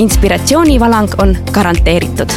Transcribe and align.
Inspiratsioonivalang 0.00 1.08
on 1.18 1.36
garanteeritud 1.52 2.32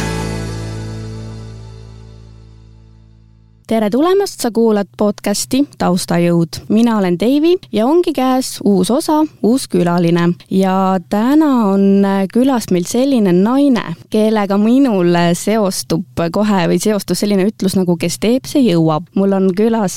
tere 3.66 3.88
tulemast, 3.90 4.42
sa 4.44 4.50
kuulad 4.52 4.90
podcasti 4.96 5.62
Taustajõud. 5.78 6.60
mina 6.68 6.98
olen 6.98 7.16
Deivi 7.20 7.54
ja 7.72 7.86
ongi 7.86 8.12
käes 8.12 8.58
uus 8.64 8.90
osa, 8.90 9.24
uus 9.42 9.64
külaline. 9.68 10.34
ja 10.50 10.98
täna 11.08 11.66
on 11.72 12.04
külas 12.32 12.68
meil 12.70 12.84
selline 12.84 13.32
naine, 13.32 13.94
kellega 14.10 14.58
minul 14.58 15.16
seostub 15.32 16.04
kohe 16.32 16.66
või 16.68 16.78
seostus 16.78 17.24
selline 17.24 17.48
ütlus 17.48 17.78
nagu 17.80 17.96
kes 17.96 18.18
teeb, 18.18 18.44
see 18.44 18.60
jõuab. 18.68 19.08
mul 19.14 19.32
on 19.32 19.48
külas 19.56 19.96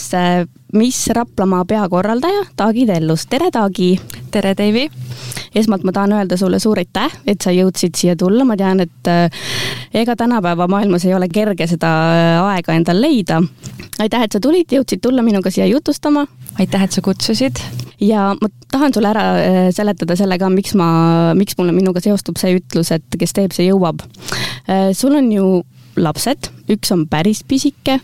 Miss 0.74 1.08
Raplamaa 1.08 1.66
peakorraldaja 1.66 2.46
Taagi 2.56 2.86
Tellus, 2.86 3.28
tere 3.28 3.52
Taagi! 3.52 4.00
tere, 4.32 4.52
Deivi! 4.58 4.90
esmalt 5.56 5.84
ma 5.88 5.94
tahan 5.96 6.12
öelda 6.18 6.38
sulle 6.38 6.60
suur 6.60 6.82
aitäh, 6.82 7.14
et 7.28 7.42
sa 7.42 7.54
jõudsid 7.56 7.96
siia 7.96 8.16
tulla, 8.20 8.44
ma 8.46 8.58
tean, 8.60 8.84
et 8.84 9.08
äh, 9.08 9.32
ega 9.96 10.16
tänapäeva 10.20 10.68
maailmas 10.68 11.06
ei 11.08 11.16
ole 11.16 11.30
kerge 11.32 11.70
seda 11.72 11.92
äh, 12.12 12.50
aega 12.52 12.76
endal 12.76 13.00
leida. 13.02 13.40
aitäh, 14.00 14.28
et 14.28 14.36
sa 14.36 14.44
tulid, 14.44 14.68
jõudsid 14.76 15.00
tulla 15.02 15.24
minuga 15.24 15.52
siia 15.56 15.70
jutustama. 15.72 16.26
aitäh, 16.60 16.84
et 16.84 16.92
sa 16.92 17.02
kutsusid. 17.02 17.64
ja 18.04 18.34
ma 18.36 18.52
tahan 18.72 18.94
sulle 18.94 19.14
ära 19.16 19.26
äh, 19.40 19.62
seletada 19.72 20.20
selle 20.20 20.38
ka, 20.38 20.52
miks 20.52 20.76
ma, 20.76 21.34
miks 21.34 21.56
mulle 21.58 21.72
minuga 21.72 22.04
seostub 22.04 22.38
see 22.38 22.60
ütlus, 22.60 22.92
et 22.92 23.20
kes 23.20 23.34
teeb, 23.34 23.56
see 23.56 23.72
jõuab. 23.72 24.04
sul 24.94 25.16
on 25.16 25.32
ju 25.32 25.48
lapsed, 25.98 26.52
üks 26.74 26.92
on 26.94 27.06
päris 27.10 27.44
pisike, 27.48 28.00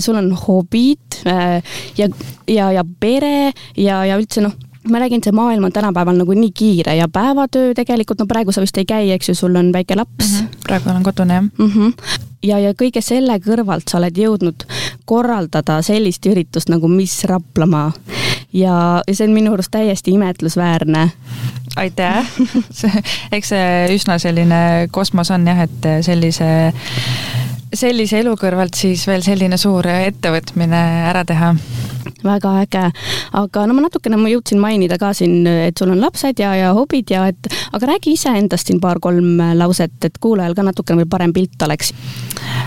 sul 0.00 0.18
on 0.18 0.32
hobid 0.46 1.20
ja, 1.24 2.08
ja, 2.48 2.72
ja 2.72 2.84
pere 3.00 3.52
ja, 3.76 4.02
ja 4.08 4.18
üldse 4.18 4.44
noh, 4.44 4.56
ma 4.88 4.98
räägin, 4.98 5.20
see 5.24 5.32
maailm 5.32 5.64
on 5.64 5.72
tänapäeval 5.72 6.16
nagu 6.16 6.32
nii 6.32 6.50
kiire 6.56 6.96
ja 6.96 7.08
päevatöö 7.08 7.74
tegelikult, 7.74 8.18
no 8.18 8.26
praegu 8.26 8.52
sa 8.52 8.64
vist 8.64 8.78
ei 8.80 8.88
käi, 8.88 9.10
eks 9.12 9.28
ju, 9.28 9.34
sul 9.34 9.56
on 9.56 9.72
väike 9.72 9.96
laps 9.96 10.32
mm. 10.32 10.38
-hmm. 10.38 10.60
praegu 10.66 10.90
olen 10.90 11.02
kodune, 11.02 11.34
jah 11.34 11.42
mm. 11.42 11.70
-hmm. 11.70 11.92
ja, 12.42 12.58
ja 12.58 12.72
kõige 12.72 13.00
selle 13.00 13.38
kõrvalt 13.38 13.90
sa 13.90 13.98
oled 13.98 14.16
jõudnud 14.16 14.64
korraldada 15.04 15.82
sellist 15.82 16.26
üritust 16.26 16.68
nagu 16.68 16.88
Miss 16.88 17.24
Raplamaa. 17.24 17.92
Ja, 18.52 19.02
ja 19.06 19.14
see 19.14 19.28
on 19.28 19.34
minu 19.34 19.52
arust 19.54 19.70
täiesti 19.70 20.14
imetlusväärne. 20.16 21.10
aitäh 21.76 22.26
eks 23.36 23.52
see 23.54 23.68
üsna 23.94 24.18
selline 24.18 24.88
kosmos 24.90 25.30
on 25.30 25.46
jah, 25.46 25.66
et 25.66 25.90
sellise 26.06 26.72
sellise 27.76 28.20
elu 28.20 28.34
kõrvalt 28.38 28.76
siis 28.78 29.06
veel 29.08 29.22
selline 29.24 29.58
suur 29.60 29.86
ettevõtmine 29.90 30.82
ära 31.10 31.24
teha? 31.28 31.54
Väga 32.20 32.50
äge, 32.60 32.82
aga 33.38 33.62
no 33.68 33.76
ma 33.76 33.86
natukene, 33.86 34.18
ma 34.20 34.28
jõudsin 34.28 34.60
mainida 34.60 34.98
ka 35.00 35.12
siin, 35.16 35.46
et 35.48 35.78
sul 35.80 35.92
on 35.94 36.02
lapsed 36.02 36.40
ja, 36.42 36.52
ja 36.58 36.72
hobid 36.76 37.12
ja 37.12 37.24
et, 37.30 37.48
aga 37.72 37.92
räägi 37.94 38.12
iseendast 38.16 38.68
siin 38.68 38.80
paar-kolm 38.82 39.40
lauset, 39.56 39.96
et 40.04 40.18
kuulajal 40.20 40.56
ka 40.58 40.66
natukene 40.66 41.00
veel 41.00 41.10
parem 41.12 41.32
pilt 41.36 41.64
oleks. 41.64 41.94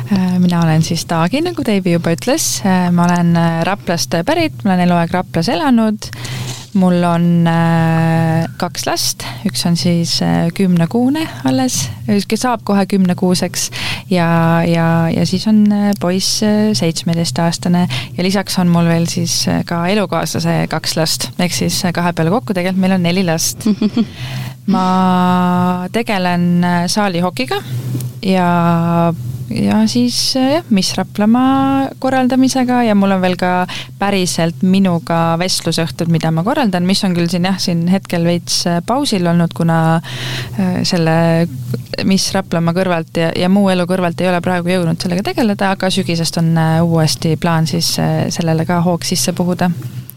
Äh, 0.09 0.39
mina 0.41 0.63
olen 0.63 0.81
siis 0.85 1.05
Taagi, 1.09 1.43
nagu 1.45 1.65
Deivi 1.65 1.93
juba 1.93 2.15
ütles, 2.15 2.47
äh, 2.65 2.89
ma 2.93 3.05
olen 3.05 3.35
äh, 3.38 3.61
Raplast 3.67 4.17
pärit, 4.25 4.63
ma 4.63 4.73
olen 4.73 4.88
eluaeg 4.88 5.13
Raplas 5.13 5.51
elanud 5.53 6.09
mul 6.73 7.03
on 7.06 7.47
äh, 7.47 8.45
kaks 8.57 8.85
last, 8.88 9.25
üks 9.47 9.63
on 9.69 9.75
siis 9.78 10.16
äh, 10.25 10.47
kümnekuune 10.56 11.25
alles, 11.47 11.89
saab 12.39 12.63
kohe 12.67 12.85
kümnekuuseks. 12.89 13.69
Ja, 14.09 14.28
ja, 14.67 15.09
ja 15.13 15.25
siis 15.29 15.45
on 15.50 15.63
äh, 15.72 15.91
poiss 16.00 16.41
äh, 16.44 16.72
seitsmeteistaastane. 16.78 17.88
Ja 18.17 18.25
lisaks 18.25 18.57
on 18.61 18.72
mul 18.73 18.89
veel 18.89 19.07
siis 19.11 19.44
äh, 19.51 19.63
ka 19.66 19.84
elukaaslase 19.91 20.63
kaks 20.72 20.97
last, 20.97 21.29
ehk 21.39 21.53
siis 21.56 21.84
äh, 21.85 21.94
kahe 21.95 22.13
peale 22.13 22.34
kokku 22.34 22.56
tegelikult 22.56 22.81
meil 22.81 22.97
on 22.97 23.05
neli 23.05 23.25
last. 23.28 23.67
Ma 24.73 24.88
tegelen 25.91 26.63
saalihokiga 26.88 27.57
ja 28.23 28.47
ja 29.49 29.81
siis 29.87 30.35
jah, 30.35 30.63
Miss 30.69 30.95
Raplamaa 30.97 31.89
korraldamisega 31.99 32.83
ja 32.87 32.95
mul 32.95 33.15
on 33.15 33.21
veel 33.23 33.35
ka 33.39 33.65
päriselt 33.99 34.63
minuga 34.65 35.35
vestlusõhtud, 35.39 36.11
mida 36.13 36.31
ma 36.31 36.43
korraldan, 36.45 36.85
mis 36.87 37.03
on 37.03 37.15
küll 37.17 37.29
siin 37.31 37.47
jah, 37.47 37.59
siin 37.61 37.85
hetkel 37.91 38.25
veits 38.27 38.63
äh, 38.69 38.79
pausil 38.85 39.27
olnud, 39.29 39.53
kuna 39.55 39.79
äh, 39.97 40.81
selle 40.87 41.15
Miss 42.09 42.33
Raplamaa 42.35 42.75
kõrvalt 42.77 43.19
ja, 43.19 43.31
ja 43.37 43.49
muu 43.51 43.69
elu 43.73 43.87
kõrvalt 43.89 44.21
ei 44.23 44.31
ole 44.31 44.41
praegu 44.43 44.73
jõudnud 44.73 45.01
sellega 45.01 45.25
tegeleda, 45.31 45.73
aga 45.75 45.91
sügisest 45.93 46.39
on 46.41 46.53
äh, 46.57 46.77
uuesti 46.83 47.35
plaan 47.37 47.67
siis 47.69 47.95
sellele 48.33 48.65
ka 48.69 48.81
hoog 48.85 49.05
sisse 49.07 49.33
puhuda. 49.35 49.69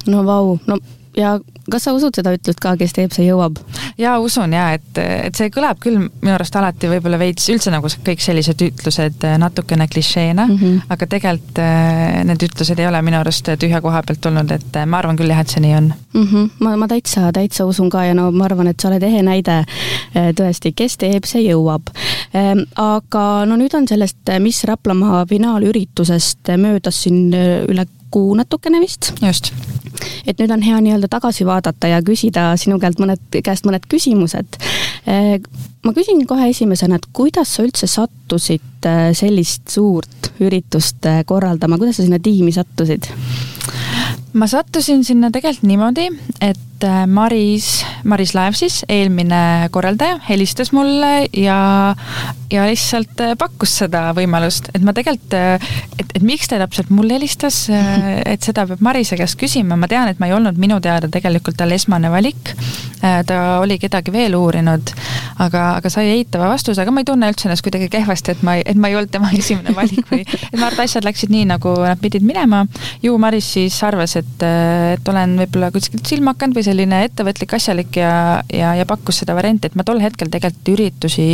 no 0.07 0.23
vau, 0.25 0.57
no 0.67 0.79
ja 1.17 1.37
kas 1.71 1.87
sa 1.87 1.95
usud 1.97 2.15
seda 2.15 2.33
ütlust 2.37 2.61
ka, 2.63 2.75
kes 2.79 2.95
teeb, 2.97 3.13
see 3.15 3.27
jõuab? 3.27 3.59
jaa, 3.99 4.17
usun 4.23 4.53
jaa, 4.55 4.77
et, 4.77 5.01
et 5.01 5.39
see 5.39 5.51
kõlab 5.55 5.81
küll 5.83 5.99
minu 5.99 6.35
arust 6.35 6.57
alati 6.59 6.91
võib-olla 6.91 7.19
veits, 7.21 7.49
üldse 7.53 7.73
nagu 7.75 7.89
kõik 8.07 8.23
sellised 8.23 8.63
ütlused 8.67 9.27
äh, 9.27 9.37
natukene 9.41 9.89
klišeena 9.91 10.47
mm, 10.47 10.59
-hmm. 10.61 10.93
aga 10.95 11.09
tegelikult 11.17 11.61
äh, 11.63 12.21
need 12.29 12.47
ütlused 12.49 12.81
ei 12.81 12.89
ole 12.89 13.03
minu 13.07 13.21
arust 13.21 13.51
tühja 13.61 13.81
koha 13.85 14.03
pealt 14.07 14.23
tulnud, 14.25 14.53
et 14.53 14.77
äh, 14.77 14.87
ma 14.87 15.01
arvan 15.03 15.19
küll 15.19 15.33
jah, 15.33 15.43
et 15.43 15.55
see 15.55 15.65
nii 15.65 15.75
on 15.79 15.91
mm. 16.13 16.27
-hmm. 16.27 16.51
ma, 16.61 16.77
ma 16.77 16.89
täitsa, 16.93 17.33
täitsa 17.33 17.67
usun 17.67 17.91
ka 17.91 18.05
ja 18.05 18.15
no 18.15 18.31
ma 18.31 18.47
arvan, 18.51 18.71
et 18.73 18.81
sa 18.81 18.89
oled 18.93 19.03
ehe 19.03 19.23
näide 19.27 19.63
tõesti, 20.15 20.73
kes 20.77 20.97
teeb, 20.97 21.25
see 21.29 21.43
jõuab. 21.45 21.91
Ehm, 22.35 22.65
aga 22.81 23.45
no 23.47 23.57
nüüd 23.57 23.75
on 23.77 23.89
sellest 23.89 24.33
Miss 24.41 24.65
Raplamaa 24.65 25.27
finaalüritusest 25.29 26.53
möödas 26.57 27.03
siin 27.03 27.35
üle 27.69 27.87
kuu 28.11 28.35
natukene 28.35 28.81
vist. 28.81 29.13
just 29.23 29.53
et 30.27 30.39
nüüd 30.41 30.53
on 30.55 30.63
hea 30.65 30.81
nii-öelda 30.83 31.11
tagasi 31.13 31.47
vaadata 31.47 31.91
ja 31.91 32.03
küsida 32.05 32.49
sinu 32.61 32.79
käelt 32.83 33.01
mõned, 33.03 33.23
käest 33.45 33.67
mõned 33.69 33.87
küsimused. 33.91 34.59
Eh, 35.07 35.37
ma 35.87 35.95
küsin 35.97 36.25
kohe 36.29 36.51
esimesena, 36.51 36.99
et 36.99 37.09
kuidas 37.17 37.57
sa 37.57 37.67
üldse 37.67 37.89
sattusid 37.91 38.89
eh, 38.89 39.11
sellist 39.17 39.69
suurt 39.73 40.33
üritust 40.43 41.07
eh, 41.09 41.23
korraldama, 41.27 41.79
kuidas 41.81 42.01
sa 42.01 42.07
sinna 42.07 42.23
tiimi 42.23 42.55
sattusid? 42.55 43.11
ma 44.37 44.47
sattusin 44.51 45.05
sinna 45.05 45.31
tegelikult 45.33 45.69
niimoodi, 45.71 46.11
et 46.45 46.66
Maris, 47.07 47.85
Maris 48.05 48.35
Laev 48.37 48.57
siis, 48.59 48.83
eelmine 48.93 49.69
korraldaja, 49.73 50.19
helistas 50.29 50.73
mulle 50.77 51.27
ja, 51.33 51.59
ja 52.53 52.67
lihtsalt 52.69 53.23
pakkus 53.39 53.79
seda 53.83 54.11
võimalust, 54.17 54.69
et 54.75 54.85
ma 54.85 54.95
tegelikult, 54.97 55.37
et, 55.37 56.13
et 56.17 56.27
miks 56.27 56.51
ta 56.51 56.59
täpselt 56.61 56.91
mulle 56.95 57.17
helistas, 57.17 57.65
et 58.33 58.45
seda 58.45 58.67
peab 58.69 58.85
Marise 58.85 59.19
käest 59.19 59.39
küsima, 59.41 59.79
ma 59.79 59.89
tean, 59.91 60.11
et 60.11 60.21
ma 60.21 60.29
ei 60.29 60.37
olnud 60.37 60.61
minu 60.61 60.79
teada 60.85 61.11
tegelikult 61.13 61.57
tal 61.57 61.73
esmane 61.77 62.11
valik. 62.13 62.53
ta 63.01 63.37
oli 63.61 63.79
kedagi 63.79 64.13
veel 64.13 64.35
uurinud, 64.35 64.91
aga, 65.43 65.65
aga 65.79 65.91
sai 65.93 66.11
eitava 66.17 66.49
vastuse, 66.51 66.81
aga 66.83 66.93
ma 66.93 67.03
ei 67.03 67.09
tunne 67.09 67.29
üldse 67.31 67.49
ennast 67.49 67.65
kuidagi 67.65 67.89
kehvasti, 67.93 68.37
et 68.37 68.43
ma 68.47 68.57
et 68.59 68.79
ma 68.81 68.91
ei 68.91 68.97
olnud 68.99 69.13
tema 69.13 69.31
esimene 69.41 69.75
valik 69.77 70.11
või 70.11 70.25
et 70.27 70.59
ma 70.59 70.69
arvan, 70.69 70.81
et 70.81 70.85
asjad 70.87 71.07
läksid 71.07 71.33
nii, 71.33 71.47
nagu 71.53 71.75
nad 71.83 72.01
pidid 72.03 72.25
minema. 72.27 72.65
ju 73.03 73.17
Maris 73.21 73.49
siis 73.57 73.77
arvas, 73.87 74.17
et, 74.21 74.47
et 74.97 75.09
olen 75.09 75.37
võib-olla 75.43 75.71
kuskilt 75.75 76.07
silma 76.09 76.35
hakanud 76.35 76.59
või 76.59 76.66
selline 76.67 77.03
ettevõtlik, 77.07 77.55
asjalik 77.57 77.99
ja, 78.01 78.43
ja, 78.53 78.75
ja 78.79 78.87
pakkus 78.89 79.23
seda 79.23 79.37
varianti, 79.39 79.71
et 79.71 79.79
ma 79.79 79.85
tol 79.87 80.03
hetkel 80.03 80.31
tegelikult 80.33 80.73
üritusi 80.75 81.29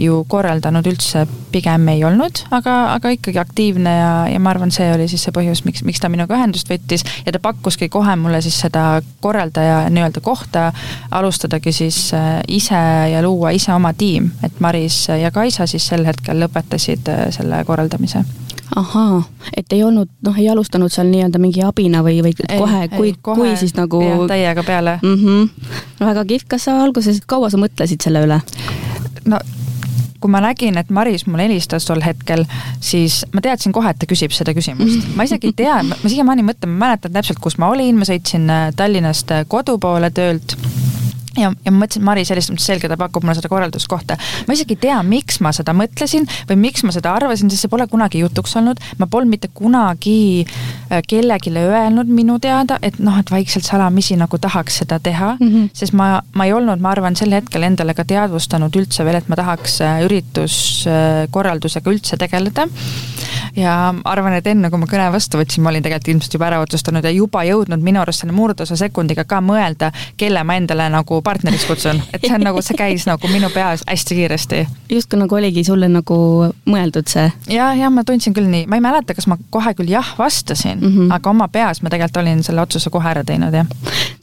ju 0.00 0.22
korraldanud 0.28 0.86
üldse 0.90 1.24
pigem 1.52 1.86
ei 1.92 2.02
olnud, 2.06 2.44
aga, 2.54 2.74
aga 2.96 3.12
ikkagi 3.14 3.38
aktiivne 3.38 3.92
ja, 3.94 4.12
ja 4.32 4.40
ma 4.42 4.50
arvan, 4.54 4.72
see 4.74 4.88
oli 4.94 5.06
siis 5.10 5.22
see 5.26 5.34
põhjus, 5.34 5.62
miks, 5.66 5.84
miks 5.86 6.02
ta 6.02 6.10
minuga 6.12 6.38
ühendust 6.38 6.70
võttis 6.70 7.06
ja 7.26 7.34
ta 7.34 7.42
pakkuski 7.42 7.88
kohe 7.92 8.16
mulle 8.18 8.40
siis 8.44 8.58
seda 8.66 9.02
korraldaja 9.24 9.84
nii-öelda 9.94 10.22
kohta, 10.24 10.70
alustadagi 11.14 11.72
siis 11.74 12.08
äh, 12.16 12.40
ise 12.48 12.80
ja 13.12 13.22
luua 13.22 13.54
ise 13.54 13.74
oma 13.74 13.94
tiim, 13.94 14.32
et 14.42 14.58
Maris 14.64 15.04
ja 15.08 15.30
Kaisa 15.34 15.68
siis 15.70 15.86
sel 15.86 16.06
hetkel 16.08 16.42
lõpetasid 16.42 17.12
äh, 17.12 17.28
selle 17.34 17.62
korraldamise 17.68 18.24
ahaa, 18.76 19.22
et 19.56 19.72
ei 19.72 19.82
olnud, 19.84 20.08
noh, 20.24 20.38
ei 20.38 20.48
alustanud 20.48 20.92
seal 20.92 21.06
nii-öelda 21.10 21.38
mingi 21.42 21.62
abina 21.64 22.00
või, 22.04 22.18
või 22.24 22.32
ei, 22.48 22.58
kohe, 22.58 22.80
kui, 22.94 23.12
kui 23.22 23.52
siis 23.60 23.74
nagu. 23.76 24.00
Täiega 24.54 24.66
peale 24.66 24.98
mm. 25.02 25.14
-hmm. 25.14 25.48
väga 26.00 26.24
kihvt, 26.24 26.48
kas 26.48 26.64
sa 26.64 26.82
alguses, 26.82 27.20
kaua 27.26 27.50
sa 27.50 27.58
mõtlesid 27.58 28.02
selle 28.02 28.24
üle? 28.24 28.40
no 29.24 29.38
kui 30.20 30.30
ma 30.30 30.40
nägin, 30.40 30.78
et 30.78 30.90
Maris 30.90 31.26
mulle 31.26 31.44
helistas 31.44 31.84
tol 31.84 32.00
hetkel, 32.00 32.46
siis 32.80 33.26
ma 33.32 33.40
teadsin 33.44 33.72
kohe, 33.72 33.90
et 33.90 33.98
ta 33.98 34.06
küsib 34.08 34.32
seda 34.32 34.54
küsimust. 34.56 35.04
ma 35.16 35.26
isegi 35.28 35.50
ei 35.50 35.52
tea, 35.52 35.82
ma 35.82 36.08
siiamaani 36.08 36.42
mõtlen, 36.42 36.72
ma 36.72 36.86
mäletan 36.86 37.12
täpselt, 37.12 37.38
kus 37.44 37.58
ma 37.58 37.68
olin, 37.68 37.98
ma 37.98 38.08
sõitsin 38.08 38.48
äh, 38.48 38.70
Tallinnast 38.76 39.30
äh, 39.30 39.44
kodu 39.48 39.76
poole 39.78 40.10
töölt 40.10 40.56
ja, 41.38 41.50
ja 41.64 41.72
ma 41.72 41.82
mõtlesin, 41.82 42.02
et 42.02 42.06
Maris 42.08 42.30
helistab, 42.32 42.60
selge, 42.62 42.88
ta 42.90 42.98
pakub 43.00 43.24
mulle 43.24 43.36
seda 43.38 43.50
korralduskohta. 43.52 44.16
ma 44.48 44.56
isegi 44.56 44.76
ei 44.76 44.82
tea, 44.86 44.98
miks 45.06 45.40
ma 45.44 45.52
seda 45.56 45.74
mõtlesin 45.76 46.28
või 46.48 46.58
miks 46.66 46.84
ma 46.86 46.94
seda 46.94 47.14
arvasin, 47.18 47.50
sest 47.52 47.66
see 47.66 47.72
pole 47.72 47.86
kunagi 47.90 48.22
jutuks 48.22 48.56
olnud. 48.60 48.80
ma 48.98 49.08
polnud 49.10 49.34
mitte 49.34 49.50
kunagi 49.54 50.44
äh, 50.44 51.02
kellelegi 51.08 51.52
öelnud 51.54 52.10
minu 52.10 52.38
teada, 52.42 52.78
et 52.82 52.98
noh, 52.98 53.18
et 53.20 53.30
vaikselt 53.30 53.66
salamisi 53.66 54.16
nagu 54.20 54.38
tahaks 54.38 54.82
seda 54.82 54.98
teha 54.98 55.34
mm, 55.38 55.48
-hmm. 55.48 55.70
sest 55.72 55.92
ma, 55.92 56.20
ma 56.34 56.46
ei 56.46 56.52
olnud, 56.52 56.80
ma 56.80 56.90
arvan, 56.94 57.16
sel 57.16 57.32
hetkel 57.34 57.62
endale 57.62 57.94
ka 57.94 58.04
teadvustanud 58.04 58.76
üldse 58.76 59.04
veel, 59.04 59.20
et 59.20 59.28
ma 59.28 59.36
tahaks 59.40 59.80
äh, 59.80 60.02
ürituskorraldusega 60.06 61.90
üldse 61.90 62.16
tegeleda. 62.20 62.68
Ja 63.56 63.94
arvan, 64.04 64.36
et 64.38 64.46
enne 64.46 64.70
kui 64.70 64.80
ma 64.80 64.88
kõne 64.90 65.08
vastu 65.14 65.38
võtsin, 65.40 65.64
ma 65.64 65.72
olin 65.72 65.84
tegelikult 65.84 66.12
ilmselt 66.14 66.36
juba 66.36 66.48
ära 66.48 66.60
otsustanud 66.64 67.04
ja 67.04 67.12
juba 67.14 67.44
jõudnud 67.46 67.84
minu 67.84 68.00
arust 68.02 68.24
selle 68.24 68.34
murdosa 68.36 68.76
sekundiga 68.78 69.24
ka 69.28 69.40
mõelda, 69.44 69.90
kelle 70.20 70.44
ma 70.44 70.56
endale 70.58 70.88
nagu 70.92 71.20
partneriks 71.24 71.66
kutsun, 71.68 72.00
et 72.12 72.24
see 72.24 72.34
on 72.36 72.44
nagu, 72.46 72.62
see 72.64 72.78
käis 72.78 73.06
nagu 73.08 73.30
minu 73.32 73.50
peas 73.54 73.84
hästi 73.88 74.18
kiiresti. 74.20 74.64
justkui 74.92 75.20
nagu 75.20 75.38
oligi 75.38 75.64
sulle 75.64 75.88
nagu 75.88 76.18
mõeldud 76.70 77.10
see? 77.10 77.30
ja, 77.52 77.72
ja 77.78 77.90
ma 77.90 78.04
tundsin 78.04 78.34
küll 78.36 78.48
nii, 78.50 78.66
ma 78.70 78.80
ei 78.80 78.84
mäleta, 78.84 79.16
kas 79.16 79.28
ma 79.30 79.38
kohe 79.50 79.74
küll 79.78 79.92
jah 79.92 80.14
vastasin 80.18 80.80
mm, 80.80 80.96
-hmm. 80.96 81.14
aga 81.14 81.30
oma 81.30 81.48
peas 81.48 81.82
ma 81.82 81.90
tegelikult 81.92 82.22
olin 82.22 82.42
selle 82.42 82.62
otsuse 82.62 82.90
kohe 82.90 83.10
ära 83.10 83.24
teinud, 83.24 83.54
jah. 83.54 83.66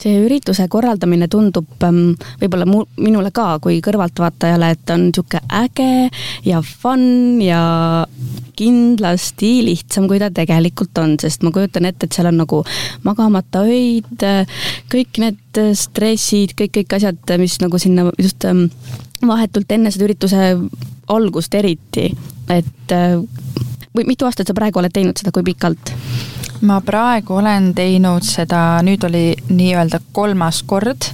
see 0.02 0.24
ürituse 0.24 0.68
korraldamine 0.68 1.28
tundub 1.28 1.86
ähm, 1.86 2.14
võib-olla 2.40 2.66
mu, 2.66 2.84
minule 2.96 3.30
ka 3.30 3.58
kui 3.62 3.80
kõrvaltvaatajale, 3.84 4.70
et 4.76 4.90
on 4.90 5.08
niisugune 5.08 5.42
äge 5.62 6.10
ja 6.44 6.62
fun 6.62 7.40
ja 7.42 7.62
kindlasti 9.12 9.64
lihtsam, 9.64 10.08
kui 10.08 10.18
ta 10.18 10.30
tegelikult 10.32 10.96
on, 10.98 11.16
sest 11.20 11.42
ma 11.42 11.52
kujutan 11.52 11.86
ette, 11.86 12.06
et 12.06 12.12
seal 12.12 12.28
on 12.30 12.38
nagu 12.40 12.62
magamata 13.04 13.64
öid, 13.66 14.24
kõik 14.90 15.20
need 15.20 15.60
stressid, 15.74 16.54
kõik, 16.56 16.72
kõik 16.78 16.96
asjad, 16.96 17.34
mis 17.38 17.58
nagu 17.60 17.78
sinna 17.78 18.10
just 18.18 18.44
ähm, 18.44 18.68
vahetult 19.26 19.70
enne 19.72 19.90
seda 19.92 20.08
ürituse 20.08 20.54
algust 21.12 21.54
eriti, 21.54 22.10
et 22.48 22.92
äh, 22.92 23.18
või 23.92 24.06
mitu 24.08 24.24
aastat 24.24 24.48
sa 24.48 24.56
praegu 24.56 24.80
oled 24.80 24.92
teinud 24.92 25.18
seda, 25.18 25.32
kui 25.32 25.44
pikalt? 25.44 25.92
ma 26.62 26.76
praegu 26.80 27.34
olen 27.40 27.72
teinud 27.74 28.22
seda, 28.22 28.78
nüüd 28.86 29.02
oli 29.08 29.32
nii-öelda 29.50 29.98
kolmas 30.14 30.62
kord. 30.62 31.08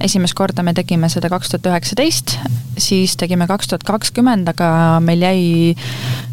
Esimest 0.00 0.34
korda 0.34 0.62
me 0.62 0.74
tegime 0.74 1.08
seda 1.08 1.30
kaks 1.32 1.54
tuhat 1.54 1.70
üheksateist, 1.72 2.38
siis 2.78 3.16
tegime 3.16 3.46
kaks 3.46 3.70
tuhat 3.70 3.86
kakskümmend, 3.86 4.48
aga 4.54 5.00
meil 5.04 5.22
jäi 5.22 5.42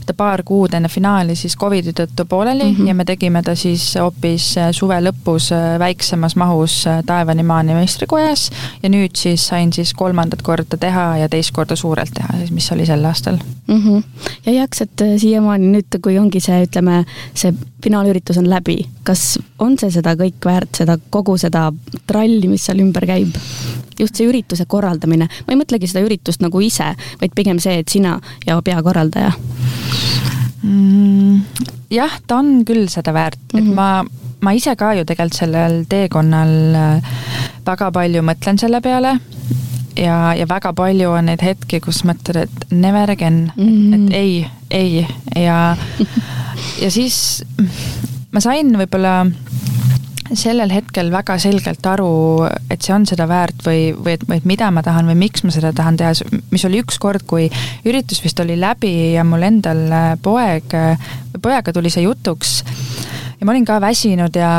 ta 0.05 0.15
paar 0.17 0.43
kuud 0.43 0.73
enne 0.75 0.89
finaali 0.91 1.35
siis 1.37 1.55
Covidi 1.59 1.93
tõttu 1.95 2.25
pooleli 2.29 2.65
mm 2.65 2.75
-hmm. 2.75 2.87
ja 2.87 2.95
me 2.95 3.05
tegime 3.05 3.41
ta 3.43 3.55
siis 3.55 3.95
hoopis 3.99 4.57
äh, 4.57 4.71
suve 4.71 4.97
lõpus 5.01 5.51
äh, 5.55 5.79
väiksemas 5.79 6.35
mahus 6.35 6.87
äh, 6.87 7.03
Taevani 7.05 7.43
maani 7.43 7.73
meistrikojas 7.73 8.49
ja 8.83 8.89
nüüd 8.89 9.15
siis 9.15 9.47
sain 9.47 9.73
siis 9.73 9.93
kolmandat 9.93 10.41
korda 10.41 10.77
teha 10.77 11.17
ja 11.17 11.29
teist 11.29 11.51
korda 11.51 11.75
suurelt 11.75 12.11
teha 12.13 12.37
siis, 12.37 12.51
mis 12.51 12.71
oli 12.71 12.85
sel 12.85 13.05
aastal 13.05 13.37
mm. 13.67 13.77
-hmm. 13.77 14.03
ja 14.45 14.51
jaksad 14.51 15.05
siiamaani 15.17 15.71
nüüd, 15.77 15.99
kui 16.01 16.17
ongi 16.19 16.39
see, 16.39 16.63
ütleme, 16.63 17.05
see 17.33 17.53
finaalüritus 17.83 18.37
on 18.37 18.49
läbi, 18.49 18.85
kas 19.03 19.39
on 19.59 19.77
see 19.79 19.91
seda 19.91 20.13
kõik 20.15 20.45
väärt, 20.45 20.75
seda 20.77 20.97
kogu 21.09 21.37
seda 21.37 21.71
tralli, 22.07 22.47
mis 22.47 22.65
seal 22.65 22.79
ümber 22.79 23.05
käib? 23.05 23.35
Just 23.99 24.17
see 24.17 24.29
ürituse 24.29 24.65
korraldamine, 24.69 25.27
ma 25.27 25.53
ei 25.53 25.59
mõtlegi 25.59 25.89
seda 25.89 26.05
üritust 26.05 26.41
nagu 26.43 26.61
ise, 26.63 26.93
vaid 27.21 27.35
pigem 27.37 27.59
see, 27.63 27.81
et 27.81 27.91
sina 27.91 28.17
ja 28.47 28.59
peakorraldaja 28.61 29.33
mm,? 30.63 31.67
jah, 31.91 32.17
ta 32.27 32.41
on 32.41 32.61
küll 32.67 32.87
seda 32.91 33.13
väärt 33.13 33.39
mm, 33.39 33.59
-hmm. 33.59 33.59
et 33.59 33.65
mhm. 33.65 33.75
ma, 33.75 34.39
ma 34.41 34.55
ise 34.57 34.75
ka 34.75 34.93
ju 34.97 35.05
tegelikult 35.05 35.39
sellel 35.43 35.83
teekonnal 35.89 36.55
äh, 36.75 37.13
väga 37.65 37.91
palju 37.91 38.23
mõtlen 38.25 38.59
selle 38.59 38.81
peale 38.81 39.17
ja, 39.95 40.33
ja 40.35 40.47
väga 40.49 40.73
palju 40.73 41.11
on 41.11 41.29
neid 41.29 41.43
hetki, 41.43 41.79
kus 41.83 42.03
mõtled, 42.07 42.47
et 42.47 42.71
never 42.71 43.11
again 43.11 43.51
mm, 43.55 43.67
-hmm. 43.67 44.07
et 44.07 44.13
ei, 44.13 44.47
ei 44.71 45.43
ja, 45.43 45.77
ja 46.81 46.91
siis 46.91 47.43
ma 48.31 48.39
sain 48.39 48.73
võib-olla 48.77 49.25
sellel 50.37 50.71
hetkel 50.73 51.11
väga 51.13 51.37
selgelt 51.41 51.85
aru, 51.87 52.11
et 52.71 52.81
see 52.81 52.93
on 52.95 53.05
seda 53.09 53.27
väärt 53.29 53.65
või, 53.65 53.91
või 53.95 54.15
et, 54.17 54.25
või 54.29 54.39
et 54.41 54.47
mida 54.49 54.71
ma 54.73 54.83
tahan 54.85 55.09
või 55.11 55.17
miks 55.25 55.45
ma 55.45 55.53
seda 55.53 55.73
tahan 55.75 55.99
teha, 55.99 56.13
mis 56.51 56.65
oli 56.67 56.81
ükskord, 56.83 57.25
kui 57.27 57.49
üritus 57.87 58.23
vist 58.23 58.39
oli 58.43 58.57
läbi 58.59 59.13
ja 59.15 59.25
mul 59.27 59.47
endal 59.47 59.83
äh, 59.89 60.11
poeg, 60.21 60.75
pojaga 61.41 61.73
tuli 61.75 61.91
see 61.93 62.05
jutuks 62.05 62.59
ja 63.41 63.45
ma 63.45 63.55
olin 63.55 63.65
ka 63.65 63.79
väsinud 63.81 64.35
ja, 64.37 64.51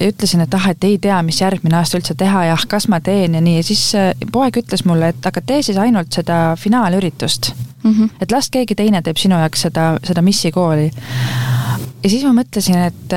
ja 0.00 0.08
ütlesin, 0.08 0.44
et 0.44 0.54
ah, 0.56 0.70
et 0.72 0.88
ei 0.88 0.96
tea, 0.98 1.20
mis 1.26 1.40
järgmine 1.42 1.76
aasta 1.76 2.00
üldse 2.00 2.16
teha 2.18 2.46
ja 2.48 2.56
ah, 2.56 2.66
kas 2.68 2.88
ma 2.88 3.00
teen 3.04 3.36
ja 3.36 3.44
nii. 3.44 3.58
Ja 3.60 3.66
siis 3.66 3.84
äh, 3.98 4.10
poeg 4.32 4.56
ütles 4.62 4.86
mulle, 4.88 5.12
et 5.12 5.28
aga 5.28 5.44
tee 5.44 5.62
siis 5.66 5.78
ainult 5.80 6.12
seda 6.16 6.56
finaalüritust 6.60 7.52
mm. 7.84 7.90
-hmm. 7.90 8.10
et 8.20 8.32
las 8.32 8.50
keegi 8.50 8.74
teine 8.74 9.02
teeb 9.02 9.16
sinu 9.16 9.38
jaoks 9.38 9.68
seda, 9.68 9.98
seda 10.04 10.22
missikooli 10.22 10.90
ja 12.04 12.10
siis 12.10 12.24
ma 12.26 12.34
mõtlesin, 12.36 12.78
et 12.90 13.14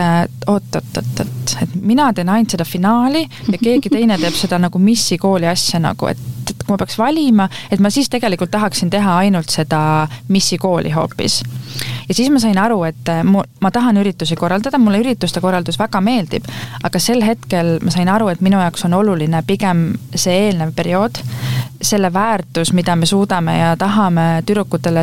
oot-oot-oot-oot, 0.48 1.56
et 1.64 1.76
mina 1.82 2.08
teen 2.16 2.30
ainult 2.32 2.56
seda 2.56 2.66
finaali 2.68 3.26
ja 3.26 3.60
keegi 3.60 3.92
teine 3.92 4.18
teeb 4.22 4.36
seda 4.38 4.60
nagu 4.62 4.80
missi 4.80 5.18
kooli 5.20 5.50
asja 5.50 5.82
nagu, 5.84 6.08
et, 6.08 6.22
et 6.48 6.64
kui 6.64 6.72
ma 6.72 6.80
peaks 6.80 6.98
valima, 7.00 7.50
et 7.72 7.84
ma 7.84 7.92
siis 7.94 8.08
tegelikult 8.12 8.52
tahaksin 8.54 8.92
teha 8.94 9.18
ainult 9.26 9.52
seda 9.52 9.82
missi 10.32 10.58
kooli 10.62 10.94
hoopis. 10.96 11.42
ja 12.08 12.16
siis 12.16 12.32
ma 12.32 12.40
sain 12.40 12.58
aru, 12.58 12.80
et 12.88 13.12
mu, 13.28 13.44
ma 13.62 13.72
tahan 13.76 14.00
üritusi 14.00 14.40
korraldada, 14.40 14.80
mulle 14.80 15.04
ürituste 15.04 15.44
korraldus 15.44 15.80
väga 15.80 16.02
meeldib, 16.02 16.48
aga 16.84 17.00
sel 17.04 17.24
hetkel 17.28 17.78
ma 17.84 17.92
sain 17.92 18.10
aru, 18.10 18.32
et 18.32 18.42
minu 18.42 18.62
jaoks 18.64 18.88
on 18.88 18.96
oluline 19.02 19.44
pigem 19.48 19.90
see 20.16 20.48
eelnev 20.48 20.72
periood, 20.78 21.20
selle 21.82 22.14
väärtus, 22.14 22.72
mida 22.74 22.96
me 22.96 23.06
suudame 23.06 23.60
ja 23.60 23.76
tahame 23.78 24.44
tüdrukutele 24.46 24.57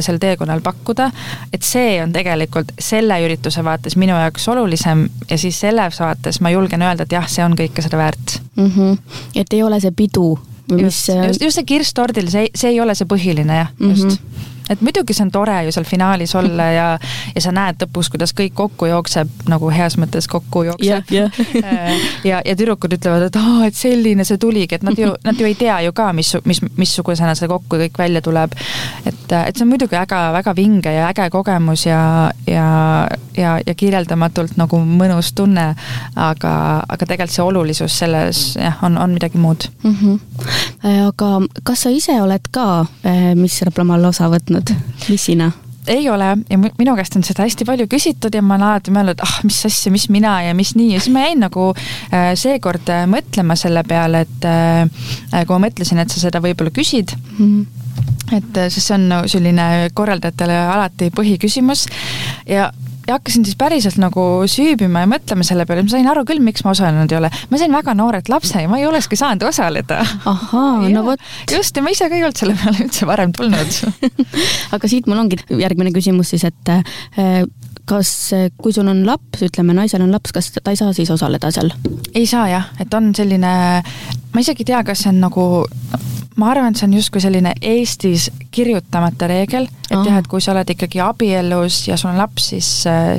sel 0.05 0.19
teekonnal 0.19 0.61
pakkuda, 0.65 1.11
et 1.53 1.63
see 1.63 2.03
on 2.03 2.13
tegelikult 2.13 2.73
selle 2.79 3.19
ürituse 3.25 3.65
vaates 3.65 3.97
minu 3.97 4.17
jaoks 4.19 4.49
olulisem 4.49 5.09
ja 5.31 5.39
siis 5.39 5.61
selles 5.61 6.01
vaates 6.01 6.41
ma 6.41 6.51
julgen 6.51 6.83
öelda, 6.83 7.03
et 7.03 7.13
jah, 7.13 7.29
see 7.29 7.45
on 7.45 7.57
kõike 7.59 7.83
seda 7.83 8.01
väärt 8.01 8.41
mm. 8.57 8.71
-hmm. 8.71 8.99
et 9.35 9.53
ei 9.53 9.63
ole 9.63 9.81
see 9.81 9.91
pidu 9.91 10.39
mis 10.71 10.83
just, 10.83 11.09
just, 11.09 11.43
just 11.43 11.61
see 11.61 11.65
kirss 11.65 11.95
tordil, 11.95 12.31
see, 12.31 12.49
see 12.55 12.71
ei 12.71 12.81
ole 12.81 12.95
see 12.95 13.09
põhiline 13.09 13.57
jah 13.57 13.71
mm, 13.79 13.93
-hmm. 13.93 14.53
Et 14.71 14.81
muidugi 14.81 15.17
see 15.17 15.27
on 15.27 15.33
tore 15.35 15.57
ju 15.67 15.73
seal 15.75 15.87
finaalis 15.89 16.35
olla 16.39 16.69
ja, 16.73 16.87
ja 17.35 17.45
sa 17.45 17.53
näed 17.55 17.83
lõpus, 17.85 18.11
kuidas 18.13 18.35
kõik 18.37 18.55
kokku 18.55 18.89
jookseb, 18.89 19.31
nagu 19.51 19.71
heas 19.75 19.99
mõttes 20.01 20.29
kokku 20.31 20.65
jookseb 20.71 21.13
yeah,. 21.13 21.41
Yeah. 21.55 22.05
ja, 22.31 22.41
ja 22.45 22.57
tüdrukud 22.57 22.97
ütlevad, 22.97 23.29
et 23.29 23.39
aa, 23.41 23.67
et 23.69 23.77
selline 23.79 24.25
see 24.25 24.41
tuligi, 24.41 24.79
et 24.79 24.87
nad 24.87 24.99
ju, 24.99 25.13
nad 25.25 25.41
ju 25.41 25.49
ei 25.49 25.57
tea 25.59 25.81
ju 25.87 25.93
ka, 25.97 26.11
mis, 26.17 26.35
mis, 26.49 26.63
missugusena 26.77 27.35
see 27.39 27.51
kokku 27.51 27.81
kõik 27.85 27.99
välja 27.99 28.23
tuleb. 28.25 28.55
et, 29.05 29.25
et 29.33 29.57
see 29.57 29.65
on 29.67 29.73
muidugi 29.73 29.97
väga, 29.97 30.27
väga 30.39 30.55
vinge 30.57 30.93
ja 30.95 31.09
äge 31.11 31.29
kogemus 31.31 31.87
ja, 31.87 32.31
ja, 32.47 32.67
ja, 33.37 33.59
ja 33.67 33.75
kirjeldamatult 33.75 34.57
nagu 34.61 34.81
mõnus 34.85 35.33
tunne, 35.37 35.73
aga, 36.17 36.55
aga 36.89 37.07
tegelikult 37.07 37.35
see 37.35 37.45
olulisus 37.45 37.99
selles 37.99 38.43
jah, 38.59 38.81
on, 38.87 38.99
on 39.01 39.15
midagi 39.17 39.39
muud 39.41 39.67
mm. 39.83 39.95
-hmm. 40.01 40.19
aga 41.09 41.31
kas 41.63 41.87
sa 41.87 41.91
ise 41.91 42.17
oled 42.23 42.49
ka 42.51 42.87
eh, 43.05 43.35
Miss 43.35 43.63
Raplamal 43.63 44.05
osa 44.05 44.29
võtnud? 44.31 44.54
Võtnud 44.55 44.75
missina? 45.09 45.53
ei 45.87 46.09
ole 46.11 46.31
ja 46.51 46.59
minu 46.59 46.95
käest 46.97 47.17
on 47.19 47.25
seda 47.27 47.45
hästi 47.45 47.67
palju 47.69 47.87
küsitud 47.93 48.35
ja 48.35 48.43
ma 48.43 48.57
olen 48.57 48.67
alati 48.71 48.93
mõelnud, 48.95 49.21
ah, 49.25 49.35
mis 49.45 49.59
asja, 49.69 49.93
mis 49.93 50.09
mina 50.13 50.39
ja 50.47 50.55
mis 50.57 50.75
nii 50.79 50.95
ja 50.95 51.01
siis 51.03 51.13
ma 51.13 51.27
jäin 51.27 51.43
nagu 51.45 51.71
äh, 51.75 52.33
seekord 52.41 52.89
äh, 52.93 53.05
mõtlema 53.11 53.57
selle 53.61 53.85
peale, 53.89 54.25
et 54.25 54.49
äh, 54.49 55.45
kui 55.45 55.53
ma 55.53 55.67
mõtlesin, 55.67 56.01
et 56.01 56.13
sa 56.13 56.23
seda 56.23 56.43
võib-olla 56.45 56.75
küsid 56.75 57.17
mm. 57.17 57.39
-hmm 57.39 57.81
et 58.33 58.57
sest 58.73 58.89
see 58.89 58.95
on 58.97 59.29
selline 59.29 59.65
korraldajatele 59.95 60.55
alati 60.57 61.11
põhiküsimus 61.15 61.85
ja 62.49 62.71
ja 63.07 63.19
hakkasin 63.19 63.45
siis 63.45 63.57
päriselt 63.61 63.99
nagu 64.01 64.25
süübima 64.51 65.05
ja 65.05 65.11
mõtlema 65.11 65.47
selle 65.47 65.67
peale, 65.69 65.85
ma 65.85 65.93
sain 65.93 66.09
aru 66.11 66.25
küll, 66.29 66.43
miks 66.45 66.65
ma 66.65 66.73
osalenud 66.75 67.13
ei 67.13 67.19
ole. 67.21 67.31
ma 67.51 67.61
sain 67.61 67.75
väga 67.75 67.97
noorelt 67.99 68.31
lapse 68.33 68.63
ja 68.63 68.71
ma 68.71 68.81
ei 68.81 68.87
olekski 68.89 69.19
saanud 69.21 69.45
osaleda. 69.49 70.01
ahaa, 70.31 70.89
no 70.89 71.05
vot. 71.11 71.29
just, 71.53 71.77
ja 71.77 71.85
ma 71.85 71.93
ise 71.95 72.09
ka 72.09 72.19
ei 72.19 72.25
olnud 72.25 72.41
selle 72.41 72.57
peale 72.61 72.87
üldse 72.87 73.09
varem 73.09 73.35
tulnud 73.37 73.79
aga 74.77 74.91
siit 74.91 75.11
mul 75.11 75.25
ongi 75.27 75.41
järgmine 75.61 75.93
küsimus 75.95 76.35
siis, 76.35 76.47
et 76.49 76.75
eh, 76.75 77.45
kas, 77.89 78.11
kui 78.61 78.73
sul 78.73 78.89
on 78.89 79.05
laps, 79.07 79.45
ütleme 79.45 79.77
naisel 79.77 80.05
on 80.05 80.13
laps, 80.15 80.33
kas 80.35 80.51
ta 80.57 80.73
ei 80.73 80.81
saa 80.81 80.95
siis 80.97 81.13
osaleda 81.13 81.53
seal? 81.55 81.73
ei 82.15 82.27
saa 82.31 82.49
jah, 82.49 82.69
et 82.81 82.95
on 82.97 83.13
selline, 83.17 83.55
ma 83.85 84.45
isegi 84.45 84.65
ei 84.65 84.73
tea, 84.73 84.85
kas 84.87 85.05
see 85.05 85.13
on 85.13 85.21
nagu 85.27 85.49
ma 86.37 86.51
arvan, 86.51 86.73
et 86.73 86.81
see 86.81 86.89
on 86.89 86.97
justkui 86.97 87.23
selline 87.23 87.53
Eestis 87.63 88.29
kirjutamata 88.55 89.29
reegel, 89.31 89.69
et 89.91 89.95
jah, 89.95 90.19
et 90.19 90.29
kui 90.31 90.43
sa 90.43 90.53
oled 90.55 90.73
ikkagi 90.75 91.01
abielus 91.05 91.85
ja 91.89 91.99
sul 92.01 92.11
on 92.13 92.19
laps, 92.19 92.49
siis, 92.55 92.71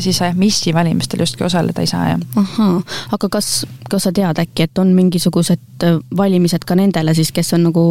siis 0.04 0.20
sa 0.20 0.30
jah, 0.30 0.38
missi 0.40 0.74
valimistel 0.76 1.24
justkui 1.24 1.48
osaleda 1.48 1.84
ei 1.84 1.92
saa, 1.92 2.10
jah. 2.12 2.26
ahhaa, 2.42 2.82
aga 3.16 3.32
kas, 3.38 3.54
kas 3.90 4.08
sa 4.08 4.14
tead 4.16 4.42
äkki, 4.44 4.68
et 4.68 4.84
on 4.84 4.92
mingisugused 4.98 5.88
valimised 6.18 6.68
ka 6.68 6.78
nendele 6.80 7.16
siis, 7.18 7.32
kes 7.36 7.56
on 7.58 7.70
nagu 7.70 7.86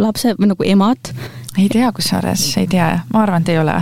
lapse 0.00 0.36
või 0.40 0.54
nagu 0.54 0.68
emad? 0.76 1.12
ei 1.58 1.68
tea 1.72 1.92
kusjuures, 1.92 2.48
ei 2.62 2.70
tea, 2.70 2.94
ma 3.12 3.26
arvan, 3.26 3.44
et 3.44 3.52
ei 3.52 3.60
ole 3.60 3.76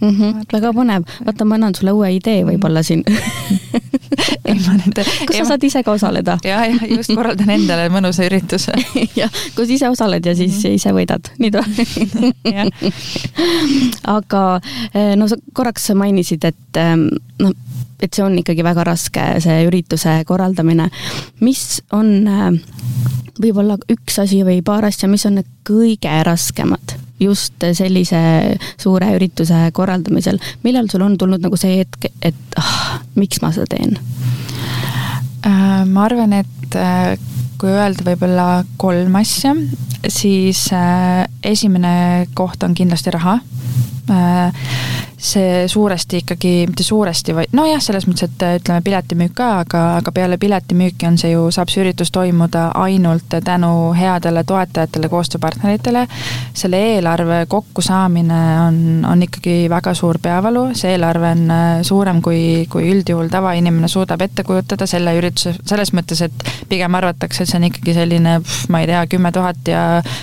mm. 0.00 0.10
-hmm, 0.10 0.32
väga 0.52 0.72
põnev, 0.76 1.02
vaata, 1.26 1.44
ma 1.44 1.54
annan 1.58 1.74
sulle 1.74 1.92
uue 1.96 2.08
idee 2.16 2.44
võib-olla 2.46 2.82
siin 2.86 3.02
ei, 4.48 4.54
ma 4.54 4.72
nende 4.76 5.04
kas 5.04 5.36
sa 5.38 5.44
saad 5.52 5.62
ise 5.68 5.80
ka 5.86 5.90
osaleda? 5.96 6.34
ja, 6.44 6.56
ja 6.66 6.76
just 6.90 7.10
korraldan 7.14 7.50
endale 7.56 7.84
mõnusa 7.92 8.22
ürituse 8.28 8.72
jah, 9.20 9.30
kus 9.56 9.68
ise 9.70 9.86
osaled 9.92 10.26
ja 10.26 10.34
siis 10.34 10.54
mm 10.56 10.62
-hmm. 10.62 10.74
ise 10.74 10.90
võidad, 10.96 11.22
nii 11.38 11.50
tore 11.50 11.68
aga 14.16 14.42
eh, 14.94 15.16
no 15.16 15.28
sa 15.28 15.36
korraks 15.52 15.90
mainisid, 15.94 16.44
et 16.44 16.76
noh, 17.38 17.52
et 18.02 18.12
see 18.12 18.24
on 18.24 18.38
ikkagi 18.38 18.64
väga 18.64 18.84
raske, 18.84 19.22
see 19.40 19.64
ürituse 19.66 20.24
korraldamine. 20.28 20.90
mis 21.40 21.82
on 21.96 22.28
äh, 22.28 22.52
võib-olla 23.40 23.78
üks 23.92 24.18
asi 24.22 24.42
või 24.44 24.62
paar 24.64 24.84
asja, 24.84 25.08
mis 25.08 25.26
on 25.26 25.34
need 25.40 25.48
kõige 25.66 26.22
raskemad 26.24 27.05
just 27.20 27.64
sellise 27.78 28.20
suure 28.76 29.12
ürituse 29.16 29.70
korraldamisel, 29.76 30.40
millal 30.66 30.90
sul 30.92 31.06
on 31.06 31.16
tulnud 31.18 31.44
nagu 31.44 31.58
see 31.60 31.80
hetk, 31.80 32.10
et 32.22 32.58
ah, 32.60 33.00
miks 33.16 33.42
ma 33.44 33.52
seda 33.54 33.70
teen? 33.76 33.96
Äh, 35.46 35.82
ma 35.88 36.06
arvan, 36.06 36.36
et 36.36 36.78
äh, 36.78 37.16
kui 37.60 37.72
öelda 37.72 38.04
võib-olla 38.04 38.48
kolm 38.80 39.16
asja, 39.20 39.54
siis 40.12 40.66
esimene 41.42 42.26
koht 42.36 42.62
on 42.62 42.76
kindlasti 42.76 43.10
raha 43.14 43.38
see 45.18 45.68
suuresti 45.68 46.20
ikkagi, 46.20 46.66
mitte 46.68 46.84
suuresti, 46.84 47.34
vaid 47.34 47.54
nojah, 47.56 47.80
selles 47.80 48.04
mõttes, 48.08 48.28
et 48.28 48.42
ütleme, 48.60 48.82
piletimüük 48.84 49.32
ka, 49.36 49.48
aga, 49.64 49.82
aga 50.00 50.12
peale 50.12 50.36
piletimüüki 50.40 51.08
on 51.08 51.16
see 51.20 51.30
ju, 51.32 51.46
saab 51.54 51.72
see 51.72 51.80
üritus 51.86 52.12
toimuda 52.12 52.68
ainult 52.76 53.38
tänu 53.44 53.70
headele 53.96 54.44
toetajatele, 54.44 55.08
koostööpartneritele. 55.08 56.06
selle 56.56 56.80
eelarve 56.92 57.46
kokkusaamine 57.48 58.40
on, 58.66 58.78
on 59.08 59.22
ikkagi 59.22 59.70
väga 59.72 59.94
suur 59.94 60.18
peavalu, 60.22 60.68
see 60.76 60.92
eelarve 60.96 61.32
on 61.32 61.50
äh, 61.50 61.64
suurem, 61.82 62.20
kui, 62.22 62.66
kui 62.70 62.90
üldjuhul 62.92 63.32
tavainimene 63.32 63.88
suudab 63.88 64.20
ette 64.20 64.44
kujutada 64.44 64.86
selle 64.86 65.16
ürituse, 65.16 65.54
selles 65.64 65.92
mõttes, 65.96 66.22
et 66.28 66.46
pigem 66.68 66.94
arvatakse, 66.94 67.42
et 67.42 67.52
see 67.52 67.60
on 67.60 67.68
ikkagi 67.70 67.96
selline, 67.96 68.36
ma 68.68 68.82
ei 68.82 68.90
tea, 68.92 69.02
kümme 69.16 69.32
tuhat 69.32 69.72
ja 69.72 69.82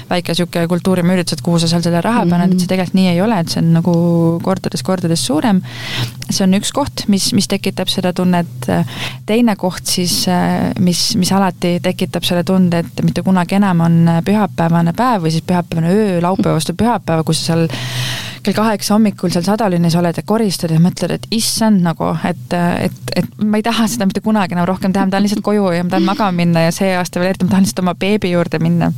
väike 0.10 0.34
niisugune 0.34 0.70
kultuuriüritus, 0.70 1.38
et 1.38 1.46
kuhu 1.46 1.60
sa 1.62 1.72
seal 1.72 1.82
selle 1.86 2.02
raha 2.02 2.26
paned 2.26 2.38
mm, 2.38 2.50
-hmm. 2.50 2.54
et 2.54 2.60
see 2.60 2.74
tegelikult 2.74 3.00
nii 3.00 3.10
ei 3.16 3.22
ole, 3.22 3.40
et 3.40 3.50
see 3.50 3.62
on 3.62 3.74
nagu 3.74 3.94
kordades 4.44 4.83
kordades 4.86 5.26
suurem. 5.26 5.62
see 6.30 6.44
on 6.46 6.58
üks 6.58 6.72
koht, 6.74 7.06
mis, 7.08 7.32
mis 7.34 7.48
tekitab 7.48 7.92
seda 7.92 8.14
tunnet. 8.14 8.70
teine 9.26 9.56
koht 9.60 9.86
siis, 9.88 10.24
mis, 10.80 11.06
mis 11.20 11.32
alati 11.32 11.78
tekitab 11.84 12.26
selle 12.28 12.44
tunde, 12.48 12.84
et 12.84 13.04
mitte 13.06 13.24
kunagi 13.26 13.60
enam 13.60 13.86
on 13.86 14.00
pühapäevane 14.26 14.94
päev 14.98 15.28
või 15.28 15.34
siis 15.36 15.46
pühapäevane 15.48 15.94
öö, 15.94 16.22
laupäevast 16.22 16.74
pühapäeva, 16.78 17.24
kus 17.24 17.44
sa 17.44 17.54
seal 17.54 17.68
kell 18.44 18.56
kaheksa 18.58 18.98
hommikul 18.98 19.32
seal 19.32 19.46
Sadalinnas 19.46 19.96
oled 19.96 20.18
ja 20.20 20.24
koristad 20.28 20.74
ja 20.74 20.82
mõtled, 20.84 21.16
et 21.16 21.28
issand 21.32 21.84
nagu, 21.86 22.12
et, 22.28 22.56
et, 22.88 23.16
et 23.16 23.42
ma 23.44 23.60
ei 23.60 23.66
taha 23.66 23.88
seda 23.92 24.08
mitte 24.10 24.24
kunagi 24.26 24.58
enam 24.58 24.68
rohkem 24.68 24.94
teha, 24.94 25.08
ma 25.08 25.16
tahan 25.16 25.28
lihtsalt 25.28 25.46
koju 25.46 25.72
ja 25.78 25.86
ma 25.86 25.94
tahan 25.96 26.08
magama 26.08 26.44
minna 26.44 26.68
ja 26.68 26.76
see 26.76 26.92
aasta 26.98 27.22
veel 27.22 27.32
eriti, 27.32 27.48
ma 27.48 27.56
tahan 27.56 27.68
lihtsalt 27.68 27.84
oma 27.86 27.96
beebi 28.00 28.34
juurde 28.34 28.60
minna 28.64 28.92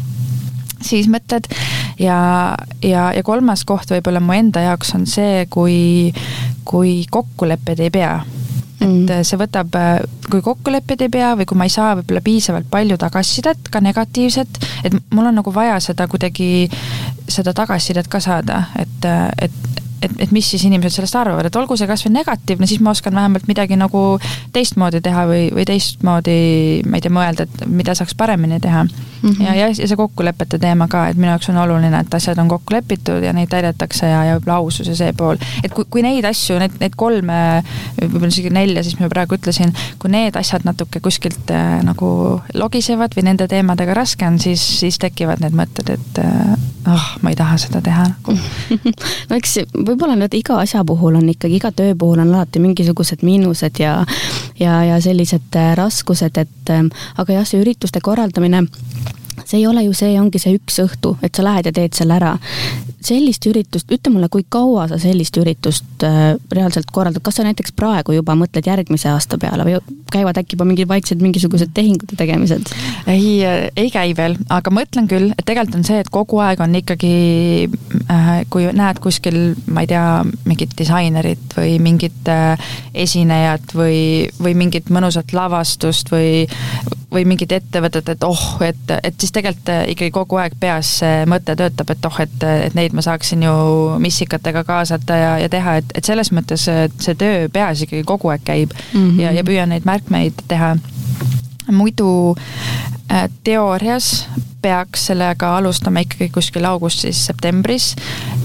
siis 0.83 1.09
mõtted 1.11 1.47
ja, 1.99 2.17
ja, 2.83 3.09
ja 3.15 3.23
kolmas 3.23 3.65
koht 3.67 3.91
võib-olla 3.93 4.21
mu 4.23 4.35
enda 4.35 4.65
jaoks 4.65 4.95
on 4.97 5.05
see, 5.09 5.45
kui, 5.51 6.13
kui 6.67 7.03
kokkulepped 7.11 7.83
ei 7.85 7.93
pea. 7.93 8.17
Et 8.75 8.89
mm. 8.89 9.23
see 9.25 9.39
võtab, 9.39 9.77
kui 10.29 10.43
kokkulepped 10.43 11.05
ei 11.05 11.11
pea 11.13 11.31
või 11.39 11.47
kui 11.47 11.57
ma 11.57 11.67
ei 11.67 11.73
saa 11.73 11.93
võib-olla 11.95 12.21
piisavalt 12.25 12.67
palju 12.71 12.97
tagasisidet, 13.01 13.71
ka 13.71 13.81
negatiivset, 13.81 14.59
et 14.83 14.97
mul 15.15 15.31
on 15.31 15.39
nagu 15.39 15.53
vaja 15.55 15.79
seda 15.83 16.09
kuidagi, 16.11 16.67
seda 17.31 17.55
tagasisidet 17.55 18.11
ka 18.11 18.21
saada, 18.23 18.65
et, 18.81 19.09
et 19.41 19.63
et, 20.05 20.11
et 20.19 20.31
mis 20.35 20.45
siis 20.45 20.65
inimesed 20.67 20.99
sellest 20.99 21.15
arvavad, 21.17 21.47
et 21.47 21.57
olgu 21.57 21.77
see 21.79 21.87
kasvõi 21.89 22.11
negatiivne, 22.17 22.67
siis 22.69 22.81
ma 22.83 22.93
oskan 22.93 23.15
vähemalt 23.15 23.47
midagi 23.49 23.77
nagu 23.79 24.03
teistmoodi 24.53 25.01
teha 25.05 25.25
või, 25.29 25.47
või 25.55 25.65
teistmoodi, 25.67 26.37
ma 26.85 26.99
ei 26.99 27.05
tea, 27.05 27.13
mõelda, 27.15 27.47
et 27.47 27.65
mida 27.71 27.95
saaks 27.97 28.13
paremini 28.17 28.59
teha 28.61 28.85
mm. 29.25 29.31
-hmm. 29.31 29.45
ja, 29.45 29.55
ja, 29.55 29.67
ja 29.67 29.87
see 29.87 29.97
kokkulepete 29.97 30.59
teema 30.59 30.87
ka, 30.87 31.07
et 31.07 31.17
minu 31.17 31.31
jaoks 31.31 31.49
on 31.49 31.57
oluline, 31.57 31.99
et 31.99 32.13
asjad 32.13 32.37
on 32.37 32.47
kokku 32.47 32.75
lepitud 32.75 33.23
ja 33.23 33.33
neid 33.33 33.49
täidetakse 33.49 34.07
ja, 34.09 34.23
ja 34.25 34.37
võib-olla 34.37 34.57
ausus 34.61 34.87
ja 34.87 34.95
see 34.95 35.13
pool. 35.13 35.37
et 35.63 35.73
kui, 35.73 35.85
kui 35.89 36.03
neid 36.05 36.25
asju, 36.25 36.59
neid, 36.59 36.77
neid 36.79 36.95
kolme, 36.95 37.39
võib-olla 38.01 38.31
isegi 38.33 38.53
nelja, 38.53 38.83
siis 38.83 38.99
ma 38.99 39.09
praegu 39.09 39.39
ütlesin, 39.39 39.73
kui 39.99 40.11
need 40.13 40.35
asjad 40.35 40.65
natuke 40.65 40.99
kuskilt 40.99 41.51
äh, 41.51 41.81
nagu 41.83 42.41
logisevad 42.53 43.17
või 43.17 43.27
nende 43.29 43.47
teemadega 43.47 43.93
raske 43.93 44.27
on, 44.27 44.39
siis, 44.39 44.63
siis 44.79 44.99
tekivad 45.01 45.43
need 45.43 45.57
mõtted, 45.57 45.89
et 45.97 46.21
äh, 46.23 46.55
oh, 46.93 47.07
ma 47.21 47.33
ei 47.33 47.39
taha 47.39 47.57
seda 47.61 47.81
teha 47.81 48.07
nagu. 48.11 48.37
no 49.29 49.39
eks 49.39 49.57
võib-olla 49.73 50.15
need 50.19 50.33
iga 50.37 50.59
asja 50.61 50.85
puhul 50.85 51.17
on 51.19 51.29
ikkagi, 51.29 51.59
iga 51.59 51.71
töö 51.71 51.95
puhul 51.97 52.21
on 52.23 52.33
alati 52.35 52.61
mingisugused 52.63 53.25
miinused 53.25 53.81
ja 53.81 53.97
ja, 54.59 54.83
ja 54.83 55.01
sellised 55.01 55.55
äh, 55.55 55.73
raskused, 55.75 56.37
et 56.37 56.73
ähm, 56.73 56.91
aga 57.17 57.39
jah, 57.39 57.47
see 57.47 57.61
ürituste 57.61 58.01
korraldamine 58.03 58.65
see 59.43 59.59
ei 59.59 59.67
ole 59.67 59.83
ju 59.85 59.93
see, 59.97 60.15
ongi 60.19 60.39
see 60.41 60.55
üks 60.57 60.79
õhtu, 60.83 61.15
et 61.25 61.35
sa 61.35 61.45
lähed 61.45 61.69
ja 61.69 61.73
teed 61.75 61.95
selle 61.97 62.15
ära. 62.17 62.35
sellist 63.05 63.45
üritust, 63.45 63.91
ütle 63.93 64.09
mulle, 64.09 64.31
kui 64.33 64.41
kaua 64.49 64.87
sa 64.89 64.97
sellist 64.97 65.35
üritust 65.37 66.03
äh, 66.07 66.33
reaalselt 66.51 66.89
korraldad, 66.93 67.21
kas 67.25 67.37
sa 67.37 67.43
näiteks 67.45 67.75
praegu 67.77 68.15
juba 68.15 68.33
mõtled 68.33 68.65
järgmise 68.65 69.11
aasta 69.11 69.37
peale 69.37 69.67
või 69.67 69.75
käivad 70.11 70.39
äkki 70.41 70.55
juba 70.57 70.65
mingid 70.65 70.89
vaiksed 70.89 71.21
mingisugused 71.21 71.73
tehingute 71.75 72.17
tegemised? 72.17 72.71
ei, 73.11 73.43
ei 73.45 73.91
käi 73.93 74.15
veel, 74.17 74.37
aga 74.49 74.73
mõtlen 74.73 75.09
küll, 75.11 75.29
et 75.35 75.45
tegelikult 75.45 75.79
on 75.81 75.87
see, 75.87 75.99
et 76.01 76.09
kogu 76.09 76.41
aeg 76.41 76.63
on 76.65 76.73
ikkagi 76.81 77.13
äh,, 78.09 78.33
kui 78.49 78.65
näed 78.73 79.01
kuskil, 79.03 79.39
ma 79.69 79.85
ei 79.85 79.91
tea, 79.93 80.07
mingit 80.49 80.73
disainerit 80.79 81.57
või 81.57 81.77
mingit 81.83 82.31
äh, 82.31 82.69
esinejat 83.05 83.75
või, 83.77 83.97
või 84.41 84.55
mingit 84.57 84.89
mõnusat 84.93 85.35
lavastust 85.35 86.09
või, 86.13 86.47
või 87.15 87.25
mingit 87.27 87.51
ettevõtet, 87.55 88.09
et 88.15 88.23
oh, 88.27 88.43
et, 88.65 88.93
et 89.03 89.15
siis 89.19 89.33
tegelikult 89.35 89.71
äh, 89.73 89.83
ikkagi 89.93 90.13
kogu 90.15 90.39
aeg 90.41 90.57
peas 90.59 90.91
see 91.01 91.23
mõte 91.29 91.55
töötab, 91.57 91.91
et 91.93 92.07
oh, 92.09 92.19
et, 92.23 92.47
et 92.67 92.77
neid 92.77 92.95
ma 92.95 93.03
saaksin 93.05 93.45
ju 93.45 93.55
missikatega 94.03 94.65
kaasata 94.67 95.19
ja, 95.21 95.33
ja 95.45 95.51
teha, 95.51 95.77
et, 95.81 95.95
et 95.95 96.07
selles 96.07 96.31
mõttes 96.35 96.67
see 96.67 97.17
töö 97.19 97.49
peas 97.53 97.85
ikkagi 97.85 98.03
kogu 98.07 98.33
aeg 98.33 98.45
käib 98.45 98.73
mm 98.75 98.99
-hmm. 98.99 99.21
ja, 99.23 99.31
ja 99.39 99.43
püüan 99.47 99.73
neid 99.73 99.85
märkmeid 99.85 100.45
teha. 100.47 100.75
muidu 101.71 102.35
äh, 103.11 103.29
teoorias 103.43 104.27
peaks 104.61 105.05
sellega 105.05 105.57
alustama 105.57 105.99
ikkagi 105.99 106.29
kuskil 106.29 106.65
augustis-septembris 106.65 107.95
äh, 107.95 108.44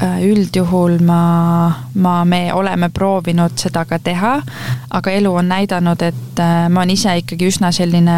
üldjuhul 0.00 0.98
ma, 1.04 1.22
ma, 1.94 2.14
me 2.24 2.42
oleme 2.54 2.88
proovinud 2.94 3.58
seda 3.60 3.84
ka 3.84 3.98
teha, 3.98 4.38
aga 4.90 5.12
elu 5.12 5.34
on 5.42 5.50
näidanud, 5.52 6.02
et 6.02 6.40
ma 6.40 6.80
olen 6.80 6.94
ise 6.94 7.18
ikkagi 7.20 7.50
üsna 7.50 7.72
selline 7.72 8.16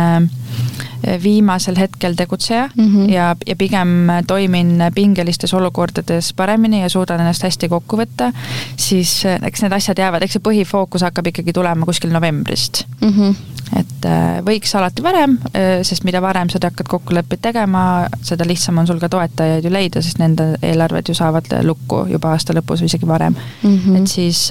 viimasel 1.23 1.77
hetkel 1.79 2.15
tegutseja 2.15 2.69
mm 2.77 2.87
-hmm. 2.87 3.13
ja, 3.13 3.37
ja 3.47 3.57
pigem 3.57 3.89
toimin 4.27 4.83
pingelistes 4.95 5.55
olukordades 5.55 6.33
paremini 6.33 6.83
ja 6.83 6.89
suudan 6.89 7.21
ennast 7.21 7.43
hästi 7.43 7.69
kokku 7.69 7.97
võtta, 7.97 8.33
siis 8.77 9.25
eh, 9.25 9.41
eks 9.43 9.63
need 9.63 9.73
asjad 9.73 9.99
jäävad, 9.99 10.23
eks 10.23 10.39
see 10.39 10.45
põhifookus 10.45 11.05
hakkab 11.07 11.27
ikkagi 11.33 11.53
tulema 11.53 11.87
kuskil 11.89 12.13
novembrist 12.13 12.85
mm. 13.01 13.09
-hmm. 13.09 13.35
et 13.81 14.09
eh, 14.09 14.41
võiks 14.47 14.75
alati 14.79 15.03
varem, 15.03 15.39
eh, 15.55 15.83
sest 15.83 16.05
mida 16.05 16.23
varem 16.23 16.51
sa 16.51 16.59
hakkad 16.63 16.89
kokkuleppeid 16.89 17.43
tegema, 17.43 17.85
seda 18.23 18.47
lihtsam 18.49 18.79
on 18.79 18.87
sul 18.87 19.01
ka 19.01 19.09
toetajaid 19.09 19.65
ju 19.65 19.73
leida, 19.73 20.03
sest 20.03 20.19
nende 20.19 20.57
eelarved 20.63 21.09
ju 21.09 21.15
saavad 21.15 21.53
lukku 21.63 22.07
juba 22.11 22.35
aasta 22.37 22.55
lõpus 22.57 22.83
või 22.83 22.91
isegi 22.93 23.09
varem 23.09 23.35
mm. 23.63 23.79
-hmm. 23.79 23.97
et 23.97 24.09
siis, 24.09 24.51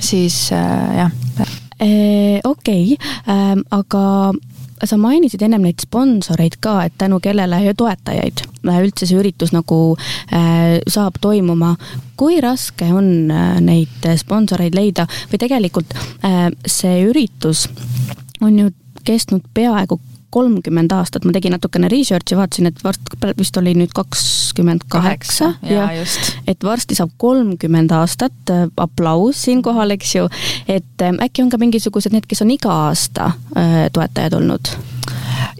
siis 0.00 0.50
jah. 0.50 1.10
okei 2.44 2.44
okay., 2.44 2.96
ähm, 3.28 3.60
aga 3.70 4.32
sa 4.86 4.98
mainisid 5.00 5.42
ennem 5.42 5.64
neid 5.66 5.82
sponsoreid 5.84 6.58
ka, 6.60 6.80
et 6.86 6.96
tänu 6.98 7.20
kellele 7.24 7.60
ja 7.64 7.74
toetajaid 7.76 8.44
äh, 8.68 8.80
üldse 8.84 9.08
see 9.08 9.18
üritus 9.20 9.54
nagu 9.54 9.96
äh, 10.32 10.80
saab 10.90 11.20
toimuma. 11.20 11.76
kui 12.16 12.40
raske 12.40 12.86
on 12.94 13.30
äh, 13.30 13.60
neid 13.60 14.08
sponsoreid 14.20 14.74
leida 14.74 15.06
või 15.32 15.40
tegelikult 15.42 15.94
äh, 16.24 16.50
see 16.66 17.04
üritus 17.08 17.68
on 18.40 18.58
ju 18.58 18.70
kestnud 19.04 19.44
peaaegu 19.54 20.00
kolmkümmend 20.34 20.92
aastat, 20.94 21.26
ma 21.26 21.34
tegin 21.34 21.54
natukene 21.54 21.88
research'i, 21.92 22.36
vaatasin, 22.38 22.70
et 22.70 22.82
varsti 22.84 23.32
vist 23.38 23.58
oli 23.60 23.74
nüüd 23.78 23.94
kakskümmend 23.94 24.86
kaheksa. 24.92 25.52
Ja 25.68 25.88
et 26.50 26.64
varsti 26.66 26.98
saab 26.98 27.14
kolmkümmend 27.22 27.94
aastat, 27.94 28.36
äh, 28.50 28.66
aplaus 28.80 29.44
siinkohal, 29.46 29.94
eks 29.94 30.16
ju, 30.16 30.26
et 30.68 31.06
äh, 31.06 31.14
äkki 31.28 31.44
on 31.44 31.52
ka 31.54 31.60
mingisugused 31.62 32.14
need, 32.14 32.28
kes 32.30 32.42
on 32.44 32.52
iga 32.54 32.74
aasta 32.88 33.32
äh, 33.56 33.86
toetajad 33.94 34.40
olnud? 34.40 34.74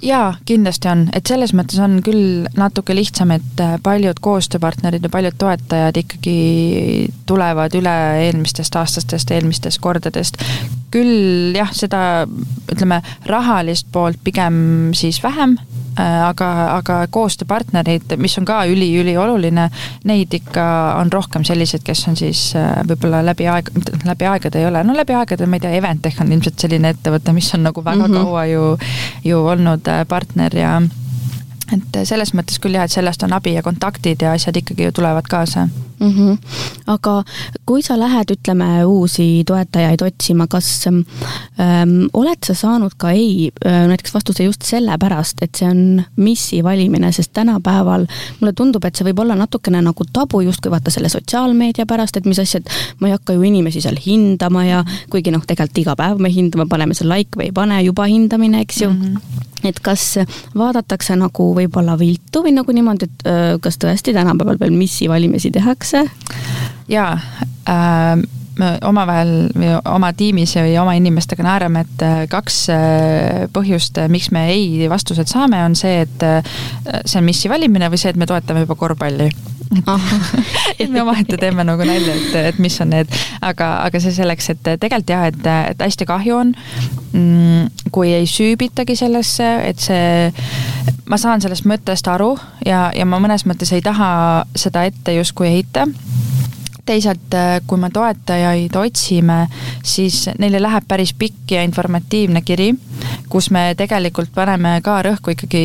Jaa, 0.03 0.35
kindlasti 0.45 0.89
on, 0.91 1.05
et 1.15 1.27
selles 1.27 1.55
mõttes 1.57 1.79
on 1.83 1.99
küll 2.05 2.47
natuke 2.59 2.97
lihtsam, 2.97 3.35
et 3.35 3.63
äh, 3.63 3.77
paljud 3.83 4.19
koostööpartnerid 4.25 5.05
ja 5.05 5.13
paljud 5.13 5.37
toetajad 5.39 6.01
ikkagi 6.05 6.39
tulevad 7.27 7.75
üle 7.79 7.95
eelmistest 8.27 8.77
aastastest, 8.81 9.31
eelmistest 9.31 9.81
kordadest. 9.85 10.41
küll 10.95 11.55
jah, 11.57 11.73
seda 11.75 12.27
ütleme, 12.71 13.01
rahalist 13.27 13.89
poolt 13.93 14.21
pigem 14.25 14.93
siis 14.95 15.23
vähem 15.23 15.59
aga, 15.99 16.49
aga 16.77 16.99
koostööpartnerid, 17.15 18.17
mis 18.19 18.39
on 18.39 18.49
ka 18.49 18.65
üli-ülioluline, 18.71 19.69
neid 20.11 20.35
ikka 20.35 20.67
on 21.01 21.13
rohkem 21.13 21.45
selliseid, 21.47 21.85
kes 21.87 22.07
on 22.11 22.19
siis 22.19 22.43
võib-olla 22.89 23.23
läbi 23.25 23.49
aeg, 23.51 23.71
läbi 24.05 24.29
aegade 24.31 24.61
ei 24.61 24.69
ole, 24.71 24.85
no 24.85 24.97
läbi 24.97 25.15
aegade, 25.15 25.47
ma 25.47 25.61
ei 25.61 25.65
tea, 25.65 25.77
Eventech 25.79 26.21
on 26.23 26.33
ilmselt 26.33 26.59
selline 26.67 26.95
ettevõte, 26.95 27.33
mis 27.37 27.55
on 27.55 27.67
nagu 27.69 27.85
väga 27.85 28.09
mm 28.09 28.15
-hmm. 28.15 28.25
kaua 28.25 28.47
ju, 28.47 28.79
ju 29.25 29.47
olnud 29.55 29.91
partner 30.09 30.57
ja 30.57 30.81
et 31.73 31.99
selles 32.05 32.35
mõttes 32.35 32.61
küll 32.61 32.77
jah, 32.77 32.85
et 32.85 32.93
sellest 32.93 33.23
on 33.23 33.33
abi 33.33 33.55
ja 33.55 33.63
kontaktid 33.63 34.23
ja 34.23 34.35
asjad 34.37 34.57
ikkagi 34.57 34.89
ju 34.89 34.93
tulevad 34.93 35.29
kaasa 35.31 35.69
mm. 36.01 36.11
-hmm. 36.11 36.39
aga 36.87 37.25
kui 37.67 37.83
sa 37.83 37.99
lähed, 37.99 38.31
ütleme, 38.31 38.85
uusi 38.85 39.45
toetajaid 39.47 40.03
otsima, 40.03 40.47
kas 40.47 40.87
ähm, 40.87 42.07
oled 42.13 42.39
sa 42.47 42.55
saanud 42.55 42.93
ka 42.99 43.11
ei 43.11 43.51
äh, 43.67 43.87
näiteks 43.89 44.15
vastuse 44.15 44.45
just 44.45 44.63
sellepärast, 44.63 45.43
et 45.43 45.55
see 45.55 45.69
on 45.71 46.03
missi 46.17 46.63
valimine, 46.65 47.13
sest 47.13 47.33
tänapäeval 47.33 48.07
mulle 48.41 48.53
tundub, 48.53 48.85
et 48.85 48.97
see 48.97 49.07
võib 49.09 49.25
olla 49.25 49.35
natukene 49.35 49.83
nagu 49.83 50.05
tabu 50.13 50.41
justkui 50.41 50.71
vaata 50.71 50.91
selle 50.91 51.09
sotsiaalmeedia 51.09 51.87
pärast, 51.87 52.17
et 52.17 52.27
mis 52.27 52.39
asjad, 52.39 52.69
ma 53.01 53.09
ei 53.09 53.17
hakka 53.17 53.33
ju 53.33 53.43
inimesi 53.43 53.81
seal 53.81 53.99
hindama 54.07 54.65
ja 54.65 54.85
kuigi 55.11 55.31
noh, 55.31 55.45
tegelikult 55.47 55.79
iga 55.79 55.97
päev 55.97 56.19
me 56.19 56.31
hindame, 56.33 56.69
paneme 56.71 56.95
seal 56.95 57.11
like 57.13 57.39
või 57.39 57.51
ei 57.51 57.53
pane, 57.53 57.83
juba 57.83 58.09
hindamine, 58.11 58.61
eks 58.61 58.83
ju 58.83 58.91
mm. 58.91 59.03
-hmm 59.03 59.43
et 59.69 59.79
kas 59.81 60.03
vaadatakse 60.53 61.17
nagu 61.17 61.47
võib-olla 61.57 61.95
viltu 61.97 62.43
või 62.45 62.53
nagu 62.53 62.73
niimoodi, 62.77 63.09
et 63.09 63.23
kas 63.65 63.79
tõesti 63.81 64.13
tänapäeval 64.13 64.59
veel 64.61 64.75
missi 64.77 65.09
valimisi 65.09 65.51
tehakse? 65.55 65.84
Jaa 66.89 67.13
äh,, 67.69 68.25
me 68.59 68.71
omavahel 68.87 69.33
või 69.55 69.71
oma 69.91 70.11
tiimis 70.17 70.55
või 70.59 70.77
oma 70.81 70.95
inimestega 70.99 71.47
naerame, 71.47 71.85
et 71.85 72.05
äh, 72.07 72.21
kaks 72.31 72.61
äh, 72.73 73.45
põhjust, 73.55 73.99
äh, 74.01 74.11
miks 74.13 74.31
me 74.35 74.47
ei 74.53 74.89
vastused 74.91 75.31
saame, 75.31 75.63
on 75.67 75.77
see, 75.79 76.05
et 76.05 76.27
see 77.05 77.19
on 77.21 77.27
missi 77.27 77.51
valimine 77.51 77.91
või 77.91 78.01
see, 78.01 78.15
et 78.15 78.21
me 78.21 78.29
toetame 78.31 78.65
juba 78.65 78.79
korvpalli 78.79 79.31
et 80.79 80.91
me 80.93 81.03
omaette 81.03 81.39
teeme 81.41 81.65
nagu 81.67 81.87
nalja, 81.87 82.15
et, 82.15 82.37
et 82.53 82.61
mis 82.63 82.77
on 82.83 82.93
need, 82.95 83.11
aga, 83.45 83.71
aga 83.87 84.01
see 84.03 84.15
selleks, 84.17 84.51
et 84.55 84.63
tegelikult 84.65 85.11
jah, 85.11 85.27
et, 85.31 85.49
et 85.75 85.85
hästi 85.87 86.09
kahju 86.09 86.37
on, 86.39 86.53
mm, 87.13 87.89
kui 87.95 88.13
ei 88.15 88.29
süübitagi 88.31 88.97
sellesse, 88.99 89.51
et 89.69 89.83
see, 89.83 90.31
ma 91.11 91.19
saan 91.21 91.45
sellest 91.45 91.69
mõttest 91.69 92.09
aru 92.11 92.35
ja, 92.67 92.89
ja 92.95 93.07
ma 93.09 93.21
mõnes 93.23 93.47
mõttes 93.49 93.73
ei 93.75 93.85
taha 93.85 94.45
seda 94.57 94.87
ette 94.89 95.19
justkui 95.19 95.51
heita. 95.53 95.89
Teisalt, 96.85 97.33
kui 97.65 97.81
me 97.81 97.89
toetajaid 97.89 98.75
otsime, 98.77 99.47
siis 99.81 100.27
neile 100.37 100.61
läheb 100.61 100.85
päris 100.85 101.15
pikk 101.17 101.55
ja 101.57 101.63
informatiivne 101.65 102.43
kiri, 102.45 102.75
kus 103.33 103.49
me 103.55 103.71
tegelikult 103.79 104.35
paneme 104.35 104.77
ka 104.85 104.99
rõhku 105.07 105.33
ikkagi 105.33 105.65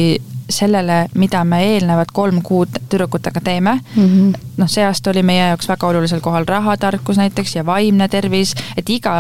sellele, 0.50 1.06
mida 1.16 1.44
me 1.46 1.62
eelnevad 1.74 2.12
kolm 2.14 2.42
kuud 2.46 2.80
tüdrukutega 2.90 3.42
teeme 3.44 3.80
mm. 3.96 4.06
-hmm. 4.06 4.48
noh, 4.58 4.70
see 4.70 4.86
aasta 4.86 5.10
oli 5.14 5.24
meie 5.24 5.48
jaoks 5.48 5.70
väga 5.70 5.88
olulisel 5.88 6.22
kohal 6.26 6.46
rahatarkus 6.48 7.18
näiteks 7.18 7.56
ja 7.56 7.66
vaimne 7.66 8.08
tervis, 8.08 8.56
et 8.78 8.90
iga 8.90 9.14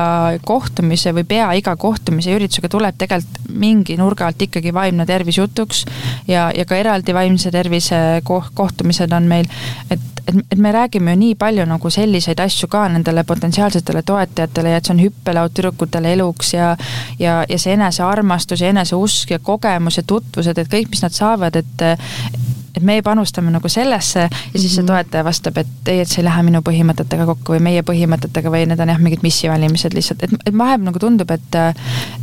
kohtumise 0.45 1.13
või 1.15 1.23
pea 1.23 1.51
iga 1.53 1.75
kohtumise 1.75 2.29
ja 2.29 2.35
üritusega 2.35 2.69
tuleb 2.69 2.97
tegelikult 2.97 3.49
mingi 3.49 3.97
nurga 3.97 4.27
alt 4.27 4.41
ikkagi 4.41 4.73
vaimne 4.73 5.05
tervis 5.05 5.37
jutuks 5.37 5.85
ja, 6.27 6.51
ja 6.55 6.65
ka 6.65 6.77
eraldi 6.77 7.13
vaimse 7.13 7.51
tervise 7.51 8.21
kohtumised 8.55 9.11
on 9.11 9.23
meil, 9.23 9.45
et 9.89 10.18
et, 10.29 10.35
et 10.51 10.57
me 10.57 10.71
räägime 10.75 11.15
ju 11.15 11.21
nii 11.23 11.35
palju 11.39 11.65
nagu 11.69 11.89
selliseid 11.93 12.39
asju 12.43 12.69
ka 12.71 12.85
nendele 12.91 13.23
potentsiaalsetele 13.23 14.03
toetajatele 14.05 14.75
ja 14.75 14.81
et 14.81 14.89
see 14.89 14.95
on 14.95 15.03
hüppelaud 15.03 15.55
tüdrukutele 15.55 16.13
eluks 16.17 16.53
ja 16.53 16.75
ja, 17.19 17.41
ja 17.49 17.59
see 17.59 17.73
enesearmastus 17.73 18.61
ja 18.61 18.73
eneseusk 18.73 19.31
ja 19.35 19.39
kogemus 19.39 19.97
ja 19.97 20.03
tutvused, 20.07 20.57
et 20.57 20.71
kõik, 20.71 20.93
mis 20.93 21.03
nad 21.05 21.15
saavad, 21.15 21.59
et 21.59 21.87
et 22.79 22.85
meie 22.85 23.01
panustame 23.03 23.51
nagu 23.51 23.69
sellesse 23.69 24.19
ja 24.19 24.29
siis 24.29 24.63
mm 24.63 24.67
-hmm. 24.67 24.75
see 24.75 24.83
mhm. 24.83 24.87
toetaja 24.87 25.23
vastab, 25.23 25.57
et 25.57 25.87
ei, 25.87 25.99
et 25.99 26.07
see 26.07 26.21
ei 26.21 26.25
lähe 26.25 26.43
minu 26.43 26.61
põhimõtetega 26.61 27.25
kokku 27.25 27.53
või 27.53 27.59
meie 27.59 27.81
põhimõtetega 27.81 28.51
või 28.51 28.65
need 28.69 28.79
on 28.79 28.89
jah, 28.89 28.99
mingid 28.99 29.23
missivalimised 29.23 29.93
lihtsalt, 29.93 30.23
et, 30.23 30.33
et 30.45 30.57
vahepeal 30.57 30.85
nagu 30.85 30.99
tundub, 30.99 31.31
et 31.31 31.55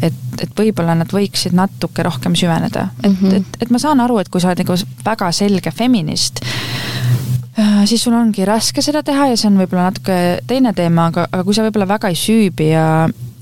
et, 0.02 0.14
et 0.40 0.50
võib-olla 0.58 0.94
nad 0.94 1.12
võiksid 1.12 1.52
natuke 1.52 2.02
rohkem 2.02 2.34
süveneda, 2.34 2.88
et 3.02 3.10
mm, 3.10 3.16
-hmm. 3.28 3.36
et, 3.36 3.62
et 3.62 3.70
ma 3.70 3.78
saan 3.78 4.00
aru, 4.00 4.18
et 4.18 4.28
kui 4.28 4.40
sa 4.40 4.48
oled 4.48 4.58
nagu 4.58 4.78
väga 5.04 5.32
selge 5.32 5.70
feminist, 5.70 6.40
siis 7.88 8.02
sul 8.04 8.16
ongi 8.16 8.44
raske 8.44 8.82
seda 8.84 9.02
teha 9.06 9.30
ja 9.30 9.36
see 9.38 9.48
on 9.48 9.60
võib-olla 9.60 9.90
natuke 9.90 10.16
teine 10.48 10.72
teema, 10.76 11.08
aga, 11.12 11.28
aga 11.30 11.44
kui 11.46 11.56
sa 11.56 11.64
võib-olla 11.64 11.88
väga 11.96 12.12
ei 12.12 12.18
süübi 12.20 12.70
ja 12.72 12.86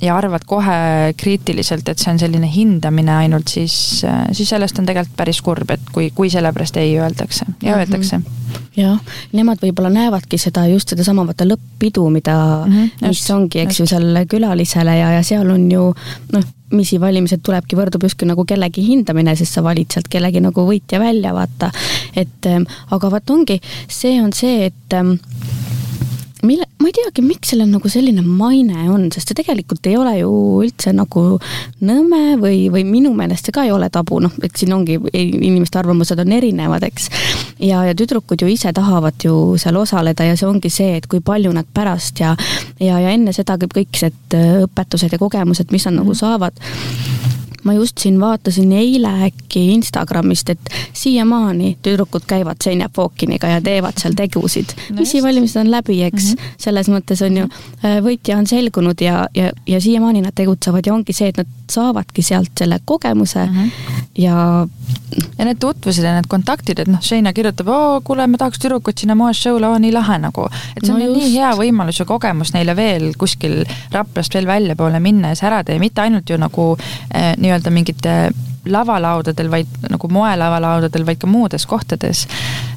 ja 0.03 0.17
arvad 0.19 0.45
kohe 0.47 1.15
kriitiliselt, 1.17 1.89
et 1.89 2.03
see 2.03 2.13
on 2.13 2.19
selline 2.21 2.49
hindamine 2.51 3.15
ainult, 3.25 3.49
siis, 3.49 3.75
siis 4.37 4.51
sellest 4.51 4.79
on 4.79 4.89
tegelikult 4.89 5.17
päris 5.17 5.41
kurb, 5.45 5.71
et 5.71 5.93
kui, 5.95 6.11
kui 6.15 6.31
sellepärast 6.33 6.77
ei 6.83 6.97
öeldakse 6.99 7.47
ja 7.63 7.77
mm 7.77 7.93
-hmm. 7.93 8.44
Jah, 8.77 8.99
nemad 9.33 9.63
võib-olla 9.63 9.91
näevadki 9.93 10.39
seda 10.41 10.67
just 10.71 10.91
sedasama 10.93 11.27
vaata 11.29 11.47
lõpp-pidu, 11.49 12.09
mida 12.13 12.37
mm, 12.65 12.75
-hmm, 12.75 13.09
mis 13.09 13.25
ongi, 13.31 13.63
eks 13.63 13.81
just. 13.81 13.85
ju, 13.85 13.87
seal 13.95 14.27
külalisele 14.31 14.99
ja, 14.99 15.11
ja 15.19 15.23
seal 15.27 15.51
on 15.51 15.71
ju 15.71 15.89
noh, 16.33 16.47
misi 16.75 16.99
valimised 17.01 17.43
tulebki, 17.45 17.77
võrdub 17.79 18.03
justkui 18.07 18.29
nagu 18.29 18.45
kellegi 18.49 18.83
hindamine, 18.87 19.37
sest 19.39 19.59
sa 19.59 19.63
valid 19.63 19.95
sealt 19.95 20.09
kellegi 20.11 20.43
nagu 20.43 20.67
võitja 20.67 20.99
välja, 21.01 21.35
vaata. 21.37 21.71
et 22.17 22.49
aga 22.91 23.11
vaat 23.11 23.31
ongi, 23.31 23.61
see 23.89 24.19
on 24.23 24.33
see, 24.33 24.71
et 24.71 24.97
mille, 24.99 25.19
ma 26.85 26.91
ei 26.91 26.97
teagi, 26.99 27.23
miks 27.25 27.55
sellel 27.55 27.71
nagu 27.73 27.89
selline 27.89 28.21
maine 28.21 28.83
on, 28.93 29.07
sest 29.15 29.31
see 29.31 29.39
tegelikult 29.39 29.87
ei 29.89 29.95
ole 29.97 30.13
ju 30.19 30.33
üldse 30.61 30.93
nagu 30.93 31.23
nõme 31.89 32.35
või, 32.43 32.67
või 32.73 32.83
minu 32.85 33.15
meelest 33.17 33.49
see 33.49 33.55
ka 33.57 33.65
ei 33.65 33.73
ole 33.73 33.89
tabu, 33.93 34.19
noh, 34.21 34.35
et 34.45 34.53
siin 34.61 34.75
ongi, 34.77 34.99
inimeste 35.17 35.81
arvamused 35.81 36.21
on 36.21 36.35
erinevad, 36.37 36.85
eks. 36.85 37.09
ja, 37.65 37.81
ja 37.89 37.97
tüdrukud 37.97 38.45
ju 38.45 38.51
ise 38.53 38.75
tahavad 38.77 39.17
ju 39.25 39.57
seal 39.61 39.81
osaleda 39.81 40.29
ja 40.29 40.37
see 40.37 40.51
ongi 40.51 40.69
see, 40.69 40.99
et 40.99 41.09
kui 41.09 41.25
palju 41.25 41.55
nad 41.57 41.71
pärast 41.73 42.21
ja, 42.21 42.35
ja, 42.77 43.01
ja 43.01 43.15
enne 43.17 43.33
seda 43.33 43.57
kõik 43.65 44.05
need 44.05 44.37
õpetused 44.69 45.17
ja 45.17 45.23
kogemused, 45.23 45.73
mis 45.73 45.89
nad 45.89 45.97
mm. 45.97 46.03
nagu 46.05 46.19
saavad 46.21 46.61
ma 47.65 47.75
just 47.77 47.99
siin 47.99 48.21
vaatasin 48.21 48.73
eile 48.73 49.11
äkki 49.27 49.65
Instagramist, 49.75 50.51
et 50.51 50.71
siiamaani 50.93 51.77
tüdrukud 51.83 52.27
käivad 52.27 52.63
Senja 52.65 52.89
Fokiniga 52.95 53.49
ja 53.49 53.61
teevad 53.65 53.99
seal 54.01 54.17
tegusid 54.17 54.75
no. 54.91 55.01
misivalimised 55.01 55.61
on 55.61 55.71
läbi, 55.71 56.03
eks 56.03 56.25
mm, 56.25 56.39
-hmm. 56.39 56.55
selles 56.59 56.89
mõttes 56.93 57.25
on 57.25 57.37
ju, 57.37 57.49
äh, 57.85 57.99
võitja 58.05 58.39
on 58.39 58.47
selgunud 58.47 59.01
ja, 59.01 59.27
ja, 59.35 59.51
ja 59.67 59.81
siiamaani 59.81 60.21
nad 60.21 60.35
tegutsevad 60.35 60.87
ja 60.87 60.95
ongi 60.95 61.13
see, 61.13 61.29
et 61.29 61.41
nad 61.43 61.51
saavadki 61.71 62.23
sealt 62.23 62.53
selle 62.59 62.79
kogemuse 62.85 63.47
mm 63.47 63.53
-hmm. 63.57 63.71
ja 64.19 64.67
ja 65.39 65.47
need 65.49 65.61
tutvused 65.63 66.05
ja 66.05 66.15
need 66.17 66.29
kontaktid, 66.31 66.81
et 66.85 66.91
noh, 66.91 67.03
Sheina 67.05 67.33
kirjutab, 67.37 67.71
oo, 67.73 68.01
kuule, 68.07 68.27
ma 68.31 68.41
tahaks 68.41 68.63
tüdrukut 68.63 69.01
sinna 69.01 69.17
Moes 69.19 69.41
show'le, 69.41 69.69
oo, 69.69 69.81
nii 69.83 69.93
lahe 69.95 70.19
nagu. 70.23 70.49
et 70.77 70.85
see 70.85 70.95
on 70.95 71.03
no 71.03 71.11
nii 71.13 71.35
hea 71.35 71.53
võimalus 71.59 72.01
ja 72.01 72.09
kogemus 72.09 72.55
neile 72.57 72.77
veel 72.79 73.13
kuskil 73.19 73.63
Raplast 73.93 74.35
veel 74.35 74.49
väljapoole 74.49 75.01
minna 75.03 75.33
ja 75.33 75.39
see 75.39 75.51
ära 75.51 75.63
teha, 75.65 75.83
mitte 75.83 76.05
ainult 76.05 76.31
ju 76.31 76.41
nagu 76.41 76.73
eh, 76.79 77.35
nii-öelda 77.41 77.75
mingite 77.75 78.19
lavalaudadel, 78.67 79.51
vaid 79.51 79.89
nagu 79.91 80.09
moelavalaudadel, 80.13 81.07
vaid 81.07 81.21
ka 81.23 81.31
muudes 81.31 81.67
kohtades. 81.67 82.27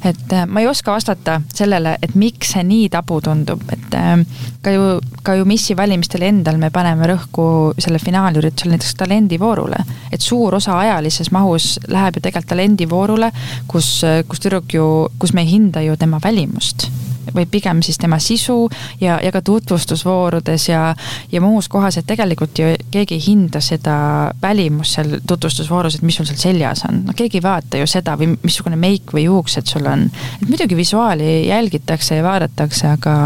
et 0.04 0.32
äh, 0.32 0.46
ma 0.46 0.60
ei 0.60 0.66
oska 0.66 0.92
vastata 0.92 1.40
sellele, 1.54 1.96
et 2.02 2.14
miks 2.14 2.52
see 2.54 2.62
nii 2.62 2.88
tabu 2.92 3.20
tundub, 3.24 3.62
et 3.72 3.96
äh, 3.98 4.14
ka 4.62 4.70
ju, 4.70 5.00
ka 5.22 5.34
ju 5.34 5.48
missi 5.48 5.76
valimistel 5.76 6.22
endal 6.28 6.58
me 6.58 6.70
paneme 6.70 7.08
rõhku 7.10 7.48
selle 7.78 7.98
finaalüritusel 7.98 8.72
näiteks 8.74 8.94
talendivoorule. 9.00 9.82
et 10.12 10.20
suur 10.20 10.54
osa 10.54 10.78
ajalises 10.78 11.30
mahus 11.30 11.78
läheb 11.88 12.16
ju 12.16 12.20
tegelikult 12.20 12.48
talendivoorule, 12.54 13.32
kus, 13.66 14.00
kus 14.28 14.40
tüdruk 14.40 14.72
ju, 14.74 14.86
kus 15.18 15.34
me 15.34 15.42
ei 15.44 15.52
hinda 15.52 15.82
ju 15.82 15.96
tema 15.96 16.20
välimust 16.22 16.88
vaid 17.34 17.50
pigem 17.50 17.82
siis 17.82 17.98
tema 17.98 18.18
sisu 18.22 18.68
ja, 19.00 19.18
ja 19.24 19.32
ka 19.32 19.42
tutvustusvoorudes 19.44 20.68
ja, 20.68 20.94
ja 21.32 21.40
muus 21.40 21.68
kohas, 21.68 21.98
et 21.98 22.06
tegelikult 22.08 22.58
ju 22.58 22.72
keegi 22.90 23.18
ei 23.18 23.24
hinda 23.26 23.60
seda 23.64 23.96
välimust 24.42 24.98
seal 24.98 25.18
tutvustusvoorus, 25.26 25.98
et 25.98 26.06
mis 26.06 26.18
sul 26.18 26.28
seal 26.28 26.40
seljas 26.48 26.84
on. 26.88 27.02
noh, 27.06 27.16
keegi 27.16 27.40
ei 27.40 27.44
vaata 27.44 27.80
ju 27.80 27.88
seda 27.90 28.16
või 28.20 28.32
missugune 28.42 28.78
meik 28.80 29.12
või 29.14 29.26
juuksed 29.26 29.68
sul 29.70 29.86
on. 29.90 30.08
et 30.40 30.48
muidugi 30.48 30.76
visuaali 30.78 31.48
jälgitakse 31.48 32.20
ja 32.20 32.26
vaadatakse, 32.26 32.88
aga, 32.94 33.16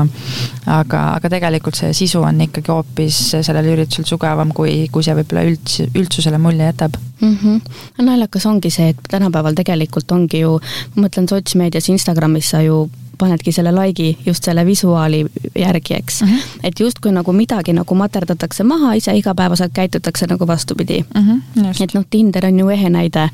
aga, 0.66 1.04
aga 1.18 1.32
tegelikult 1.36 1.78
see 1.78 1.92
sisu 1.96 2.22
on 2.26 2.40
ikkagi 2.48 2.72
hoopis 2.72 3.22
sellel 3.40 3.72
üritusel 3.74 4.08
tugevam, 4.08 4.52
kui, 4.56 4.86
kui 4.92 5.04
see 5.04 5.16
võib-olla 5.18 5.46
üldс-, 5.48 5.88
üldsusele 5.94 6.40
mulje 6.42 6.70
jätab 6.70 6.98
mm. 7.22 7.36
-hmm. 7.42 7.60
naljakas 8.04 8.46
ongi 8.46 8.70
see, 8.70 8.88
et 8.88 8.96
tänapäeval 9.10 9.54
tegelikult 9.54 10.10
ongi 10.12 10.40
ju, 10.40 10.58
ma 10.94 11.06
mõtlen 11.06 11.28
sotsmeedias, 11.28 11.88
Instagramis 11.88 12.50
sa 12.50 12.62
ju 12.62 12.88
panedki 13.22 13.54
selle 13.54 13.72
like'i 13.76 14.16
just 14.26 14.44
selle 14.48 14.64
visuaali 14.66 15.22
järgi, 15.58 15.94
eks 15.94 16.22
mm. 16.22 16.28
-hmm. 16.28 16.66
et 16.68 16.80
justkui 16.80 17.12
nagu 17.14 17.32
midagi 17.32 17.72
nagu 17.76 17.94
materdatakse 17.94 18.64
maha, 18.66 18.94
ise 18.98 19.14
igapäevaselt 19.16 19.72
käitutakse 19.74 20.26
nagu 20.30 20.46
vastupidi 20.46 21.04
mm. 21.14 21.28
-hmm, 21.28 21.82
et 21.84 21.94
noh, 21.94 22.04
Tinder 22.10 22.46
on 22.46 22.58
ju 22.58 22.68
ehe 22.68 22.90
näide 22.90 23.28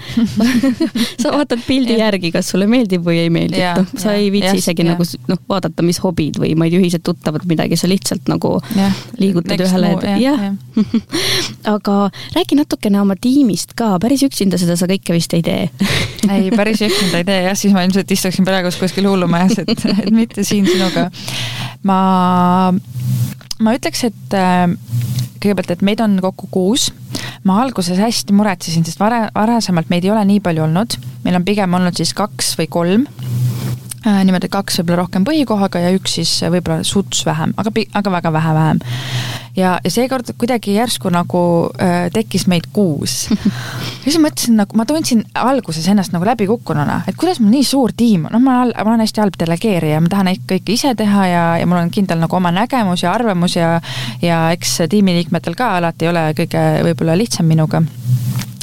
sa 1.22 1.32
vaatad 1.32 1.64
pildi 1.66 1.98
järgi, 1.98 2.32
kas 2.32 2.50
sulle 2.52 2.66
meeldib 2.66 3.04
või 3.04 3.18
ei 3.24 3.30
meeldi, 3.30 3.62
et 3.62 3.82
noh, 3.82 3.88
sa 3.96 4.12
ja, 4.12 4.18
ei 4.22 4.32
viitsi 4.32 4.62
isegi 4.62 4.84
ja. 4.84 4.92
nagu 4.92 5.06
noh, 5.28 5.40
vaadata, 5.48 5.82
mis 5.82 6.00
hobid 6.04 6.40
või 6.42 6.54
ma 6.58 6.68
ei 6.68 6.74
tea, 6.74 6.82
ühised 6.82 7.04
tuttavad 7.04 7.46
midagi, 7.48 7.76
sa 7.76 7.88
lihtsalt 7.88 8.28
nagu 8.28 8.58
ja. 8.76 8.90
liigutad 9.18 9.56
Next 9.58 9.72
ühele, 9.72 9.94
jah 10.04 10.20
ja. 10.22 10.34
ja. 10.44 10.52
aga 11.74 12.10
räägi 12.36 12.58
natukene 12.58 13.00
oma 13.00 13.16
tiimist 13.20 13.74
ka, 13.78 13.96
päris 14.02 14.22
üksinda 14.26 14.60
seda 14.60 14.76
sa 14.76 14.88
kõike 14.90 15.16
vist 15.16 15.34
ei 15.36 15.42
tee 15.42 15.68
ei, 16.28 16.50
päris 16.56 16.82
üksinda 16.84 17.22
ei 17.22 17.28
tee 17.28 17.40
jah, 17.46 17.56
siis 17.58 17.74
ma 17.74 17.84
ilmselt 17.86 18.10
istuksin 18.14 18.46
praegu 18.46 18.70
kuskil 18.78 19.08
hullumajas, 19.08 19.62
et, 19.62 19.77
et 20.04 20.12
mitte 20.14 20.44
siin 20.46 20.66
sinuga. 20.68 21.08
ma, 21.88 21.98
ma 23.60 23.76
ütleks, 23.76 24.04
et 24.10 24.36
äh, 24.36 24.66
kõigepealt, 25.38 25.74
et 25.76 25.84
meid 25.86 26.02
on 26.04 26.18
kokku 26.22 26.50
kuus. 26.54 26.90
ma 27.46 27.60
alguses 27.62 28.00
hästi 28.00 28.34
muretsesin, 28.36 28.84
sest 28.84 29.00
vare, 29.00 29.28
varasemalt 29.34 29.90
meid 29.92 30.04
ei 30.04 30.14
ole 30.14 30.24
nii 30.28 30.42
palju 30.44 30.66
olnud, 30.66 30.98
meil 31.24 31.38
on 31.38 31.46
pigem 31.46 31.78
olnud 31.78 31.96
siis 31.96 32.14
kaks 32.16 32.56
või 32.58 32.70
kolm 32.72 33.08
niimoodi 34.04 34.48
kaks 34.52 34.80
võib-olla 34.80 35.02
rohkem 35.02 35.24
põhikohaga 35.26 35.82
ja 35.82 35.90
üks 35.96 36.18
siis 36.20 36.32
võib-olla 36.46 36.84
suts 36.86 37.24
vähem, 37.26 37.54
aga, 37.58 37.72
aga 37.98 38.12
väga 38.18 38.32
vähe 38.32 38.54
vähem. 38.54 38.80
Ja, 39.58 39.72
ja 39.82 39.90
seekord 39.90 40.28
kuidagi 40.38 40.76
järsku 40.76 41.10
nagu 41.10 41.40
äh, 41.82 42.06
tekkis 42.14 42.46
meid 42.50 42.68
kuus. 42.72 43.26
ja 44.04 44.06
siis 44.06 44.20
mõtlesin 44.22 44.58
nagu, 44.60 44.76
ma 44.78 44.86
tundsin 44.86 45.24
alguses 45.34 45.88
ennast 45.90 46.14
nagu 46.14 46.28
läbikukkununa, 46.28 47.00
et 47.10 47.18
kuidas 47.18 47.40
mul 47.42 47.50
nii 47.56 47.66
suur 47.66 47.94
tiim 47.96 48.28
on, 48.28 48.36
noh, 48.36 48.44
ma 48.44 48.60
olen, 48.62 48.76
ma 48.76 48.92
olen 48.92 49.02
hästi 49.02 49.24
halb 49.24 49.38
delegeerija, 49.40 50.02
ma 50.04 50.12
tahan 50.12 50.32
kõike 50.48 50.76
ise 50.76 50.94
teha 50.98 51.26
ja, 51.26 51.44
ja 51.58 51.66
mul 51.66 51.80
on 51.82 51.90
kindel 51.94 52.22
nagu 52.22 52.38
oma 52.38 52.54
nägemus 52.54 53.02
ja 53.02 53.12
arvamus 53.16 53.58
ja 53.58 53.78
ja 54.22 54.48
eks 54.54 54.78
tiimiliikmetel 54.90 55.56
ka 55.58 55.74
alati 55.78 56.06
ei 56.06 56.12
ole 56.12 56.24
kõige 56.38 56.64
võib-olla 56.86 57.16
lihtsam 57.18 57.48
minuga 57.50 57.82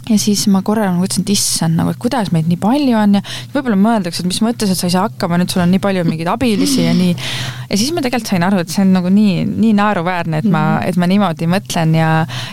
ja 0.09 0.17
siis 0.21 0.43
ma 0.53 0.61
korra 0.65 0.85
nagu 0.85 1.01
mõtlesin, 1.01 1.25
et 1.25 1.31
issand, 1.33 1.77
nagu, 1.79 1.89
et 1.89 1.99
kuidas 2.01 2.29
meid 2.33 2.49
nii 2.49 2.59
palju 2.61 2.97
on 2.99 3.17
ja 3.17 3.21
võib-olla 3.55 3.77
mõeldakse, 3.79 4.21
et 4.21 4.29
mis 4.29 4.41
mõttes, 4.45 4.69
et 4.69 4.77
sa 4.77 4.85
ei 4.85 4.93
saa 4.93 5.07
hakkama, 5.07 5.39
nüüd 5.41 5.53
sul 5.53 5.63
on 5.63 5.71
nii 5.73 5.81
palju 5.81 6.03
mingeid 6.05 6.29
abilisi 6.29 6.85
ja 6.85 6.93
nii. 6.93 7.15
ja 7.71 7.79
siis 7.79 7.89
ma 7.95 8.03
tegelikult 8.05 8.29
sain 8.29 8.45
aru, 8.45 8.61
et 8.61 8.69
see 8.69 8.83
on 8.85 8.93
nagu 8.93 9.09
nii, 9.09 9.45
nii 9.49 9.71
naeruväärne, 9.79 10.43
et 10.43 10.49
ma, 10.49 10.63
mhm. 10.75 10.89
et 10.91 10.99
ma 11.01 11.09
niimoodi 11.09 11.49
mõtlen 11.49 11.95
ja, 11.97 12.09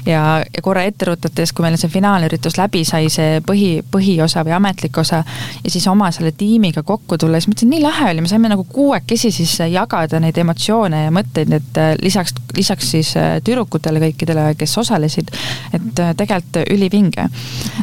ja, 0.09 0.23
ja 0.47 0.65
korra 0.65 0.87
ette 0.88 1.11
rutates, 1.11 1.53
kui 1.53 1.67
meil 1.67 1.77
see 1.81 1.93
finaalüritus 1.93 2.57
läbi 2.61 2.87
sai, 2.88 3.11
see 3.12 3.43
põhi, 3.45 3.71
põhiosa 3.93 4.47
või 4.49 4.57
ametlik 4.57 5.03
osa 5.03 5.21
ja 5.21 5.75
siis 5.75 5.87
oma 5.93 6.09
selle 6.15 6.33
tiimiga 6.37 6.85
kokku 6.87 7.21
tulla, 7.21 7.41
siis 7.41 7.53
mõtlesin, 7.53 7.73
nii 7.75 7.85
lahe 7.85 8.09
oli, 8.15 8.25
me 8.25 8.33
saime 8.33 8.53
nagu 8.53 8.65
kuuekesi 8.65 9.33
siis 9.35 9.59
jagada 9.69 10.23
neid 10.25 10.41
emotsioone 10.41 11.05
ja 11.05 11.12
mõtteid, 11.12 11.53
et 11.61 11.83
äh, 11.83 11.93
lisaks, 12.01 12.33
lisaks 12.57 12.95
siis 12.97 13.12
äh, 13.21 13.37
tüdrukutele 13.45 14.01
kõikidele, 14.09 14.49
kes 14.57 14.79
osalesid, 14.81 15.29
et 15.77 16.01
äh, 16.01 16.17
tegelikult 16.17 16.62
ülivinge 16.73 17.29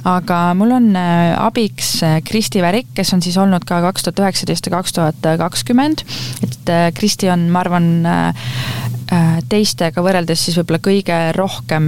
aga 0.08 0.40
mul 0.58 0.72
on 0.76 0.90
äh, 0.98 1.34
abiks 1.40 2.00
äh, 2.06 2.20
Kristi 2.26 2.62
Värik, 2.64 2.92
kes 2.96 3.14
on 3.16 3.24
siis 3.26 3.38
olnud 3.42 3.66
ka 3.68 3.82
kaks 3.84 4.06
tuhat 4.06 4.22
üheksateist 4.24 4.70
ja 4.70 4.76
kaks 4.78 4.96
tuhat 4.96 5.30
kakskümmend. 5.42 6.04
et 6.46 6.72
äh, 6.72 6.90
Kristi 6.96 7.30
on, 7.32 7.50
ma 7.52 7.64
arvan, 7.66 7.90
teistega 9.50 10.04
võrreldes 10.06 10.44
siis 10.46 10.58
võib-olla 10.60 10.78
kõige 10.86 11.16
rohkem 11.34 11.86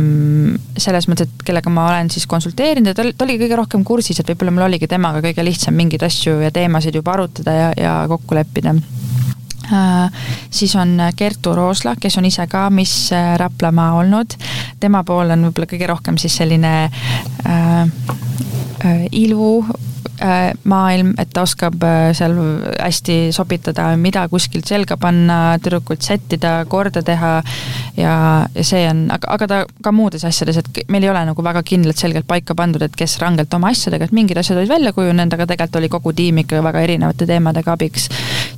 selles 0.73 1.05
mõttes, 1.05 1.29
et 1.29 1.43
kellega 1.45 1.69
ma 1.69 1.83
olen 1.91 2.09
siis 2.09 2.25
konsulteerinud 2.25 2.89
ja 2.89 2.95
ta 2.97 3.03
oli, 3.05 3.13
ta 3.13 3.27
oli 3.27 3.35
kõige 3.37 3.59
rohkem 3.59 3.83
kursis, 3.85 4.17
et 4.17 4.31
võib-olla 4.31 4.55
mul 4.55 4.65
oligi 4.65 4.89
temaga 4.89 5.21
kõige 5.21 5.45
lihtsam 5.45 5.77
mingeid 5.77 6.01
asju 6.07 6.39
ja 6.41 6.49
teemasid 6.55 6.97
juba 6.97 7.13
arutada 7.13 7.53
ja, 7.53 7.69
ja 7.77 7.93
kokku 8.09 8.39
leppida 8.39 8.73
siis 10.49 10.75
on 10.75 10.97
Kertu 11.15 11.55
Roosla, 11.55 11.95
kes 11.99 12.17
on 12.17 12.25
ise 12.25 12.47
ka 12.47 12.69
Miss 12.69 13.11
Raplamaa 13.37 13.93
olnud. 14.01 14.35
tema 14.79 15.03
pool 15.03 15.29
on 15.35 15.47
võib-olla 15.47 15.69
kõige 15.69 15.87
rohkem 15.87 16.17
siis 16.17 16.35
selline 16.41 16.73
äh, 17.47 18.19
äh, 18.83 19.07
ilu 19.11 19.63
Äh, 20.21 20.53
maailm, 20.69 21.15
et 21.17 21.31
ta 21.33 21.41
oskab 21.41 21.81
äh, 21.81 22.11
seal 22.13 22.35
hästi 22.77 23.31
sobitada, 23.33 23.87
mida 23.97 24.27
kuskilt 24.29 24.69
selga 24.69 24.93
panna, 25.01 25.55
tüdrukult 25.57 26.05
sättida, 26.05 26.59
korda 26.69 27.01
teha 27.01 27.31
ja, 27.97 28.11
ja 28.53 28.65
see 28.67 28.83
on, 28.85 29.07
aga, 29.15 29.31
aga 29.33 29.47
ta 29.49 29.57
ka 29.81 29.93
muudes 29.95 30.21
asjades, 30.29 30.59
et 30.61 30.81
meil 30.93 31.07
ei 31.07 31.09
ole 31.09 31.23
nagu 31.25 31.45
väga 31.45 31.63
kindlalt 31.65 31.97
selgelt 31.97 32.27
paika 32.29 32.53
pandud, 32.53 32.85
et 32.85 32.93
kes 32.99 33.17
rangelt 33.23 33.55
oma 33.57 33.71
asjadega, 33.73 34.05
et 34.05 34.13
mingid 34.13 34.37
asjad 34.37 34.59
olid 34.61 34.69
välja 34.69 34.91
kujunenud, 34.93 35.33
aga 35.33 35.47
tegelikult 35.49 35.79
oli 35.81 35.89
kogu 35.95 36.13
tiim 36.19 36.43
ikka 36.43 36.61
väga 36.69 36.85
erinevate 36.85 37.25
teemadega 37.25 37.73
abiks. 37.73 38.05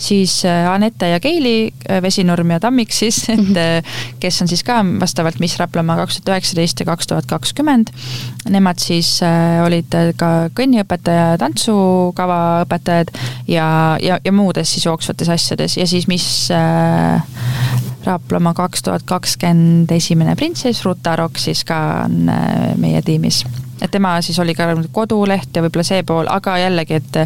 siis 0.03 0.41
Anette 0.43 1.13
ja 1.13 1.21
Keili, 1.23 1.71
Vesinurm 2.03 2.51
ja 2.51 2.59
Tammik 2.59 2.91
siis, 2.91 3.21
et 3.29 3.39
mhm. 3.39 3.87
kes 4.19 4.41
on 4.43 4.51
siis 4.51 4.65
ka 4.67 4.81
vastavalt 4.99 5.39
Miss 5.39 5.55
Raplamaa 5.63 6.01
kaks 6.03 6.19
tuhat 6.19 6.35
üheksateist 6.35 6.83
ja 6.83 6.91
kaks 6.91 7.07
tuhat 7.07 7.31
kakskümmend. 7.31 7.95
Nemad 8.51 8.83
siis 8.83 9.15
olid 9.63 9.95
ka 10.17 10.49
kõnniõpetaja 10.57 11.33
ja 11.33 11.41
tantsukava 11.41 12.39
õpetajad 12.65 13.13
ja, 13.47 13.67
ja, 14.03 14.19
ja 14.23 14.35
muudes 14.35 14.73
siis 14.73 14.87
jooksvates 14.87 15.31
asjades. 15.33 15.77
Ja 15.77 15.87
siis 15.89 16.07
mis 16.11 16.27
äh, 16.53 17.23
Raaplamaa 18.03 18.53
kaks 18.57 18.83
tuhat 18.83 19.05
kakskümmend 19.07 19.91
esimene 19.95 20.35
printsess 20.35 20.83
Ruth 20.83 21.07
Arok 21.09 21.39
siis 21.39 21.63
ka 21.67 21.79
on 22.05 22.27
äh, 22.31 22.73
meie 22.79 23.01
tiimis 23.05 23.43
et 23.83 23.91
tema 23.91 24.15
siis 24.21 24.39
oli 24.39 24.55
ka 24.55 24.69
koduleht 24.95 25.55
ja 25.55 25.63
võib-olla 25.65 25.85
see 25.87 26.03
pool, 26.07 26.29
aga 26.31 26.57
jällegi, 26.61 26.99
et 27.01 27.19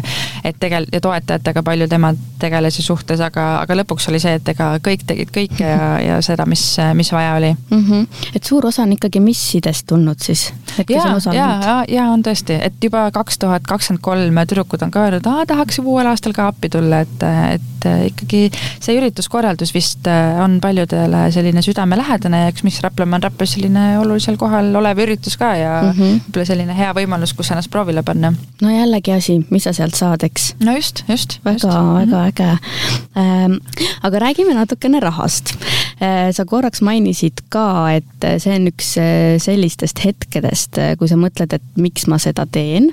et 0.44 0.56
tegel- 0.60 0.88
ja 0.92 1.00
toetajatega 1.00 1.62
palju 1.62 1.88
tema 1.88 2.12
tegeles 2.38 2.78
ja 2.78 2.84
suhtles, 2.84 3.20
aga, 3.20 3.46
aga 3.62 3.76
lõpuks 3.80 4.08
oli 4.10 4.20
see, 4.22 4.34
et 4.38 4.48
ega 4.48 4.70
kõik 4.84 5.04
tegid 5.06 5.32
kõike 5.34 5.64
ja, 5.64 5.88
ja 6.02 6.18
seda, 6.24 6.46
mis, 6.46 6.62
mis 6.98 7.12
vaja 7.12 7.34
oli 7.38 7.52
mm. 7.54 7.84
-hmm. 7.84 8.06
et 8.34 8.44
suur 8.44 8.66
osa 8.66 8.82
on 8.82 8.92
ikkagi 8.92 9.20
missidest 9.20 9.86
tulnud 9.86 10.18
siis? 10.22 10.52
ja, 10.88 11.04
ja, 11.32 11.48
ja, 11.64 11.76
ja 11.88 12.08
on 12.10 12.22
tõesti, 12.22 12.58
et 12.62 12.78
juba 12.84 13.08
kaks 13.14 13.38
tuhat 13.38 13.66
kakskümmend 13.68 14.02
kolm 14.02 14.42
tüdrukud 14.48 14.82
on 14.82 14.90
ka 14.90 15.04
öelnud, 15.06 15.26
aa, 15.26 15.46
tahaks 15.46 15.78
ju 15.78 15.84
uuel 15.84 16.06
aastal 16.06 16.32
ka 16.36 16.48
appi 16.52 16.70
tulla, 16.72 17.00
et, 17.06 17.26
et 17.54 17.88
ikkagi 18.08 18.48
see 18.54 18.96
ürituskorraldus 18.98 19.72
vist 19.74 20.08
on 20.42 20.58
paljudele 20.60 21.28
selline 21.34 21.62
südamelähedane 21.62 22.42
ja 22.44 22.52
eks 22.52 22.64
mis 22.66 22.80
Raplamaa 22.82 23.18
on 23.18 23.26
Raplas 23.28 23.54
selline 23.54 23.84
olulisel 23.98 24.38
kohal 24.40 24.74
olev 24.80 25.02
üritus 25.04 25.36
ka 25.38 25.54
ja 25.56 25.80
mm 25.82 25.90
-hmm. 25.90 26.20
Selline 26.48 26.74
hea 26.76 26.90
võimalus, 26.96 27.34
kus 27.36 27.50
ennast 27.52 27.70
proovile 27.72 28.02
panna. 28.06 28.32
no 28.62 28.72
jällegi 28.72 29.12
asi, 29.14 29.38
mis 29.52 29.66
sa 29.68 29.74
sealt 29.76 29.96
saad, 29.98 30.24
eks. 30.26 30.52
no 30.64 30.74
just, 30.76 31.04
just. 31.08 31.38
väga, 31.44 31.68
väga 31.68 32.06
-hmm. 32.06 32.28
äge 32.28 32.58
ähm,. 33.16 33.58
aga 34.02 34.18
räägime 34.18 34.54
natukene 34.54 35.00
rahast 35.00 35.54
äh,. 36.00 36.32
sa 36.32 36.44
korraks 36.44 36.80
mainisid 36.80 37.44
ka, 37.48 37.90
et 37.92 38.28
see 38.38 38.54
on 38.56 38.68
üks 38.70 38.94
äh, 39.00 39.38
sellistest 39.42 40.04
hetkedest, 40.04 40.78
äh, 40.78 40.96
kui 40.98 41.08
sa 41.08 41.16
mõtled, 41.16 41.54
et 41.54 41.64
miks 41.76 42.06
ma 42.06 42.18
seda 42.18 42.46
teen. 42.46 42.92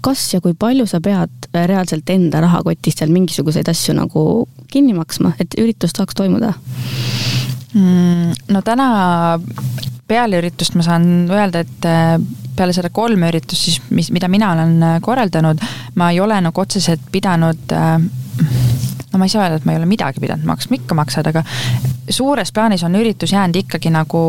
kas 0.00 0.34
ja 0.34 0.40
kui 0.40 0.54
palju 0.54 0.86
sa 0.86 1.00
pead 1.00 1.50
äh, 1.54 1.66
reaalselt 1.66 2.10
enda 2.10 2.40
rahakotist 2.40 2.98
seal 2.98 3.10
mingisuguseid 3.10 3.68
asju 3.68 3.94
nagu 3.94 4.48
kinni 4.70 4.94
maksma, 4.94 5.34
et 5.40 5.54
üritus 5.58 5.96
saaks 5.96 6.14
toimuda? 6.14 6.54
mm,? 7.74 8.34
no 8.48 8.62
täna 8.62 9.40
peale 10.10 10.40
üritust 10.42 10.76
ma 10.78 10.86
saan 10.86 11.06
öelda, 11.30 11.64
et 11.64 11.88
äh, 11.88 12.16
peale 12.56 12.74
seda 12.76 12.90
kolme 12.94 13.30
üritust 13.30 13.68
siis, 13.68 13.80
mis, 13.94 14.10
mida 14.14 14.28
mina 14.32 14.52
olen 14.56 14.76
äh, 14.82 14.98
korraldanud, 15.04 15.62
ma 16.00 16.10
ei 16.12 16.20
ole 16.20 16.40
nagu 16.44 16.64
otseselt 16.64 17.06
pidanud 17.14 17.76
äh, 17.76 17.96
no 19.12 19.18
ma 19.18 19.26
ei 19.26 19.32
saa 19.32 19.44
öelda, 19.44 19.60
et 19.60 19.66
ma 19.66 19.74
ei 19.74 19.80
ole 19.80 19.88
midagi 19.90 20.22
pidanud 20.22 20.46
maksma, 20.48 20.78
ikka 20.80 20.96
maksad, 20.98 21.30
aga 21.30 21.42
suures 22.10 22.52
plaanis 22.54 22.84
on 22.86 22.98
üritus 22.98 23.34
jäänud 23.34 23.58
ikkagi 23.62 23.92
nagu 23.94 24.22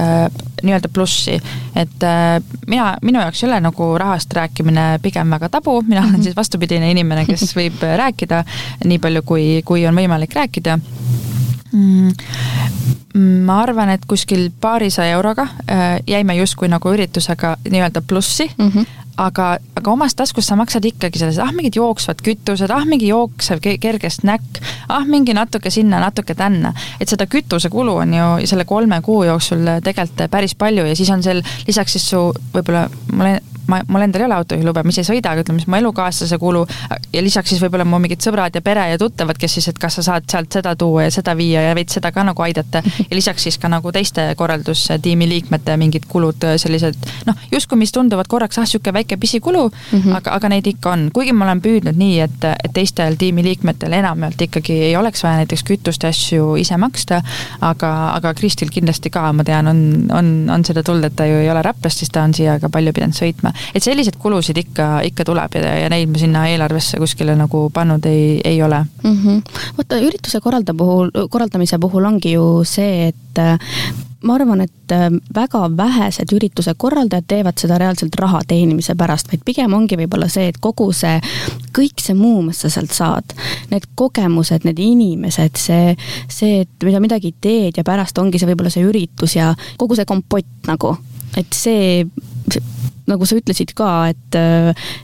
äh, 0.00 0.26
nii-öelda 0.62 0.88
plussi. 0.92 1.40
et 1.76 2.06
äh, 2.08 2.38
mina, 2.66 2.94
minu 3.02 3.20
jaoks 3.20 3.42
ei 3.44 3.48
ole 3.50 3.60
nagu 3.64 3.90
rahast 4.00 4.32
rääkimine 4.32 4.86
pigem 5.02 5.30
väga 5.36 5.48
tabu, 5.48 5.80
mina 5.82 6.00
olen 6.00 6.18
mhm. 6.18 6.22
siis 6.22 6.36
vastupidine 6.36 6.90
inimene, 6.90 7.26
kes 7.28 7.56
võib 7.56 7.84
rääkida 7.96 8.44
nii 8.84 8.98
palju, 8.98 9.22
kui, 9.22 9.46
kui 9.64 9.86
on 9.86 9.96
võimalik 9.96 10.34
rääkida 10.34 10.78
ma 13.44 13.60
arvan, 13.62 13.92
et 13.94 14.04
kuskil 14.10 14.48
paarisaja 14.60 15.14
euroga 15.16 15.46
äh, 15.70 16.00
jäime 16.06 16.36
justkui 16.38 16.68
nagu 16.70 16.90
üritusega 16.90 17.56
nii-öelda 17.70 18.02
plussi 18.02 18.46
mm, 18.58 18.68
-hmm. 18.68 18.86
aga, 19.16 19.58
aga 19.76 19.90
omast 19.90 20.16
taskust 20.16 20.48
sa 20.48 20.56
maksad 20.56 20.84
ikkagi 20.84 21.18
selles, 21.18 21.38
ah 21.38 21.52
mingid 21.52 21.76
jooksvad 21.78 22.22
kütused, 22.22 22.70
ah 22.70 22.84
mingi 22.86 23.08
jooksev 23.08 23.62
kerge 23.80 24.10
snäkk, 24.10 24.62
ah 24.88 25.06
mingi 25.06 25.34
natuke 25.34 25.70
sinna, 25.70 26.00
natuke 26.00 26.34
tänna. 26.34 26.72
et 27.00 27.08
seda 27.08 27.26
kütusekulu 27.26 27.96
on 27.96 28.14
ju 28.14 28.46
selle 28.46 28.64
kolme 28.64 29.00
kuu 29.02 29.24
jooksul 29.24 29.66
tegelikult 29.84 30.30
päris 30.30 30.54
palju 30.54 30.86
ja 30.86 30.96
siis 30.96 31.10
on 31.10 31.22
seal 31.22 31.42
lisaks 31.66 31.92
siis 31.92 32.10
su 32.10 32.32
võib-olla, 32.54 32.88
ma 33.12 33.24
olen 33.24 33.53
ma, 33.70 33.80
mul 33.88 34.06
endal 34.06 34.24
ei 34.24 34.28
ole 34.28 34.38
autojuhilube, 34.38 34.82
ma 34.84 34.94
ise 34.94 35.02
ei 35.04 35.08
sõida, 35.08 35.32
aga 35.32 35.44
ütleme 35.44 35.62
siis 35.62 35.70
mu 35.70 35.78
elukaaslase 35.78 36.38
kulu 36.38 36.64
ja 37.12 37.22
lisaks 37.22 37.52
siis 37.52 37.62
võib-olla 37.62 37.86
mu 37.88 38.00
mingid 38.02 38.24
sõbrad 38.24 38.54
ja 38.54 38.62
pere 38.64 38.86
ja 38.92 38.98
tuttavad, 39.00 39.38
kes 39.40 39.58
siis, 39.58 39.68
et 39.72 39.78
kas 39.80 39.98
sa 39.98 40.06
saad 40.08 40.28
sealt 40.30 40.52
seda 40.58 40.74
tuua 40.78 41.06
ja 41.06 41.14
seda 41.14 41.36
viia 41.38 41.62
ja 41.68 41.74
veits 41.76 41.98
seda 41.98 42.12
ka 42.14 42.24
nagu 42.26 42.42
aidata. 42.44 42.82
ja 43.08 43.12
lisaks 43.14 43.46
siis 43.48 43.58
ka 43.60 43.70
nagu 43.72 43.92
teiste 43.94 44.26
korraldustiimi 44.38 45.28
liikmete 45.28 45.76
mingid 45.80 46.08
kulud, 46.10 46.48
sellised 46.60 47.10
noh, 47.28 47.44
justkui 47.52 47.78
mis 47.80 47.92
tunduvad 47.94 48.28
korraks, 48.30 48.58
ah, 48.62 48.68
sihuke 48.68 48.92
väike 48.92 49.16
pisikulu 49.20 49.68
mm, 49.68 50.00
-hmm. 50.00 50.16
aga, 50.16 50.34
aga 50.38 50.52
neid 50.52 50.66
ikka 50.66 50.92
on. 50.92 51.08
kuigi 51.12 51.32
ma 51.32 51.44
olen 51.48 51.62
püüdnud 51.64 51.98
nii, 51.98 52.20
et, 52.20 52.48
et 52.64 52.72
teistel 52.72 53.16
tiimiliikmetel 53.20 53.92
enamjaolt 53.92 54.40
ikkagi 54.48 54.72
ei 54.90 54.96
oleks 54.96 55.22
vaja 55.24 55.42
näiteks 55.42 55.64
kütust 55.64 56.02
ja 56.02 56.12
asju 56.14 56.54
ise 56.60 56.76
maksta, 56.80 57.22
aga, 57.64 57.92
aga 58.14 58.34
Kristil 58.38 58.70
kindlasti 58.72 59.10
ka, 59.14 59.26
ma 59.32 59.44
tean, 59.46 59.68
on, 59.70 59.80
on, 60.12 60.30
on 60.54 60.64
seda 60.66 60.82
tulnud, 60.86 61.08
et 61.08 61.16
ta 61.16 61.26
ju 61.28 61.40
ei 61.42 61.50
ole 61.50 61.62
Räplast, 61.64 62.02
siis 62.02 62.12
ta 62.14 62.24
on 62.26 62.34
siia 62.36 62.58
ka 62.62 62.70
palju 62.72 62.92
pidanud 62.96 63.16
sõitma. 63.16 63.53
Et 63.74 63.82
selliseid 63.82 64.16
kulusid 64.20 64.58
ikka, 64.64 64.88
ikka 65.10 65.26
tuleb 65.28 65.58
ja, 65.58 65.74
ja 65.84 65.92
neid 65.92 66.10
me 66.12 66.22
sinna 66.22 66.46
eelarvesse 66.52 67.00
kuskile 67.02 67.36
nagu 67.38 67.68
pannud 67.74 68.06
ei, 68.10 68.40
ei 68.44 68.62
ole 68.62 68.84
mm. 68.84 69.18
-hmm. 69.20 69.60
vaata, 69.78 70.00
ürituse 70.00 70.40
korralda 70.40 70.74
puhul, 70.74 71.10
korraldamise 71.30 71.78
puhul 71.78 72.04
ongi 72.04 72.34
ju 72.36 72.48
see, 72.68 73.08
et 73.12 73.42
ma 74.24 74.34
arvan, 74.38 74.64
et 74.64 74.92
äh, 74.92 75.08
väga 75.36 75.68
vähesed 75.76 76.32
ürituse 76.32 76.74
korraldajad 76.80 77.26
teevad 77.28 77.60
seda 77.60 77.78
reaalselt 77.80 78.16
raha 78.20 78.40
teenimise 78.48 78.96
pärast, 78.98 79.28
vaid 79.32 79.44
pigem 79.44 79.74
ongi 79.76 79.98
võib-olla 80.00 80.28
see, 80.32 80.48
et 80.50 80.60
kogu 80.64 80.90
see, 80.96 81.18
kõik 81.76 82.00
see 82.02 82.16
muu, 82.18 82.40
mis 82.46 82.62
sa 82.64 82.72
sealt 82.72 82.94
saad, 82.96 83.34
need 83.72 83.86
kogemused, 83.98 84.64
need 84.68 84.80
inimesed, 84.80 85.60
see, 85.60 85.96
see, 86.32 86.62
et 86.64 86.88
mida 86.88 87.02
midagi 87.04 87.34
teed 87.40 87.80
ja 87.80 87.86
pärast 87.86 88.18
ongi 88.20 88.40
see 88.40 88.48
võib-olla 88.50 88.72
see 88.72 88.86
üritus 88.88 89.36
ja 89.36 89.52
kogu 89.80 89.98
see 89.98 90.08
kompott 90.08 90.70
nagu, 90.70 90.96
et 91.36 91.52
see, 91.52 92.04
see 92.48 92.64
nagu 93.10 93.26
sa 93.28 93.36
ütlesid 93.38 93.74
ka, 93.76 93.90
et, 94.12 94.38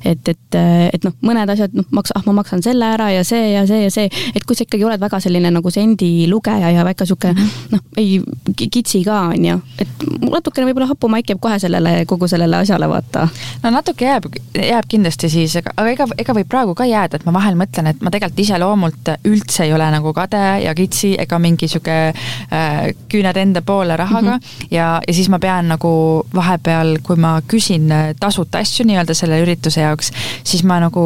et, 0.05 0.29
et, 0.33 0.59
et 0.95 1.05
noh, 1.05 1.15
mõned 1.27 1.53
asjad, 1.53 1.75
noh, 1.77 1.87
maks-, 1.95 2.15
ah, 2.17 2.25
ma 2.27 2.39
maksan 2.41 2.63
selle 2.65 2.87
ära 2.95 3.11
ja 3.13 3.25
see 3.27 3.53
ja 3.53 3.67
see 3.69 3.83
ja 3.85 3.91
see, 3.93 4.09
et 4.35 4.47
kui 4.47 4.57
sa 4.57 4.65
ikkagi 4.65 4.87
oled 4.87 5.03
väga 5.03 5.21
selline 5.21 5.53
nagu 5.53 5.73
sendi 5.75 6.27
lugeja 6.31 6.71
ja 6.73 6.85
väga 6.87 7.05
-hmm. 7.05 7.49
noh, 7.75 7.81
ei, 7.97 8.21
kitsi 8.57 9.05
ka, 9.05 9.21
on 9.35 9.45
ju, 9.45 9.61
et 9.79 10.07
natukene 10.31 10.67
võib-olla 10.69 10.89
hapumaik 10.91 11.31
jääb 11.31 11.41
kohe 11.41 11.59
sellele, 11.59 12.05
kogu 12.07 12.29
sellele 12.29 12.57
asjale, 12.57 12.89
vaata. 12.89 13.29
no 13.63 13.71
natuke 13.71 14.05
jääb, 14.05 14.25
jääb 14.55 14.89
kindlasti 14.89 15.29
siis, 15.29 15.57
aga, 15.57 15.73
aga 15.77 15.91
ega, 15.91 16.07
ega 16.19 16.35
võib 16.35 16.49
praegu 16.49 16.75
ka 16.75 16.85
jääda, 16.85 17.17
et 17.21 17.27
ma 17.29 17.33
vahel 17.33 17.59
mõtlen, 17.59 17.91
et 17.91 18.01
ma 18.01 18.11
tegelikult 18.11 18.41
iseloomult 18.41 19.13
üldse 19.25 19.65
ei 19.65 19.73
ole 19.73 19.91
nagu 19.91 20.13
kade 20.13 20.63
ja 20.65 20.75
kitsi 20.75 21.15
ega 21.19 21.39
mingi 21.39 21.69
sihuke 21.69 21.99
äh, 22.11 22.79
küüned 23.09 23.37
enda 23.37 23.63
poole 23.63 23.97
rahaga 23.97 24.37
mm 24.37 24.41
-hmm. 24.41 24.67
ja, 24.71 25.01
ja 25.07 25.15
siis 25.15 25.29
ma 25.29 25.39
pean 25.39 25.69
nagu 25.69 26.27
vahepeal, 26.35 26.99
kui 27.03 27.17
ma 27.17 27.41
küsin 27.47 27.90
tasuta 28.21 28.61
asju 28.63 28.87
nii-öelda 28.89 29.15
selle 29.17 29.41
ürituse 29.43 29.83
jaoks, 29.85 30.13
siis 30.47 30.63
ma 30.67 30.81
nagu 30.83 31.05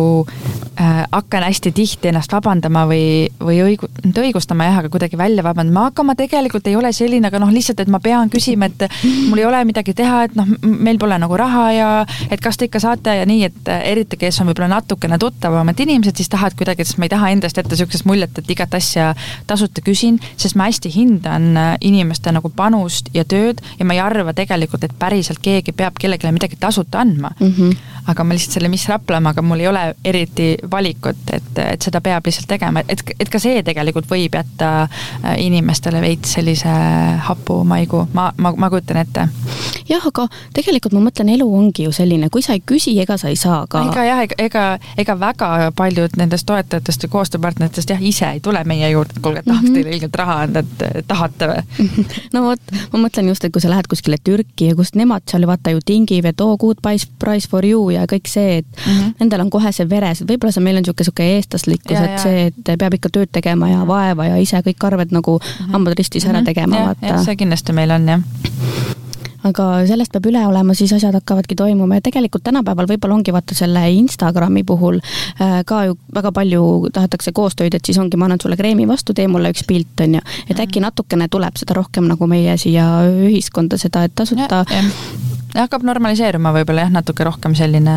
äh, 0.80 1.04
hakkan 1.12 1.46
hästi 1.46 1.72
tihti 1.74 2.10
ennast 2.10 2.32
vabandama 2.32 2.84
või, 2.90 3.28
või 3.40 3.60
õigu-, 3.64 3.90
mitte 4.04 4.24
õigustama 4.24 4.68
jah, 4.68 4.80
aga 4.82 4.90
kuidagi 4.92 5.18
välja 5.18 5.44
vabandama, 5.46 5.88
aga 5.90 6.06
ma 6.06 6.16
tegelikult 6.18 6.66
ei 6.70 6.76
ole 6.76 6.92
selline, 6.96 7.28
aga 7.28 7.40
noh, 7.42 7.52
lihtsalt, 7.54 7.80
et 7.84 7.92
ma 7.92 8.00
pean 8.04 8.30
küsima, 8.32 8.68
et 8.70 8.86
mul 9.28 9.42
ei 9.42 9.48
ole 9.48 9.62
midagi 9.68 9.94
teha, 9.96 10.24
et 10.28 10.36
noh, 10.38 10.48
meil 10.62 10.98
pole 11.00 11.18
nagu 11.20 11.38
raha 11.38 11.64
ja 11.74 11.90
et 12.30 12.42
kas 12.44 12.58
te 12.58 12.68
ikka 12.68 12.82
saate 12.82 13.18
ja 13.20 13.26
nii, 13.28 13.50
et 13.50 13.72
eriti, 13.74 14.18
kes 14.20 14.40
on 14.42 14.50
võib-olla 14.50 14.70
natukene 14.76 15.18
tuttavamad 15.20 15.80
inimesed, 15.84 16.16
siis 16.18 16.30
tahad 16.32 16.56
kuidagi, 16.58 16.86
sest 16.86 17.00
ma 17.00 17.08
ei 17.08 17.14
taha 17.14 17.30
endast 17.34 17.58
jätta 17.60 17.78
sihukest 17.78 18.08
muljet, 18.08 18.38
et 18.38 18.50
igat 18.50 18.74
asja 18.76 19.12
tasuta 19.48 19.84
küsin, 19.84 20.20
sest 20.40 20.58
ma 20.58 20.68
hästi 20.70 20.92
hindan 20.94 21.52
inimeste 21.84 22.32
nagu 22.34 22.50
panust 22.54 23.10
ja 23.14 23.24
tööd 23.28 23.62
ja 23.78 23.86
ma 23.86 23.96
ei 23.96 24.02
arva 24.02 24.34
tegelikult, 24.36 24.84
et 24.84 24.96
päriselt 24.98 25.40
keegi 25.44 25.74
peab 25.76 25.98
kellelegi 26.00 26.32
midagi 26.34 26.58
tasuta 26.60 26.73
tasuta 26.74 27.00
andma 27.00 27.30
mm. 27.40 27.52
-hmm. 27.58 27.76
aga 28.06 28.24
ma 28.24 28.34
lihtsalt 28.34 28.52
selle 28.52 28.68
Miss 28.68 28.88
Raplamaaga, 28.88 29.42
mul 29.42 29.60
ei 29.60 29.68
ole 29.68 29.94
eriti 30.04 30.56
valikut, 30.70 31.16
et, 31.32 31.58
et 31.58 31.82
seda 31.82 32.00
peab 32.00 32.26
lihtsalt 32.26 32.48
tegema, 32.48 32.82
et, 32.88 33.02
et 33.20 33.28
ka 33.30 33.38
see 33.38 33.62
tegelikult 33.62 34.10
võib 34.10 34.34
jätta 34.34 34.70
äh, 34.82 35.38
inimestele 35.38 36.00
veits 36.00 36.34
sellise 36.36 36.74
hapu 37.28 37.62
maigu, 37.64 38.06
ma, 38.12 38.32
ma, 38.36 38.52
ma 38.56 38.70
kujutan 38.70 39.00
ette. 39.04 39.28
jah, 39.88 40.06
aga 40.10 40.26
tegelikult 40.54 40.96
ma 40.96 41.04
mõtlen, 41.06 41.30
elu 41.36 41.48
ongi 41.56 41.86
ju 41.86 41.92
selline, 41.92 42.28
kui 42.30 42.42
sa 42.42 42.56
ei 42.58 42.62
küsi, 42.66 42.96
ega 43.00 43.16
sa 43.20 43.28
ei 43.32 43.36
saa 43.36 43.64
ka. 43.70 43.84
ega 43.90 44.04
jah, 44.04 44.24
ega, 44.26 44.38
ega, 44.38 44.64
ega 44.98 45.18
väga 45.20 45.50
paljud 45.76 46.18
nendest 46.20 46.46
toetajatest 46.50 47.06
ja 47.06 47.12
koostööpartneritest 47.14 47.94
jah, 47.94 48.02
ise 48.02 48.28
ei 48.34 48.40
tule 48.40 48.64
meie 48.64 48.90
juurde, 48.90 49.16
et 49.16 49.22
kuulge, 49.22 49.42
tahaks 49.42 49.62
mm 49.62 49.70
-hmm. 49.70 49.74
teile 49.74 49.96
ilgelt 49.96 50.20
raha 50.22 50.40
anda, 50.48 50.64
et 50.64 51.06
tahate 51.08 51.50
või 51.52 51.88
no 52.34 52.44
vot, 52.48 52.76
ma 52.92 53.04
mõtlen 53.06 53.32
just, 53.32 53.44
et 53.44 53.52
kui 53.52 53.62
sa 53.62 53.70
lähed 53.70 53.88
kuskile 53.88 54.16
Türki 54.24 54.68
ja 54.72 54.76
kust 54.76 54.96
nemad 54.98 55.22
seal 55.30 55.46
vaata 55.46 55.70
ju 55.70 55.80
tingivad, 55.84 56.40
oo, 56.40 56.56
good 56.64 56.80
price, 56.82 57.48
for 57.50 57.66
you 57.66 57.90
ja 57.94 58.06
kõik 58.10 58.30
see, 58.30 58.58
et 58.62 58.66
mm 58.66 58.92
-hmm. 58.92 59.14
nendel 59.20 59.44
on 59.46 59.50
kohe 59.50 59.72
see 59.72 59.88
veres, 59.90 60.24
võib-olla 60.24 60.52
see 60.52 60.64
meil 60.64 60.80
on 60.80 60.82
niisugune, 60.82 61.04
niisugune 61.04 61.36
eestlaslikkus, 61.36 61.98
et 61.98 62.18
see, 62.24 62.46
et 62.48 62.74
peab 62.78 62.98
ikka 62.98 63.12
tööd 63.12 63.32
tegema 63.32 63.68
ja 63.68 63.86
vaeva 63.86 64.26
ja 64.32 64.36
ise 64.40 64.62
kõik 64.64 64.90
arved 64.90 65.12
nagu 65.12 65.38
mm 65.38 65.46
-hmm. 65.46 65.72
hambad 65.72 65.98
ristis 65.98 66.24
ära 66.24 66.40
mhm. 66.40 66.50
tegema, 66.52 66.84
vaata. 66.90 67.24
see 67.24 67.36
kindlasti 67.36 67.72
meil 67.72 67.90
on, 67.90 68.08
jah 68.08 68.20
aga 69.44 69.64
sellest 69.88 70.12
peab 70.14 70.28
üle 70.30 70.42
olema, 70.48 70.74
siis 70.76 70.92
asjad 70.96 71.14
hakkavadki 71.18 71.56
toimuma 71.58 71.98
ja 71.98 72.04
tegelikult 72.06 72.44
tänapäeval 72.46 72.88
võib-olla 72.88 73.18
ongi 73.18 73.34
vaata 73.34 73.56
selle 73.56 73.82
Instagrami 73.98 74.64
puhul 74.64 75.00
äh, 75.00 75.60
ka 75.68 75.84
ju 75.88 75.98
väga 76.14 76.32
palju 76.32 76.90
tahetakse 76.94 77.34
koostööd, 77.36 77.76
et 77.76 77.84
siis 77.84 78.00
ongi, 78.00 78.16
ma 78.16 78.28
annan 78.28 78.42
sulle 78.42 78.56
kreemi 78.56 78.88
vastu, 78.88 79.14
tee 79.16 79.28
mulle 79.28 79.52
üks 79.54 79.66
pilt, 79.68 80.00
on 80.00 80.18
ju. 80.18 80.24
et 80.48 80.56
äkki 80.56 80.80
mhm. 80.80 80.88
natukene 80.88 81.28
tuleb 81.28 81.60
seda 81.60 81.76
rohkem 81.80 82.08
nagu 82.08 82.28
meie 82.30 82.56
siia 82.60 82.88
ühiskonda 83.28 83.80
seda, 83.80 84.06
et 84.08 84.16
tasuta 84.16 84.64
ja, 84.64 84.80
ja 84.80 85.43
hakkab 85.54 85.84
normaliseeruma 85.86 86.52
võib-olla 86.56 86.86
jah, 86.86 86.92
natuke 86.94 87.26
rohkem 87.26 87.54
selline, 87.58 87.96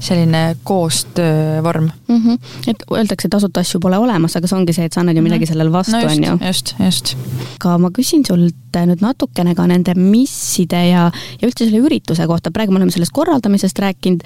selline 0.00 0.42
koostöövorm 0.66 1.88
mm. 2.08 2.20
-hmm. 2.22 2.38
et 2.72 2.84
öeldakse, 2.92 3.28
tasuta 3.32 3.60
asju 3.60 3.80
pole 3.80 3.98
olemas, 3.98 4.36
aga 4.36 4.46
see 4.46 4.58
ongi 4.58 4.76
see, 4.76 4.86
et 4.86 4.92
sa 4.92 5.00
annad 5.00 5.16
ju 5.16 5.22
midagi 5.22 5.44
-hmm. 5.44 5.48
sellele 5.48 5.72
vastu, 5.72 5.96
on 5.96 6.24
ju. 6.24 6.38
just, 6.46 6.74
just. 6.84 7.16
aga 7.58 7.78
ma 7.78 7.90
küsin 7.90 8.26
sult 8.26 8.54
nüüd 8.76 9.00
natukene 9.00 9.54
ka 9.54 9.66
nende 9.66 9.94
misside 9.96 10.88
ja, 10.90 11.10
ja 11.40 11.48
üldse 11.48 11.64
selle 11.64 11.80
ürituse 11.80 12.26
kohta, 12.26 12.50
praegu 12.50 12.72
me 12.72 12.82
oleme 12.82 12.92
sellest 12.92 13.12
korraldamisest 13.12 13.78
rääkinud, 13.78 14.20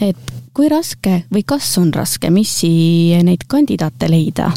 et 0.00 0.32
kui 0.54 0.68
raske 0.68 1.22
või 1.32 1.44
kas 1.46 1.78
on 1.78 1.92
raske 1.94 2.30
missi 2.30 2.70
neid 3.22 3.46
kandidaate 3.46 4.10
leida? 4.10 4.52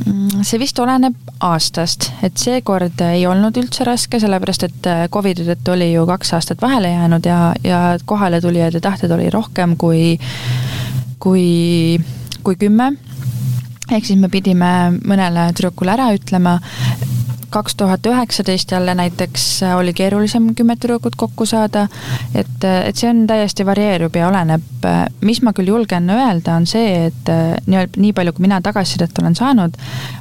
Mm, 0.00 0.44
see 0.46 0.60
vist 0.60 0.78
oleneb 0.80 1.16
aastast, 1.44 2.08
et 2.24 2.38
seekord 2.40 3.02
ei 3.04 3.26
olnud 3.28 3.56
üldse 3.60 3.84
raske, 3.84 4.20
sellepärast 4.22 4.64
et 4.68 4.88
äh, 4.88 5.02
Covidi 5.12 5.44
tõttu 5.44 5.74
oli 5.74 5.90
ju 5.92 6.06
kaks 6.08 6.32
aastat 6.38 6.62
vahele 6.62 6.92
jäänud 6.92 7.26
ja, 7.26 7.38
ja 7.64 7.80
kohaletulijaid 8.08 8.78
ja 8.78 8.82
tahtjaid 8.84 9.12
oli 9.16 9.28
rohkem 9.32 9.76
kui, 9.80 10.16
kui, 11.20 11.46
kui 12.42 12.56
kümme. 12.60 12.92
ehk 13.90 14.06
siis 14.06 14.18
me 14.20 14.30
pidime 14.32 14.72
mõnele 15.04 15.50
tüdrukule 15.52 15.96
ära 15.96 16.12
ütlema, 16.16 16.58
kaks 17.50 17.74
tuhat 17.74 18.06
üheksateist 18.06 18.70
jälle 18.70 18.94
näiteks 18.94 19.62
äh, 19.62 19.76
oli 19.76 19.92
keerulisem 19.92 20.54
kümmet 20.54 20.80
tüdrukut 20.80 21.16
kokku 21.16 21.46
saada, 21.46 21.86
et, 22.34 22.64
äh, 22.64 22.86
et 22.88 22.96
see 22.96 23.10
on 23.10 23.24
täiesti 23.26 23.66
varieerub 23.66 24.16
ja 24.16 24.28
oleneb. 24.28 24.66
Äh, 24.86 25.04
mis 25.26 25.42
ma 25.42 25.52
küll 25.56 25.70
julgen 25.72 26.10
öelda, 26.10 26.56
on 26.56 26.66
see, 26.70 27.06
et 27.10 27.32
nii-öelda 27.66 28.00
nii 28.00 28.12
palju, 28.16 28.34
kui 28.36 28.46
mina 28.46 28.60
tagasisidet 28.64 29.18
olen 29.22 29.36
saanud, 29.38 29.76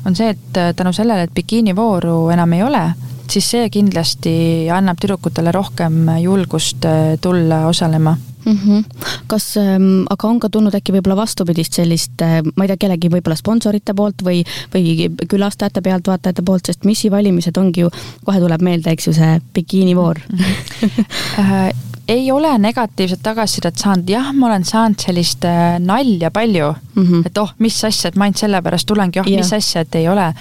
on 0.06 0.18
see, 0.18 0.34
et 0.36 0.64
tänu 0.76 0.94
sellele, 0.96 1.28
et 1.28 1.36
bikiinivooru 1.36 2.18
enam 2.34 2.58
ei 2.58 2.64
ole, 2.66 2.84
siis 3.30 3.52
see 3.54 3.70
kindlasti 3.74 4.34
annab 4.74 5.00
tüdrukutele 5.02 5.54
rohkem 5.54 6.10
julgust 6.24 6.86
tulla 7.22 7.66
osalema 7.70 8.16
mm. 8.50 8.60
-hmm. 8.66 8.84
kas 9.28 9.58
ähm,, 9.58 10.06
aga 10.10 10.28
on 10.28 10.40
ka 10.40 10.50
tulnud 10.50 10.76
äkki 10.76 10.94
võib-olla 10.96 11.18
vastupidist 11.22 11.78
sellist 11.80 12.22
äh,, 12.22 12.40
ma 12.56 12.66
ei 12.66 12.72
tea, 12.72 12.80
kellegi 12.86 13.12
võib-olla 13.12 13.38
sponsorite 13.40 13.94
poolt 13.94 14.24
või, 14.26 14.44
või 14.74 15.10
külastajate, 15.30 15.82
pealtvaatajate 15.86 16.46
poolt, 16.46 16.70
sest 16.70 16.88
missi 16.90 17.12
valimised 17.12 17.58
ongi 17.58 17.86
ju, 17.86 17.92
kohe 18.26 18.42
tuleb 18.42 18.66
meelde, 18.66 18.96
eks 18.96 19.10
ju, 19.10 19.14
see 19.18 19.38
bikiinivoor 19.54 20.22
mm. 20.30 20.40
-hmm. 20.90 21.86
ei 22.08 22.32
ole 22.32 22.58
negatiivset 22.58 23.22
tagasisidet 23.24 23.78
saanud, 23.78 24.10
jah, 24.10 24.34
ma 24.34 24.48
olen 24.48 24.66
saanud 24.66 25.00
sellist 25.00 25.46
äh, 25.46 25.78
nalja 25.80 26.32
palju 26.32 26.74
mm, 26.96 27.04
-hmm. 27.04 27.26
et 27.26 27.38
oh, 27.38 27.54
mis 27.60 27.84
asja, 27.86 28.10
et 28.10 28.16
ma 28.16 28.26
ainult 28.26 28.38
sellepärast 28.38 28.88
tulengi, 28.88 29.20
oh 29.20 29.28
yeah., 29.28 29.44
mis 29.44 29.54
asja, 29.54 29.82
et 29.82 29.96
ei 29.96 30.08
ole. 30.08 30.34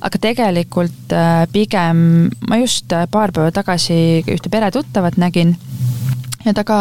aga 0.00 0.18
tegelikult 0.18 1.12
pigem 1.52 2.30
ma 2.48 2.56
just 2.56 2.90
paar 3.10 3.32
päeva 3.32 3.50
tagasi 3.50 4.24
ühte 4.26 4.50
peretuttavat 4.50 5.16
nägin 5.16 5.56
ja 6.44 6.54
ta 6.54 6.64
ka, 6.64 6.78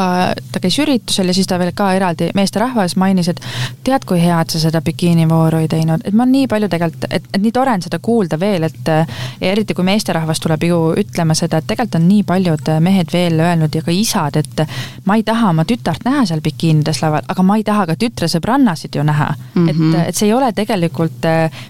ta 0.52 0.60
käis 0.64 0.78
üritusel 0.82 1.32
ja 1.32 1.36
siis 1.36 1.48
ta 1.48 1.60
veel 1.62 1.74
ka 1.76 1.92
eraldi 1.98 2.32
meesterahvas 2.38 2.96
mainis, 3.00 3.30
et 3.32 3.42
tead, 3.84 4.06
kui 4.08 4.22
hea, 4.22 4.40
et 4.42 4.54
sa 4.54 4.62
seda 4.62 4.82
bikiinivooru 4.86 5.62
ei 5.62 5.70
teinud, 5.72 6.06
et 6.06 6.18
ma 6.18 6.26
nii 6.30 6.48
palju 6.52 6.70
tegelikult, 6.72 7.08
et, 7.10 7.28
et 7.34 7.42
nii 7.42 7.54
tore 7.56 7.76
on 7.76 7.86
seda 7.86 8.00
kuulda 8.02 8.40
veel, 8.40 8.68
et 8.68 8.92
ja 8.92 9.52
eriti 9.52 9.76
kui 9.78 9.86
meesterahvas 9.88 10.42
tuleb 10.44 10.66
ju 10.68 10.80
ütlema 11.02 11.36
seda, 11.38 11.62
et 11.62 11.70
tegelikult 11.70 12.00
on 12.02 12.08
nii 12.08 12.24
paljud 12.28 12.72
mehed 12.84 13.14
veel 13.14 13.40
öelnud 13.40 13.76
ja 13.76 13.84
ka 13.86 13.94
isad, 13.96 14.38
et 14.42 14.64
ma 15.06 15.18
ei 15.20 15.26
taha 15.28 15.52
oma 15.54 15.66
tütart 15.68 16.06
näha 16.08 16.26
seal 16.30 16.42
bikiinides 16.44 17.02
laval, 17.04 17.26
aga 17.28 17.46
ma 17.46 17.58
ei 17.60 17.66
taha 17.68 17.88
ka 17.92 17.98
tütre 18.00 18.30
sõbrannasid 18.32 18.96
ju 18.98 19.04
näha 19.06 19.30
mm. 19.34 19.68
-hmm. 19.68 19.96
et, 19.96 20.08
et 20.10 20.16
see 20.16 20.30
ei 20.30 20.34
ole 20.34 20.52
tegelikult 20.54 21.28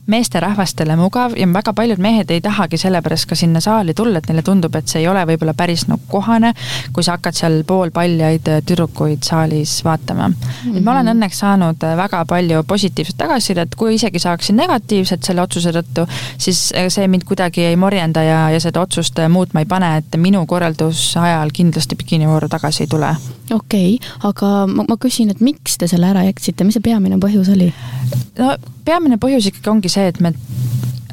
meesterahvastele 0.08 0.96
mugav 0.96 1.38
ja 1.38 1.48
väga 1.54 1.74
paljud 1.74 2.00
mehed 2.00 2.32
ei 2.32 2.42
tahagi 2.42 2.78
sellepärast 2.78 3.30
ka 3.30 3.36
sinna 3.36 3.60
saali 3.60 3.94
tulla, 3.94 4.18
et 4.18 4.28
neile 4.30 4.42
tundub, 4.42 4.76
et 4.76 4.88
see 4.88 5.02
ei 5.02 5.08
ole 5.08 5.24
võib-olla 5.26 5.54
päris 5.54 5.88
nagu 5.88 6.02
kohane, 6.08 6.54
kui 6.94 7.04
sa 7.04 7.18
hakkad 7.18 7.38
seal 7.38 7.64
pool 7.68 7.81
poolpaljaid 7.82 8.50
tüdrukuid 8.68 9.26
saalis 9.26 9.80
vaatama 9.86 10.28
mm. 10.28 10.36
-hmm. 10.36 10.78
et 10.78 10.84
ma 10.84 10.94
olen 10.96 11.12
õnneks 11.16 11.42
saanud 11.44 11.86
väga 11.98 12.24
palju 12.30 12.64
positiivset 12.68 13.18
tagasisidet, 13.18 13.76
kui 13.76 13.96
isegi 13.96 14.20
saaksin 14.20 14.56
negatiivset 14.56 15.24
selle 15.24 15.42
otsuse 15.42 15.74
tõttu, 15.76 16.06
siis 16.38 16.70
see 16.88 17.08
mind 17.08 17.26
kuidagi 17.28 17.66
ei 17.72 17.76
morjenda 17.76 18.24
ja, 18.24 18.42
ja 18.54 18.60
seda 18.60 18.82
otsust 18.82 19.20
muutma 19.30 19.64
ei 19.64 19.70
pane, 19.70 19.96
et 19.98 20.18
minu 20.18 20.46
korralduse 20.46 21.20
ajal 21.20 21.54
kindlasti 21.54 21.96
bikiinivooru 21.96 22.50
tagasi 22.50 22.84
ei 22.84 22.92
tule. 22.92 23.16
okei 23.52 23.96
okay,, 23.96 24.12
aga 24.30 24.52
ma, 24.68 24.86
ma 24.90 24.98
küsin, 25.02 25.32
et 25.32 25.42
miks 25.42 25.78
te 25.78 25.88
selle 25.88 26.12
ära 26.12 26.26
jätsite, 26.28 26.68
mis 26.68 26.78
see 26.78 26.86
peamine 26.86 27.20
põhjus 27.22 27.52
oli? 27.56 27.72
no 28.40 28.56
peamine 28.86 29.18
põhjus 29.22 29.50
ikkagi 29.52 29.74
ongi 29.74 29.90
see, 29.90 30.08
et 30.12 30.20
me 30.20 30.34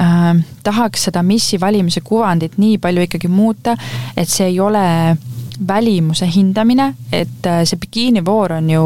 äh, 0.00 0.44
tahaks 0.66 1.08
seda 1.08 1.22
missi 1.22 1.60
valimise 1.60 2.00
kuvandit 2.04 2.58
nii 2.58 2.78
palju 2.82 3.08
ikkagi 3.08 3.32
muuta, 3.32 3.76
et 4.16 4.28
see 4.28 4.50
ei 4.52 4.60
ole 4.60 4.84
välimuse 5.66 6.28
hindamine, 6.34 6.92
et 7.12 7.46
äh, 7.46 7.64
see 7.64 7.80
bikiinivoor 7.80 8.58
on 8.60 8.70
ju 8.70 8.84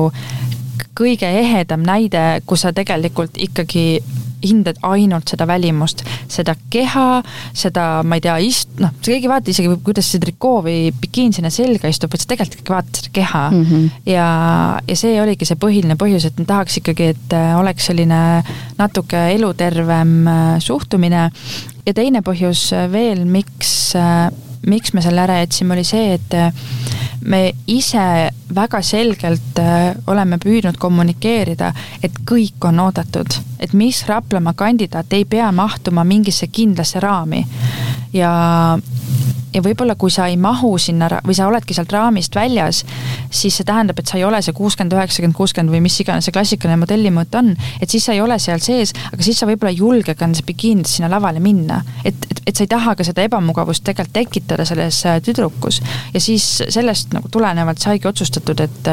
kõige 0.98 1.28
ehedam 1.40 1.85
näide, 1.87 2.42
kus 2.46 2.66
sa 2.66 2.72
tegelikult 2.76 3.38
ikkagi 3.40 4.02
hindad 4.42 4.78
ainult 4.87 5.30
seda 5.30 5.46
välimust, 5.46 6.02
seda 6.30 6.54
keha, 6.72 7.22
seda, 7.56 7.87
ma 8.06 8.18
ei 8.18 8.24
tea, 8.24 8.37
ist-, 8.42 8.74
noh, 8.82 8.92
sa 8.98 9.06
keegi 9.06 9.28
ei 9.28 9.30
vaata 9.30 9.52
isegi, 9.52 9.76
kuidas 9.87 10.11
see 10.11 10.22
trikoo 10.22 10.62
või 10.66 10.78
bikiin 10.98 11.35
sinna 11.37 11.52
selga 11.54 11.90
istub, 11.90 12.12
vaid 12.12 12.24
sa 12.24 12.32
tegelikult 12.32 12.58
ikkagi 12.58 12.74
vaatad 12.74 13.00
seda 13.00 13.12
keha 13.18 13.42
mm. 13.50 13.64
-hmm. 13.68 13.90
ja, 14.12 14.28
ja 14.88 14.98
see 14.98 15.20
oligi 15.22 15.48
see 15.48 15.61
põhiline 15.62 15.96
põhjus, 16.00 16.26
et 16.28 16.40
ma 16.42 16.48
tahaks 16.54 16.80
ikkagi, 16.82 17.12
et 17.14 17.37
äh, 17.38 17.52
oleks 17.58 17.90
selline 17.90 18.22
natuke 18.78 19.26
elutervem 19.37 20.16
äh, 20.26 20.56
suhtumine. 20.58 21.28
ja 21.87 21.94
teine 21.94 22.22
põhjus 22.26 22.70
veel, 22.92 23.24
miks, 23.24 23.94
miks 24.66 24.92
me 24.94 25.03
selle 25.03 25.25
ära 25.25 25.40
jätsime, 25.40 25.75
oli 25.75 25.85
see, 25.87 26.14
et 26.14 26.35
me 27.25 27.53
ise 27.70 28.31
väga 28.55 28.83
selgelt 28.83 29.59
äh, 29.62 29.92
oleme 30.11 30.38
püüdnud 30.42 30.79
kommunikeerida, 30.81 31.72
et 32.03 32.18
kõik 32.29 32.66
on 32.68 32.81
oodatud, 32.83 33.38
et 33.62 33.75
mis 33.79 34.03
Raplamaa 34.09 34.57
kandidaat 34.59 35.12
ei 35.12 35.25
pea 35.25 35.51
mahtuma 35.55 36.05
mingisse 36.05 36.48
kindlasse 36.53 37.01
raami. 37.01 37.44
Ja 38.12 38.33
ja 39.55 39.62
võib-olla 39.65 39.97
kui 39.99 40.11
sa 40.11 40.27
ei 40.31 40.37
mahu 40.41 40.75
sinna 40.81 41.09
või 41.27 41.37
sa 41.37 41.47
oledki 41.51 41.75
sealt 41.77 41.93
raamist 41.93 42.35
väljas, 42.37 42.83
siis 43.31 43.57
see 43.59 43.67
tähendab, 43.69 43.99
et 44.01 44.09
sa 44.09 44.19
ei 44.19 44.25
ole 44.25 44.41
see 44.43 44.55
kuuskümmend, 44.57 44.95
üheksakümmend, 44.97 45.37
kuuskümmend 45.37 45.75
või 45.75 45.83
mis 45.85 45.99
iganes 46.03 46.29
see 46.29 46.35
klassikaline 46.35 46.81
modellimõõt 46.83 47.38
on, 47.41 47.53
et 47.81 47.91
siis 47.91 48.07
sa 48.07 48.17
ei 48.17 48.23
ole 48.25 48.38
seal 48.43 48.62
sees, 48.65 48.95
aga 49.12 49.23
siis 49.23 49.38
sa 49.38 49.49
võib-olla 49.49 49.73
ei 49.75 49.81
julge 49.81 50.15
ka 50.15 50.27
nendes 50.27 50.45
bikiinides 50.47 50.97
sinna 50.99 51.11
lavale 51.12 51.41
minna. 51.43 51.83
et, 52.05 52.27
et, 52.31 52.43
et 52.47 52.57
sa 52.57 52.65
ei 52.65 52.71
taha 52.71 52.97
ka 52.97 53.07
seda 53.07 53.25
ebamugavust 53.29 53.85
tegelikult 53.85 54.12
tekitada 54.12 54.65
selles 54.69 55.05
äh, 55.07 55.21
tüdrukus 55.25 55.81
ja 56.15 56.21
siis 56.21 56.62
sellest 56.69 57.12
nagu 57.17 57.29
tulenevalt 57.33 57.81
saigi 57.83 58.09
otsustatud, 58.09 58.61
et, 58.61 58.91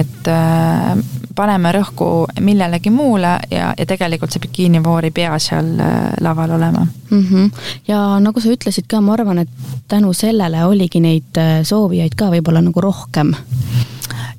et 0.00 0.30
äh, 0.30 0.96
paneme 1.36 1.72
rõhku 1.74 2.10
millelegi 2.40 2.90
muule 2.90 3.36
ja, 3.50 3.72
ja 3.78 3.86
tegelikult 3.88 4.32
see 4.34 4.42
bikiinivoor 4.44 5.08
ei 5.08 5.14
pea 5.14 5.38
seal 5.42 5.72
äh, 5.80 5.98
laval 6.20 6.56
olema 6.58 6.86
mm. 7.10 7.26
-hmm. 7.26 7.50
ja 7.88 8.02
nagu 8.20 8.40
sa 8.40 8.52
ütlesid 8.52 8.88
ka, 8.88 9.00
ma 9.00 9.14
arvan, 9.14 9.38
et 9.38 9.48
tänu 9.88 10.12
sellele 10.16 10.64
oligi 10.64 11.00
neid 11.00 11.38
äh, 11.38 11.60
soovijaid 11.64 12.16
ka 12.18 12.30
võib-olla 12.34 12.62
nagu 12.64 12.80
rohkem. 12.80 13.34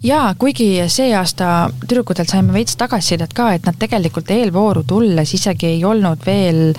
Jaa, 0.03 0.33
kuigi 0.33 0.81
see 0.89 1.11
aasta 1.13 1.69
tüdrukutelt 1.83 2.29
saime 2.29 2.53
veits 2.53 2.75
tagasisidet 2.77 3.33
ka, 3.37 3.51
et 3.53 3.67
nad 3.69 3.77
tegelikult 3.77 4.31
eelvooru 4.33 4.83
tulles 4.87 5.33
isegi 5.37 5.75
ei 5.75 5.83
olnud 5.85 6.25
veel 6.25 6.71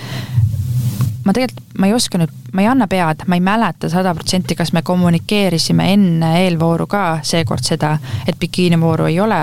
ma 1.25 1.33
tegelikult, 1.33 1.63
ma 1.79 1.87
ei 1.87 1.95
oska 1.95 2.19
nüüd, 2.19 2.33
ma 2.53 2.65
ei 2.65 2.69
anna 2.71 2.89
pead, 2.91 3.25
ma 3.31 3.39
ei 3.39 3.45
mäleta 3.45 3.91
sada 3.93 4.15
protsenti, 4.15 4.57
kas 4.59 4.73
me 4.75 4.83
kommunikeerisime 4.83 5.93
enne 5.95 6.33
eelvooru 6.45 6.89
ka 6.91 7.05
seekord 7.27 7.65
seda, 7.67 7.95
et 8.27 8.39
bikiinivooru 8.43 9.07
ei 9.11 9.21
ole 9.23 9.43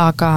aga, 0.00 0.30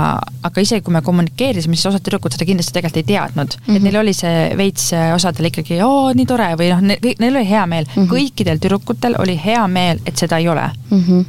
aga 0.44 0.62
isegi 0.62 0.84
kui 0.86 0.94
me 0.94 1.02
kommunikeerisime, 1.06 1.78
siis 1.78 1.90
osad 1.92 2.04
tüdrukud 2.06 2.34
seda 2.36 2.48
kindlasti 2.48 2.76
tegelikult 2.76 3.02
ei 3.02 3.08
teadnud 3.08 3.56
mm. 3.56 3.66
-hmm. 3.66 3.76
et 3.76 3.84
neil 3.88 4.00
oli 4.02 4.14
see 4.14 4.58
veits 4.58 4.90
osadel 5.16 5.50
ikkagi, 5.50 5.80
oo, 5.84 6.12
nii 6.14 6.26
tore 6.28 6.50
või 6.60 6.72
noh, 6.74 6.84
neil 6.84 7.36
oli 7.36 7.50
hea 7.50 7.66
meel 7.66 7.86
mm. 7.86 7.94
-hmm. 7.96 8.10
kõikidel 8.12 8.60
tüdrukutel 8.60 9.16
oli 9.20 9.38
hea 9.46 9.68
meel, 9.68 10.02
et 10.06 10.18
seda 10.18 10.38
ei 10.38 10.50
ole 10.50 10.70
mm. 10.90 11.04
-hmm. 11.04 11.26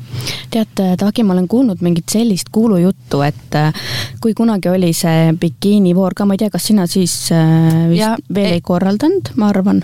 tead, 0.51 0.85
Tagi, 0.99 1.23
ma 1.23 1.33
olen 1.33 1.49
kuulnud 1.49 1.81
mingit 1.81 2.09
sellist 2.09 2.49
kuulujuttu, 2.53 3.21
et 3.23 3.55
äh, 3.55 3.73
kui 4.21 4.35
kunagi 4.35 4.69
oli 4.69 4.93
see 4.93 5.33
bikiinivoor 5.41 6.15
ka, 6.17 6.27
ma 6.27 6.35
ei 6.35 6.39
tea, 6.39 6.51
kas 6.51 6.67
sina 6.67 6.87
siis 6.87 7.15
äh, 7.33 7.89
vist 7.91 8.01
ja, 8.01 8.17
veel 8.35 8.47
ei, 8.47 8.59
ei 8.59 8.61
korraldanud, 8.61 9.33
ma 9.37 9.49
arvan. 9.49 9.83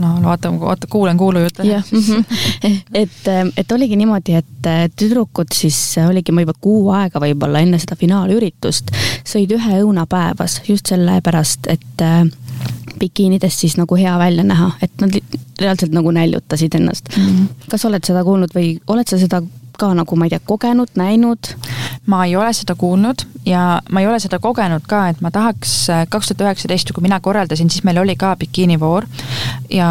no 0.00 0.14
vaata, 0.22 0.52
vaata, 0.60 0.86
kuulen 0.90 1.16
kuulujuttu. 1.16 1.62
jah, 1.62 1.84
mhm. 1.92 2.24
et, 3.02 3.52
et 3.56 3.72
oligi 3.72 3.96
niimoodi, 3.96 4.34
et 4.34 4.70
tüdrukud 4.96 5.52
siis 5.54 5.78
oligi 6.08 6.32
juba 6.32 6.54
kuu 6.60 6.90
aega 6.94 7.20
võib-olla 7.22 7.62
enne 7.68 7.80
seda 7.82 7.96
finaalüritust 8.00 8.92
sõid 9.28 9.52
ühe 9.54 9.82
õuna 9.84 10.06
päevas 10.10 10.60
just 10.68 10.90
sellepärast, 10.90 11.68
et 11.70 12.04
äh, 12.04 12.24
bikiinides 12.98 13.60
siis 13.60 13.76
nagu 13.78 13.96
hea 13.98 14.16
välja 14.18 14.44
näha, 14.44 14.72
et 14.82 14.92
nad 15.00 15.14
reaalselt 15.60 15.94
nagu 15.94 16.10
näljutasid 16.14 16.74
ennast 16.74 17.08
mm. 17.16 17.24
-hmm. 17.24 17.70
kas 17.70 17.84
oled 17.84 18.04
seda 18.04 18.24
kuulnud 18.24 18.54
või 18.54 18.78
oled 18.86 19.08
sa 19.08 19.18
seda 19.18 19.42
ka 19.78 19.92
nagu, 19.94 20.16
ma 20.18 20.26
ei 20.26 20.32
tea, 20.34 20.40
kogenud, 20.44 20.90
näinud? 20.98 21.54
ma 22.06 22.24
ei 22.24 22.36
ole 22.36 22.52
seda 22.56 22.74
kuulnud 22.74 23.22
ja 23.46 23.82
ma 23.90 24.00
ei 24.00 24.06
ole 24.06 24.18
seda 24.20 24.38
kogenud 24.42 24.86
ka, 24.88 25.08
et 25.12 25.20
ma 25.20 25.30
tahaks, 25.30 25.74
äh, 25.90 26.06
kaks 26.10 26.32
tuhat 26.32 26.46
üheksateist, 26.48 26.92
kui 26.92 27.04
mina 27.04 27.20
korraldasin, 27.20 27.70
siis 27.70 27.84
meil 27.84 27.98
oli 27.98 28.16
ka 28.16 28.34
bikiinivoor 28.36 29.06
ja 29.70 29.90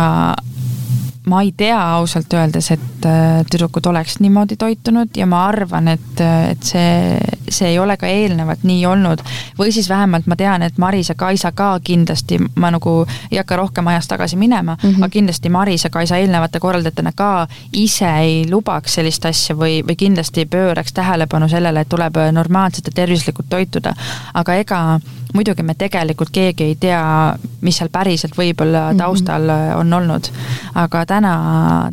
ma 1.28 1.42
ei 1.42 1.52
tea 1.58 1.78
ausalt 1.98 2.34
öeldes, 2.34 2.72
et 2.72 3.06
äh, 3.06 3.44
tüdrukud 3.52 3.86
oleks 3.90 4.20
niimoodi 4.24 4.56
toitunud 4.60 5.18
ja 5.18 5.26
ma 5.28 5.44
arvan, 5.48 5.88
et, 5.92 6.22
äh, 6.24 6.52
et 6.54 6.64
see, 6.64 7.18
see 7.50 7.74
ei 7.74 7.80
ole 7.80 7.98
ka 7.98 8.08
eelnevalt 8.08 8.64
nii 8.68 8.86
olnud. 8.86 9.24
või 9.60 9.72
siis 9.72 9.90
vähemalt 9.90 10.28
ma 10.28 10.36
tean, 10.36 10.62
et 10.64 10.78
Maris 10.78 11.10
ja 11.10 11.16
Kaisa 11.16 11.52
ka 11.52 11.80
kindlasti, 11.84 12.40
ma 12.56 12.72
nagu 12.72 13.06
ei 13.32 13.38
hakka 13.38 13.56
rohkem 13.56 13.88
ajas 13.88 14.08
tagasi 14.08 14.36
minema 14.36 14.78
mm, 14.84 14.90
-hmm. 14.90 15.04
aga 15.04 15.10
kindlasti 15.10 15.50
Maris 15.50 15.84
ja 15.84 15.90
Kaisa 15.90 16.18
eelnevate 16.18 16.60
korraldajatena 16.60 17.12
ka 17.16 17.48
ise 17.74 18.10
ei 18.20 18.46
lubaks 18.50 18.94
sellist 18.94 19.26
asja 19.26 19.56
või, 19.56 19.84
või 19.88 19.96
kindlasti 19.96 20.46
pööraks 20.46 20.94
tähelepanu 20.94 21.50
sellele, 21.50 21.80
et 21.80 21.90
tuleb 21.90 22.16
normaalselt 22.32 22.88
ja 22.88 22.94
tervislikult 22.94 23.50
toituda. 23.50 23.94
aga 24.34 24.56
ega 24.56 25.00
muidugi 25.34 25.64
me 25.64 25.76
tegelikult 25.78 26.32
keegi 26.34 26.64
ei 26.72 26.76
tea, 26.80 27.02
mis 27.62 27.78
seal 27.80 27.90
päriselt 27.94 28.38
võib-olla 28.38 28.90
mhm. 28.92 28.98
taustal 29.02 29.44
mm 29.44 29.50
-hmm. 29.50 29.80
on 29.80 29.94
olnud. 29.94 30.30
aga 30.76 31.06
täna, 31.06 31.34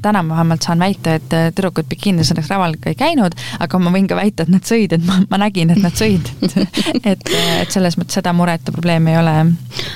täna 0.03 0.23
ma 0.23 0.35
vähemalt 0.35 0.62
saan 0.62 0.79
väita, 0.79 1.14
et 1.14 1.29
tüdrukud 1.55 1.88
bikiinides 1.88 2.33
õnneks 2.33 2.51
laval 2.51 2.77
ei 2.87 2.94
käinud, 2.94 3.35
aga 3.61 3.79
ma 3.79 3.90
võin 3.90 4.09
ka 4.09 4.16
väita, 4.16 4.42
et 4.42 4.49
nad 4.49 4.62
sõid, 4.62 4.92
et 4.92 5.07
ma, 5.07 5.20
ma 5.31 5.38
nägin, 5.47 5.70
et 5.70 5.83
nad 5.83 5.92
sõid 5.92 6.29
et, 7.12 7.31
et 7.61 7.70
selles 7.70 7.99
mõttes 7.99 8.14
seda 8.20 8.33
muret 8.33 8.61
ja 8.66 8.73
probleemi 8.73 9.11
ei 9.11 9.18
ole. 9.18 9.37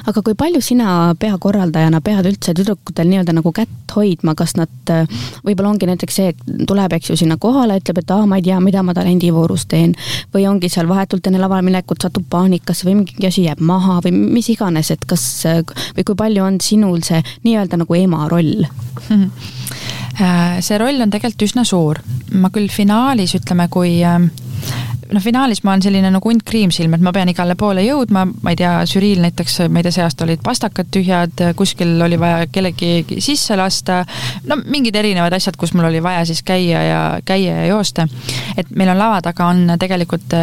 aga 0.07 0.23
kui 0.23 0.35
palju 0.35 0.61
sina 0.61 1.15
peakorraldajana 1.19 2.01
pead 2.01 2.27
üldse 2.27 2.55
tüdrukutel 2.55 3.09
nii-öelda 3.09 3.33
nagu 3.33 3.53
kätt 3.53 3.95
hoidma, 3.97 4.35
kas 4.39 4.55
nad, 4.59 4.93
võib-olla 5.47 5.73
ongi 5.73 5.89
näiteks 5.89 6.19
see, 6.21 6.33
et 6.33 6.67
tuleb, 6.69 6.93
eks 6.97 7.11
ju, 7.11 7.17
sinna 7.23 7.39
kohale, 7.41 7.79
ütleb, 7.81 8.03
et 8.03 8.11
aa, 8.15 8.27
ma 8.29 8.39
ei 8.39 8.45
tea, 8.47 8.59
mida 8.65 8.83
ma 8.87 8.95
talendivoorus 8.97 9.67
teen. 9.71 9.95
või 10.35 10.47
ongi 10.49 10.69
seal 10.73 10.89
vahetult 10.89 11.27
enne 11.27 11.41
lavale 11.41 11.65
minekut 11.67 12.03
satub 12.03 12.27
paanikasse 12.31 12.87
või 12.89 13.01
mingi 13.01 13.27
asi 13.27 13.38
jääb 13.47 13.63
maha 13.65 14.01
või 14.05 14.15
mis 14.39 14.51
iganes, 14.53 14.91
et 14.95 15.07
kas 15.09 15.25
või 15.47 16.05
kui 16.05 16.19
palju 16.19 16.45
on 16.45 16.59
sinul 16.65 17.03
see 17.07 17.23
nii-öelda 17.45 17.81
nagu 17.85 17.99
ema 17.99 18.27
roll 18.31 18.67
see 20.61 20.79
roll 20.81 21.01
on 21.05 21.11
tegelikult 21.13 21.47
üsna 21.47 21.65
suur. 21.67 22.01
ma 22.35 22.51
küll 22.53 22.69
finaalis, 22.73 23.37
ütleme, 23.39 23.69
kui 23.73 24.01
noh, 24.03 25.23
finaalis 25.23 25.63
ma 25.65 25.73
olen 25.73 25.85
selline 25.85 26.11
nagu 26.13 26.31
hunt 26.31 26.45
kriimsilm, 26.47 26.97
et 26.97 27.05
ma 27.05 27.13
pean 27.15 27.31
igale 27.33 27.57
poole 27.59 27.85
jõudma, 27.87 28.25
ma 28.29 28.53
ei 28.53 28.59
tea, 28.59 28.73
žüriil 28.89 29.23
näiteks, 29.25 29.61
ma 29.73 29.81
ei 29.81 29.87
tea, 29.87 29.95
see 29.97 30.05
aasta 30.05 30.27
olid 30.27 30.43
pastakad 30.45 30.91
tühjad, 30.95 31.45
kuskil 31.59 31.97
oli 32.05 32.19
vaja 32.21 32.49
kellegi 32.53 33.21
sisse 33.25 33.57
lasta, 33.59 34.03
no 34.49 34.59
mingid 34.67 34.99
erinevad 34.99 35.39
asjad, 35.39 35.57
kus 35.61 35.75
mul 35.77 35.89
oli 35.89 36.03
vaja 36.05 36.27
siis 36.29 36.45
käia 36.47 36.85
ja, 36.85 37.01
käia 37.25 37.63
ja 37.63 37.67
joosta. 37.73 38.09
et 38.57 38.71
meil 38.77 38.93
on 38.93 39.01
lava 39.01 39.23
taga 39.25 39.49
on 39.55 39.79
tegelikult 39.81 40.35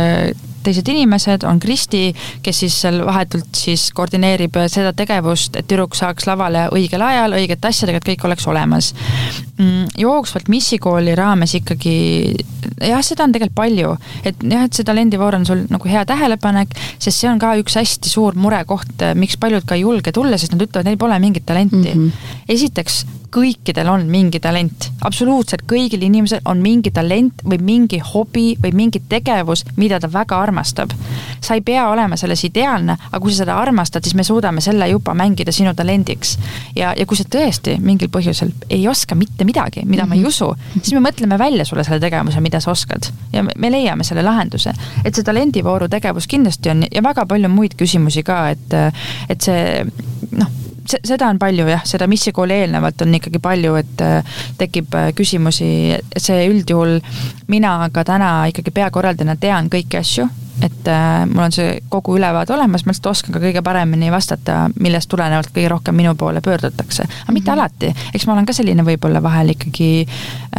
teised 0.66 0.90
inimesed, 0.92 1.46
on 1.48 1.60
Kristi, 1.62 2.10
kes 2.46 2.64
siis 2.64 2.80
seal 2.86 3.02
vahetult 3.06 3.56
siis 3.58 3.88
koordineerib 3.96 4.58
seda 4.72 4.94
tegevust, 4.98 5.56
et 5.56 5.68
tüdruk 5.70 5.96
saaks 5.98 6.28
lavale 6.30 6.68
õigel 6.76 7.04
ajal 7.06 7.38
õigete 7.40 7.72
asjadega, 7.72 8.02
et 8.02 8.10
kõik 8.12 8.28
oleks 8.30 8.48
olemas. 8.52 8.92
Mm, 9.56 9.88
jooksvalt 10.02 10.50
missikooli 10.52 11.16
raames 11.16 11.56
ikkagi 11.62 11.96
jah, 12.82 13.02
seda 13.06 13.26
on 13.26 13.36
tegelikult 13.36 13.56
palju, 13.56 13.92
et 14.28 14.42
jah, 14.44 14.66
et 14.68 14.76
see 14.76 14.88
talendivoor 14.88 15.40
on 15.40 15.46
sul 15.48 15.66
nagu 15.72 15.90
hea 15.90 16.04
tähelepanek, 16.08 16.74
sest 16.98 17.22
see 17.22 17.30
on 17.32 17.42
ka 17.42 17.56
üks 17.62 17.78
hästi 17.80 18.12
suur 18.12 18.38
murekoht, 18.40 19.06
miks 19.20 19.40
paljud 19.42 19.68
ka 19.68 19.78
ei 19.78 19.86
julge 19.86 20.14
tulla, 20.16 20.40
sest 20.42 20.56
nad 20.56 20.66
ütlevad, 20.66 20.90
neil 20.90 21.00
pole 21.00 21.20
mingit 21.24 21.46
talenti 21.48 21.82
mm. 21.82 21.94
-hmm. 21.94 22.34
esiteks 22.58 23.06
kõikidel 23.36 23.90
on 23.92 24.06
mingi 24.08 24.40
talent, 24.40 24.90
absoluutselt 25.06 25.66
kõigil 25.68 26.06
inimesel 26.08 26.44
on 26.48 26.62
mingi 26.64 26.92
talent 26.96 27.44
või 27.44 27.60
mingi 27.64 28.00
hobi 28.14 28.46
või 28.62 28.72
mingi 28.76 29.02
tegevus, 29.10 29.66
mida 29.76 30.00
ta 30.00 30.10
väga 30.12 30.40
armastab. 30.42 30.94
sa 31.42 31.54
ei 31.54 31.62
pea 31.62 31.90
olema 31.90 32.18
selles 32.18 32.44
ideaalne, 32.48 32.96
aga 33.12 33.20
kui 33.22 33.32
sa 33.32 33.44
seda 33.44 33.58
armastad, 33.62 34.04
siis 34.04 34.16
me 34.16 34.24
suudame 34.24 34.62
selle 34.62 34.88
juba 34.90 35.14
mängida 35.14 35.52
sinu 35.52 35.74
talendiks. 35.76 36.38
ja, 36.76 36.94
ja 36.98 37.06
kui 37.06 37.18
sa 37.18 37.24
tõesti 37.24 37.78
mingil 37.80 38.10
põhjusel 38.10 38.54
ei 38.70 38.88
oska 38.88 39.16
mitte 39.16 39.46
midagi, 39.46 39.86
mida 39.86 40.04
mm 40.04 40.06
-hmm. 40.06 40.10
ma 40.10 40.16
ei 40.16 40.22
mhm. 40.22 40.28
usu, 40.28 40.56
siis 40.82 40.94
me 40.94 41.10
mõtleme 41.10 41.38
välja 41.40 41.66
sulle 41.66 41.84
selle 41.84 42.00
tegevuse, 42.00 42.42
mida 42.42 42.60
sa 42.60 42.72
oskad 42.72 43.12
ja 43.34 43.44
me 43.44 43.72
leiame 43.72 44.04
selle 44.04 44.24
lahenduse. 44.24 44.74
et 45.06 45.16
see 45.16 45.24
talendivooru 45.24 45.88
tegevus 45.90 46.28
kindlasti 46.28 46.70
on 46.70 46.84
ja 46.92 47.04
väga 47.04 47.26
palju 47.26 47.50
muid 47.50 47.76
küsimusi 47.78 48.24
ka, 48.24 48.50
et, 48.50 48.74
et 49.30 49.42
see 49.42 49.86
noh 50.32 50.65
seda 50.86 51.30
on 51.30 51.40
palju 51.40 51.68
jah, 51.70 51.84
seda 51.88 52.08
missikooli 52.08 52.62
eelnevalt 52.62 53.02
on 53.06 53.18
ikkagi 53.18 53.42
palju, 53.44 53.76
et 53.82 54.02
äh, 54.06 54.40
tekib 54.60 54.96
äh, 54.96 55.12
küsimusi, 55.18 55.68
see 56.18 56.48
üldjuhul 56.50 56.98
mina 57.52 57.78
ka 57.94 58.06
täna 58.08 58.32
ikkagi 58.52 58.74
peakorraldajana 58.76 59.38
tean 59.42 59.70
kõiki 59.74 60.00
asju, 60.00 60.28
et 60.66 60.90
äh, 60.92 61.26
mul 61.30 61.48
on 61.48 61.56
see 61.56 61.80
kogu 61.92 62.18
ülevaade 62.20 62.54
olemas, 62.56 62.86
ma 62.86 62.94
lihtsalt 62.94 63.12
oskan 63.12 63.36
ka 63.36 63.44
kõige 63.44 63.64
paremini 63.66 64.12
vastata, 64.14 64.66
millest 64.80 65.10
tulenevalt 65.12 65.52
kõige 65.56 65.74
rohkem 65.76 65.98
minu 65.98 66.16
poole 66.16 66.42
pöördutakse. 66.42 67.04
aga 67.04 67.12
mm 67.12 67.28
-hmm. 67.28 67.34
mitte 67.34 67.52
mhm. 67.52 67.60
alati, 67.60 67.94
eks 68.14 68.28
ma 68.28 68.34
olen 68.34 68.46
ka 68.46 68.54
selline 68.54 68.84
võib-olla 68.84 69.24
vahel 69.24 69.56
ikkagi 69.56 70.08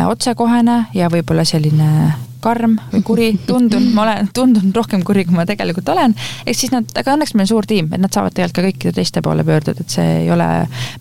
otsekohene 0.06 0.86
ja 0.94 1.08
võib-olla 1.08 1.44
selline 1.44 2.14
karm 2.46 2.76
või 2.92 3.02
kuri, 3.06 3.28
tundun, 3.48 3.90
ma 3.96 4.04
olen, 4.06 4.30
tundun 4.34 4.72
rohkem 4.76 5.02
kuri, 5.06 5.26
kui 5.28 5.36
ma 5.36 5.46
tegelikult 5.48 5.88
olen. 5.94 6.14
ehk 6.46 6.58
siis 6.58 6.72
nad, 6.74 6.88
aga 6.94 7.16
õnneks 7.16 7.34
meil 7.34 7.46
on 7.46 7.52
suur 7.54 7.68
tiim, 7.68 7.90
et 7.92 8.02
nad 8.02 8.12
saavad 8.12 8.34
tegelikult 8.36 8.56
ka 8.56 8.66
kõikide 8.68 8.96
teiste 8.96 9.22
poole 9.24 9.44
pöörduda, 9.46 9.84
et 9.84 9.96
see 9.98 10.18
ei 10.22 10.30
ole, 10.32 10.48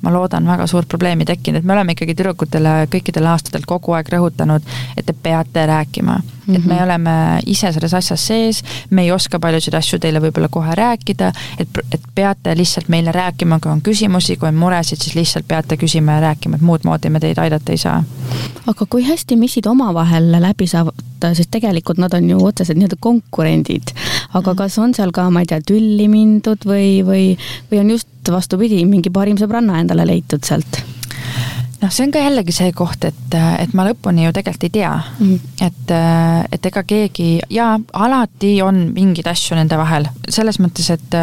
ma 0.02 0.14
loodan, 0.14 0.48
väga 0.50 0.68
suurt 0.70 0.90
probleemi 0.92 1.28
tekkinud, 1.28 1.62
et 1.62 1.68
me 1.68 1.76
oleme 1.78 1.96
ikkagi 1.96 2.18
tüdrukutele 2.18 2.78
kõikidel 2.92 3.30
aastatel 3.34 3.68
kogu 3.70 3.96
aeg 3.98 4.10
rõhutanud, 4.14 4.76
et 4.98 5.06
te 5.06 5.14
peate 5.14 5.66
rääkima 5.70 6.18
mm. 6.18 6.56
-hmm. 6.56 6.58
et 6.58 6.66
me 6.66 6.74
mhm. 6.74 6.84
oleme 6.84 7.40
ise 7.46 7.72
selles 7.72 7.94
asjas 7.94 8.28
sees, 8.28 8.64
me 8.90 9.04
ei 9.04 9.12
oska 9.12 9.40
paljusid 9.40 9.74
asju 9.74 10.00
teile 10.00 10.22
võib-olla 10.22 10.50
kohe 10.50 10.76
rääkida, 10.76 11.32
et, 11.60 11.70
et 11.92 12.02
peate 12.16 12.58
lihtsalt 12.58 12.88
meile 12.90 13.12
rääkima, 13.12 13.60
kui 13.60 13.72
on 13.72 13.82
küsimusi, 13.82 14.38
kui 14.38 14.50
on 14.50 14.56
muresid, 14.56 15.02
siis 15.02 15.16
lihtsalt 15.16 15.48
peate 15.48 15.78
küsima 15.78 16.20
ja 16.20 16.22
rääkima, 16.30 16.56
et 16.56 16.62
muud 16.62 16.86
moodi 16.86 17.10
me 17.10 17.20
teid 17.20 17.38
aidata 17.38 17.72
ei 17.72 17.78
saa. 17.78 18.04
aga 18.68 18.86
kui 18.90 19.04
hästi 19.08 19.36
missid 19.36 19.66
omavahel 19.66 20.32
läbi 20.42 20.68
saavad 20.68 21.06
sest 21.38 21.52
tegelikult 21.54 22.02
nad 22.02 22.14
on 22.18 22.30
ju 22.30 22.40
otseselt 22.48 22.80
nii-öelda 22.80 23.00
konkurendid. 23.04 23.94
aga 24.34 24.52
mm. 24.52 24.58
kas 24.64 24.78
on 24.82 24.96
seal 24.98 25.14
ka, 25.16 25.30
ma 25.30 25.44
ei 25.44 25.52
tea, 25.52 25.62
tülli 25.66 26.10
mindud 26.12 26.68
või, 26.68 27.00
või, 27.06 27.30
või 27.72 27.84
on 27.84 27.96
just 27.96 28.32
vastupidi, 28.32 28.84
mingi 28.90 29.14
parim 29.14 29.40
sõbranna 29.42 29.80
endale 29.84 30.08
leitud 30.10 30.44
sealt? 30.46 30.84
noh, 31.82 31.92
see 31.92 32.06
on 32.08 32.14
ka 32.14 32.24
jällegi 32.24 32.56
see 32.56 32.72
koht, 32.76 33.06
et, 33.08 33.36
et 33.60 33.76
ma 33.78 33.86
lõpuni 33.88 34.26
ju 34.26 34.34
tegelikult 34.36 34.68
ei 34.68 34.74
tea 34.80 34.94
mm. 34.96 35.52
et, 35.68 35.94
et 36.58 36.72
ega 36.72 36.84
keegi 36.88 37.30
ja 37.54 37.74
alati 37.94 38.56
on 38.66 38.88
mingeid 38.96 39.30
asju 39.30 39.58
nende 39.60 39.78
vahel, 39.80 40.10
selles 40.30 40.60
mõttes, 40.64 40.90
et 40.96 41.20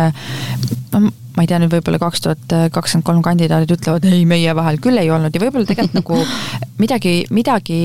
ma 0.93 1.45
ei 1.45 1.49
tea, 1.49 1.61
nüüd 1.63 1.73
võib-olla 1.73 2.01
kaks 2.03 2.25
tuhat 2.27 2.57
kakskümmend 2.75 3.07
kolm 3.09 3.23
kandidaadid 3.25 3.73
ütlevad, 3.77 4.07
ei, 4.09 4.27
meie 4.29 4.53
vahel 4.57 4.79
küll 4.83 5.01
ei 5.01 5.11
olnud 5.13 5.35
ja 5.35 5.43
võib-olla 5.43 5.69
tegelikult 5.69 5.99
nagu 6.01 6.21
midagi, 6.83 7.17
midagi 7.33 7.81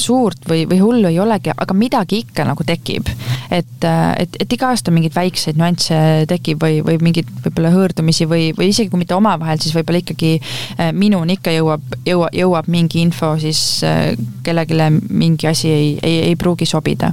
suurt 0.00 0.46
või, 0.48 0.64
või 0.70 0.80
hullu 0.82 1.10
ei 1.10 1.18
olegi, 1.22 1.52
aga 1.52 1.74
midagi 1.76 2.22
ikka 2.22 2.46
nagu 2.48 2.64
tekib. 2.66 3.08
et, 3.50 3.84
et, 3.84 4.36
et 4.40 4.54
iga 4.56 4.70
aasta 4.72 4.94
mingeid 4.94 5.14
väikseid 5.14 5.58
nüansse 5.60 5.96
tekib 6.30 6.62
või, 6.62 6.80
või 6.86 6.98
mingeid 7.02 7.28
võib-olla 7.44 7.72
hõõrdumisi 7.74 8.26
või, 8.30 8.50
või 8.56 8.70
isegi 8.72 8.90
kui 8.92 9.02
mitte 9.02 9.16
omavahel, 9.16 9.60
siis 9.62 9.74
võib-olla 9.76 10.02
ikkagi 10.02 10.32
äh, 10.38 10.92
minuni 10.96 11.38
ikka 11.38 11.54
jõuab, 11.56 11.98
jõua, 12.06 12.30
jõuab 12.36 12.70
mingi 12.72 13.02
info 13.02 13.34
siis 13.42 13.60
äh, 13.86 14.12
kellelegi 14.42 14.90
mingi 15.10 15.48
asi 15.50 15.70
ei, 15.70 15.92
ei, 16.02 16.18
ei 16.30 16.36
pruugi 16.36 16.66
sobida. 16.68 17.12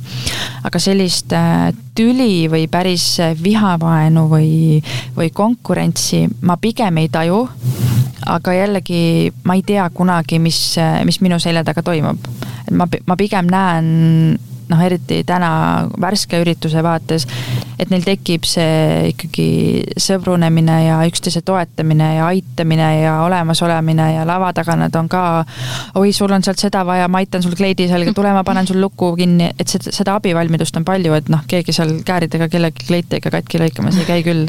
aga 0.63 0.80
sellist 0.80 1.34
äh, 1.34 1.70
tüli 2.00 2.47
või 2.52 2.70
päris 2.72 3.18
vihavaenu 3.43 4.28
või, 4.32 4.80
või 5.18 5.34
konkurentsi 5.36 6.24
ma 6.47 6.56
pigem 6.62 7.02
ei 7.04 7.12
taju 7.12 7.43
aga 8.30 8.54
jällegi 8.54 9.32
ma 9.43 9.56
ei 9.58 9.64
tea 9.66 9.88
kunagi, 9.93 10.39
mis, 10.39 10.60
mis 11.08 11.20
minu 11.24 11.39
selja 11.41 11.64
taga 11.68 11.84
toimub. 11.86 12.30
ma, 12.72 12.88
ma 13.08 13.18
pigem 13.20 13.50
näen 13.50 14.39
noh, 14.70 14.82
eriti 14.86 15.22
täna 15.28 15.51
värske 16.01 16.39
ürituse 16.43 16.84
vaates, 16.86 17.26
et 17.80 17.91
neil 17.91 18.03
tekib 18.05 18.45
see 18.47 19.11
ikkagi 19.13 19.47
sõbrunemine 19.99 20.78
ja 20.86 20.99
üksteise 21.09 21.41
toetamine 21.45 22.11
ja 22.17 22.30
aitamine 22.30 22.89
ja 23.01 23.15
olemasolemine 23.26 24.11
ja 24.15 24.26
lava 24.30 24.51
taga 24.53 24.78
nad 24.80 24.95
on 24.99 25.09
ka. 25.09 25.24
oi, 25.99 26.13
sul 26.13 26.32
on 26.36 26.45
sealt 26.45 26.61
seda 26.61 26.84
vaja, 26.88 27.07
ma 27.07 27.24
aitan 27.24 27.43
sul 27.45 27.57
kleidi 27.59 27.89
selga, 27.89 28.13
tule, 28.15 28.34
ma 28.36 28.43
panen 28.47 28.67
sul 28.70 28.82
luku 28.82 29.13
kinni, 29.20 29.51
et 29.59 29.67
seda, 29.67 29.93
seda 29.95 30.17
abivalmidust 30.20 30.78
on 30.80 30.88
palju, 30.88 31.15
et 31.17 31.30
noh, 31.34 31.43
keegi 31.49 31.76
seal 31.76 31.97
kääridega 32.05 32.49
kellegi 32.51 32.88
kleite 32.88 33.20
ikka 33.20 33.34
katki 33.39 33.61
lõikamas 33.63 33.99
ei 33.99 34.09
käi 34.09 34.24
küll 34.28 34.47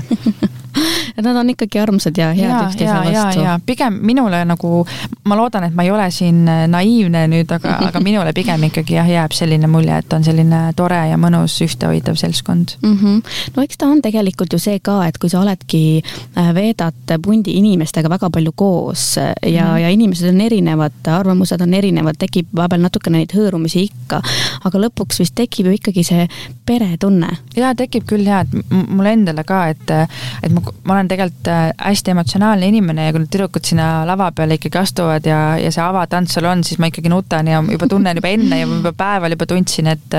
et 1.17 1.25
nad 1.25 1.37
on 1.37 1.53
ikkagi 1.55 1.81
armsad 1.83 2.19
ja 2.19 2.31
head 2.37 2.67
üksteise 2.67 2.97
vastu. 3.07 3.47
pigem 3.67 3.99
minule 4.07 4.43
nagu, 4.49 4.85
ma 5.25 5.39
loodan, 5.39 5.69
et 5.69 5.77
ma 5.77 5.87
ei 5.87 5.93
ole 5.95 6.09
siin 6.15 6.43
äh, 6.49 6.65
naiivne 6.71 7.27
nüüd, 7.31 7.53
aga, 7.55 7.77
aga 7.91 8.03
minule 8.05 8.33
pigem 8.37 8.69
ikkagi 8.71 8.99
jah, 8.99 9.09
jääb 9.11 9.37
selline 9.37 9.71
mulje, 9.71 10.01
et 10.03 10.17
on 10.17 10.25
selline 10.27 10.63
tore 10.77 11.01
ja 11.11 11.19
mõnus 11.21 11.59
ühtehoidev 11.65 12.19
seltskond 12.21 12.77
mm. 12.83 12.97
-hmm. 12.97 13.23
no 13.57 13.67
eks 13.67 13.81
ta 13.81 13.91
on 13.91 14.03
tegelikult 14.03 14.53
ju 14.53 14.59
see 14.59 14.79
ka, 14.83 15.01
et 15.09 15.19
kui 15.19 15.31
sa 15.31 15.41
oledki, 15.41 16.03
äh, 16.39 16.53
veedad 16.55 17.17
pundi 17.23 17.57
inimestega 17.59 18.11
väga 18.11 18.31
palju 18.31 18.53
koos 18.53 19.19
äh, 19.19 19.33
ja 19.47 19.65
mm, 19.65 19.75
-hmm. 19.75 19.79
ja 19.79 19.91
inimesed 19.91 20.29
on 20.29 20.41
erinevad, 20.41 21.01
arvamused 21.07 21.61
on 21.61 21.75
erinevad, 21.75 22.19
tekib 22.19 22.49
vahepeal 22.57 22.83
natukene 22.83 23.21
neid 23.21 23.35
hõõrumisi 23.37 23.87
ikka, 23.89 24.23
aga 24.65 24.83
lõpuks 24.87 25.21
vist 25.23 25.37
tekib 25.39 25.69
ju 25.69 25.77
ikkagi 25.79 26.05
see 26.07 26.27
peretunne. 26.67 27.31
jaa, 27.57 27.75
tekib 27.75 28.07
küll 28.09 28.27
jaa, 28.27 28.41
et 28.45 28.71
mulle 28.89 29.15
endale 29.17 29.45
ka, 29.45 29.67
et, 29.75 29.93
et 30.43 30.53
ma, 30.55 30.63
ma 30.85 30.95
olen 30.95 31.09
tegelikult 31.11 31.51
äh, 31.53 31.71
hästi 31.79 32.15
emotsionaalne 32.15 32.69
inimene 32.71 33.07
ja 33.07 33.15
kui 33.15 33.23
need 33.23 33.33
tüdrukud 33.35 33.67
sinna 33.67 33.89
lava 34.09 34.31
peale 34.37 34.59
ikkagi 34.59 34.81
astuvad 34.81 35.27
ja, 35.27 35.41
ja 35.61 35.73
see 35.75 35.83
avatants 35.85 36.37
seal 36.37 36.49
on, 36.51 36.65
siis 36.67 36.81
ma 36.83 36.91
ikkagi 36.91 37.13
nutan 37.13 37.49
ja 37.51 37.63
juba 37.63 37.89
tunnen 37.91 38.21
juba 38.21 38.33
enne 38.33 38.61
ja 38.63 38.69
juba 38.69 38.93
päeval 38.97 39.37
juba 39.37 39.49
tundsin, 39.51 39.91
et 39.93 40.19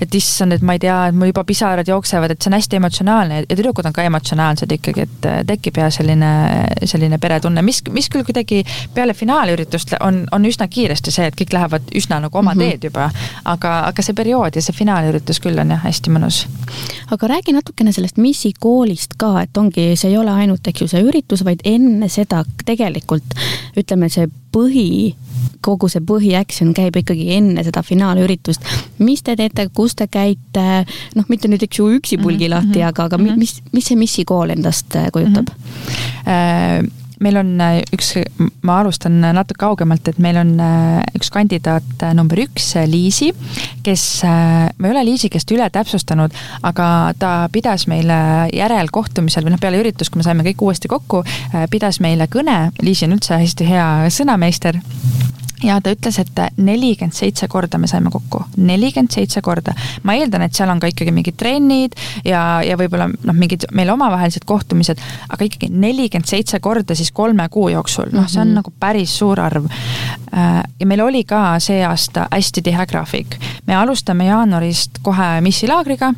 et 0.00 0.14
issand, 0.14 0.52
et 0.52 0.62
ma 0.62 0.76
ei 0.76 0.82
tea, 0.82 0.96
et 1.08 1.16
mul 1.16 1.30
juba 1.30 1.44
pisarad 1.46 1.88
jooksevad, 1.88 2.34
et 2.34 2.42
see 2.42 2.50
on 2.50 2.58
hästi 2.58 2.80
emotsionaalne 2.80 3.40
ja 3.44 3.56
tüdrukud 3.56 3.86
on 3.88 3.94
ka 3.94 4.04
emotsionaalsed 4.08 4.72
ikkagi, 4.76 5.06
et 5.06 5.28
tekib 5.48 5.78
ja 5.80 5.90
selline, 5.94 6.30
selline 6.84 7.18
peretunne, 7.22 7.62
mis, 7.64 7.80
mis 7.94 8.08
küll 8.12 8.26
kuidagi 8.26 8.62
peale 8.94 9.14
finaalüritust 9.14 9.96
on, 10.00 10.24
on 10.32 10.48
üsna 10.48 10.68
kiiresti 10.70 11.14
see, 11.14 11.28
et 11.30 11.38
kõik 11.38 11.54
lähevad 11.56 11.92
üsna 11.96 12.20
nagu 12.24 12.38
oma 12.38 12.54
mm 12.54 12.60
-hmm. 12.60 12.70
teed 12.70 12.88
juba, 12.90 13.10
aga, 13.44 13.74
aga 13.90 14.02
see 14.02 14.14
periood 14.14 14.56
ja 14.56 14.62
see 14.62 14.76
finaalüritus 14.76 15.40
küll 15.40 15.58
on 15.60 15.70
jah, 15.70 15.82
hästi 15.84 16.10
mõnus. 16.14 16.44
aga 17.10 17.26
räägi 17.28 17.52
natukene 17.52 17.92
sellest 17.92 18.16
Missi 18.16 18.52
koolist 18.60 19.14
ka, 19.18 19.40
et 19.42 19.56
ongi 19.56 19.73
see 19.74 20.10
ei 20.10 20.16
ole 20.18 20.32
ainult, 20.32 20.66
eks 20.66 20.84
ju, 20.84 20.88
see 20.90 21.04
üritus, 21.04 21.44
vaid 21.46 21.62
enne 21.68 22.08
seda 22.12 22.44
tegelikult 22.66 23.36
ütleme, 23.80 24.08
see 24.12 24.28
põhi, 24.54 25.14
kogu 25.64 25.88
see 25.90 26.04
põhiaction 26.04 26.72
käib 26.76 26.96
ikkagi 27.00 27.30
enne 27.38 27.64
seda 27.66 27.82
finaalüritust. 27.82 28.66
mis 28.98 29.22
te 29.22 29.36
teete, 29.36 29.68
kus 29.74 29.96
te 29.98 30.06
käite, 30.06 30.84
noh, 31.16 31.28
mitte 31.28 31.48
nüüd, 31.50 31.64
eks 31.66 31.78
ju, 31.78 31.88
üksipulgi 31.98 32.48
mm 32.48 32.52
-hmm. 32.52 32.54
lahti, 32.54 32.82
aga, 32.82 33.04
aga 33.04 33.18
mm 33.18 33.26
-hmm. 33.26 33.38
mis, 33.38 33.62
mis 33.72 33.86
see 33.86 33.96
Missi 33.96 34.24
kool 34.24 34.50
endast 34.50 34.94
kujutab 35.12 35.48
mm? 35.48 36.26
-hmm. 36.26 37.03
Meil 37.24 37.38
on 37.40 37.52
äh, 37.62 37.78
üks, 37.94 38.12
ma 38.66 38.78
alustan 38.82 39.16
natuke 39.22 39.62
kaugemalt, 39.62 40.08
et 40.10 40.18
meil 40.22 40.36
on 40.40 40.54
äh, 40.60 41.00
üks 41.16 41.30
kandidaat 41.32 42.04
äh, 42.04 42.12
number 42.16 42.40
üks, 42.42 42.74
Liisi, 42.90 43.30
kes, 43.86 44.04
ma 44.24 44.88
ei 44.88 44.92
ole 44.92 45.04
Liisi 45.08 45.30
käest 45.32 45.50
üle 45.54 45.66
täpsustanud, 45.72 46.34
aga 46.66 46.88
ta 47.20 47.32
pidas 47.52 47.86
meile 47.90 48.18
järelkohtumisel 48.52 49.46
või 49.46 49.54
noh, 49.54 49.62
peale 49.62 49.80
üritust, 49.80 50.12
kui 50.12 50.20
me 50.20 50.26
saime 50.26 50.44
kõik 50.46 50.66
uuesti 50.66 50.90
kokku, 50.90 51.22
pidas 51.72 52.00
meile 52.04 52.28
kõne, 52.30 52.58
Liisi 52.84 53.08
on 53.08 53.16
üldse 53.16 53.40
hästi 53.40 53.68
hea 53.72 53.88
sõnameister 54.12 54.80
ja 55.64 55.80
ta 55.82 55.92
ütles, 55.94 56.18
et 56.20 56.40
nelikümmend 56.56 57.16
seitse 57.16 57.48
korda 57.50 57.78
me 57.80 57.88
saime 57.90 58.12
kokku, 58.12 58.42
nelikümmend 58.56 59.14
seitse 59.14 59.42
korda. 59.44 59.74
ma 60.02 60.16
eeldan, 60.18 60.46
et 60.46 60.54
seal 60.54 60.70
on 60.70 60.80
ka 60.80 60.90
ikkagi 60.90 61.12
mingid 61.14 61.38
trennid 61.40 61.96
ja, 62.24 62.62
ja 62.64 62.76
võib-olla 62.80 63.08
noh, 63.10 63.36
mingid 63.36 63.66
meil 63.72 63.90
omavahelised 63.94 64.46
kohtumised, 64.48 65.00
aga 65.28 65.48
ikkagi 65.48 65.70
nelikümmend 65.72 66.28
seitse 66.28 66.60
korda 66.64 66.96
siis 66.98 67.12
kolme 67.12 67.48
kuu 67.52 67.68
jooksul, 67.72 68.12
noh, 68.12 68.28
see 68.28 68.40
on 68.40 68.48
mm 68.48 68.50
-hmm. 68.50 68.54
nagu 68.60 68.72
päris 68.80 69.18
suur 69.18 69.40
arv. 69.40 69.68
Äh, 70.34 70.62
ja 70.80 70.86
meil 70.86 71.00
oli 71.00 71.24
ka 71.24 71.58
see 71.58 71.84
aasta 71.84 72.28
hästi 72.30 72.62
tihe 72.62 72.86
graafik. 72.86 73.38
me 73.66 73.74
alustame 73.74 74.24
jaanuarist 74.24 74.98
kohe 75.02 75.40
missilaagriga 75.40 76.12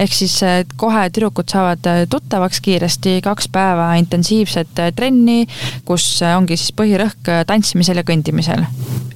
ehk 0.00 0.14
siis 0.14 0.38
kohe 0.80 1.02
tüdrukud 1.12 1.50
saavad 1.50 1.88
äh, 1.90 2.02
tuttavaks 2.10 2.60
kiiresti, 2.64 3.18
kaks 3.24 3.50
päeva 3.52 3.92
intensiivset 4.00 4.80
äh, 4.80 4.92
trenni, 4.96 5.44
kus 5.88 6.06
äh, 6.24 6.36
ongi 6.38 6.56
siis 6.60 6.72
põhirõhk 6.76 7.32
tantsimisel 7.46 8.00
ja 8.00 8.06
kõndimisel. 8.06 8.64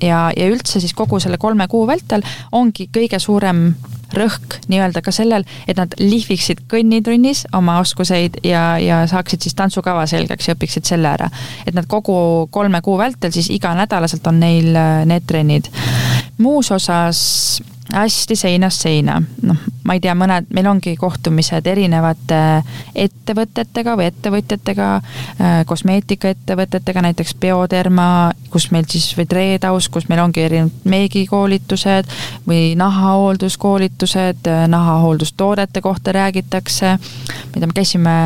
Ja, 0.03 0.29
ja 0.37 0.49
üldse 0.51 0.81
siis 0.81 0.95
kogu 0.97 1.21
selle 1.21 1.39
kolme 1.39 1.69
kuu 1.71 1.87
vältel 1.89 2.25
ongi 2.53 2.89
kõige 2.93 3.21
suurem 3.23 3.69
rõhk 4.15 4.59
nii-öelda 4.71 5.03
ka 5.03 5.13
sellel, 5.15 5.45
et 5.69 5.79
nad 5.79 5.95
lihviksid 5.99 6.65
kõnnitunnis 6.71 7.45
oma 7.57 7.81
oskuseid 7.83 8.39
ja, 8.47 8.77
ja 8.79 9.03
saaksid 9.11 9.43
siis 9.43 9.57
tantsukava 9.59 10.07
selgeks 10.11 10.49
ja 10.49 10.55
õpiksid 10.55 10.87
selle 10.89 11.11
ära. 11.11 11.31
et 11.67 11.75
nad 11.75 11.89
kogu 11.91 12.49
kolme 12.55 12.81
kuu 12.85 12.99
vältel 13.01 13.33
siis 13.35 13.51
iganädalaselt 13.51 14.27
on 14.31 14.41
neil 14.41 14.75
äh, 14.77 15.05
need 15.09 15.27
trennid. 15.27 15.71
muus 16.39 16.71
osas 16.71 17.63
hästi 17.93 18.37
seinast 18.37 18.81
seina, 18.81 19.19
noh, 19.43 19.59
ma 19.85 19.97
ei 19.97 20.01
tea, 20.01 20.15
mõned, 20.17 20.49
meil 20.57 20.69
ongi 20.71 20.95
kohtumised 20.97 21.67
erinevate 21.69 22.39
ettevõtetega 23.05 23.97
või 24.01 24.09
ettevõtjatega, 24.09 24.89
äh, 24.97 25.59
kosmeetikaettevõtetega, 25.69 27.05
näiteks 27.05 27.37
Bioderma, 27.41 28.33
kus 28.51 28.71
meil 28.73 28.89
siis, 28.89 29.11
või 29.19 29.29
Treedaus, 29.29 29.91
kus 29.93 30.09
meil 30.09 30.25
ongi 30.25 30.47
erinevad 30.47 30.89
meigikoolitused 30.89 32.11
või 32.49 32.73
nahahoolduskoolitused, 32.81 34.49
äh, 34.49 34.67
nahahooldustoodete 34.73 35.85
kohta 35.85 36.17
räägitakse, 36.17 36.99
tea, 37.53 37.67
me 37.67 37.75
käisime 37.77 38.19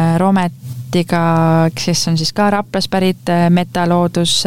Rometiga, 0.89 1.69
kes 1.77 2.09
on 2.09 2.17
siis 2.17 2.31
ka 2.33 2.47
Raplas 2.51 2.89
pärit, 2.89 3.29
äh, 3.29 3.51
metaloodus 3.53 4.45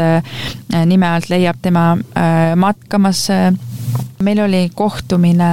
nime 0.90 1.06
alt 1.06 1.30
leiab 1.30 1.60
tema 1.62 1.94
matkamas 2.58 3.28
meil 4.22 4.40
oli 4.40 4.70
kohtumine 4.76 5.44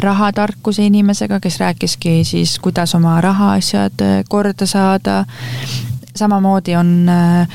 rahatarkuse 0.00 0.86
inimesega, 0.86 1.40
kes 1.40 1.60
rääkiski 1.60 2.24
siis, 2.24 2.58
kuidas 2.58 2.94
oma 2.94 3.20
rahaasjad 3.20 4.02
äh, 4.02 4.24
korda 4.28 4.66
saada. 4.66 5.24
samamoodi 6.18 6.74
on 6.76 7.08
äh, 7.08 7.48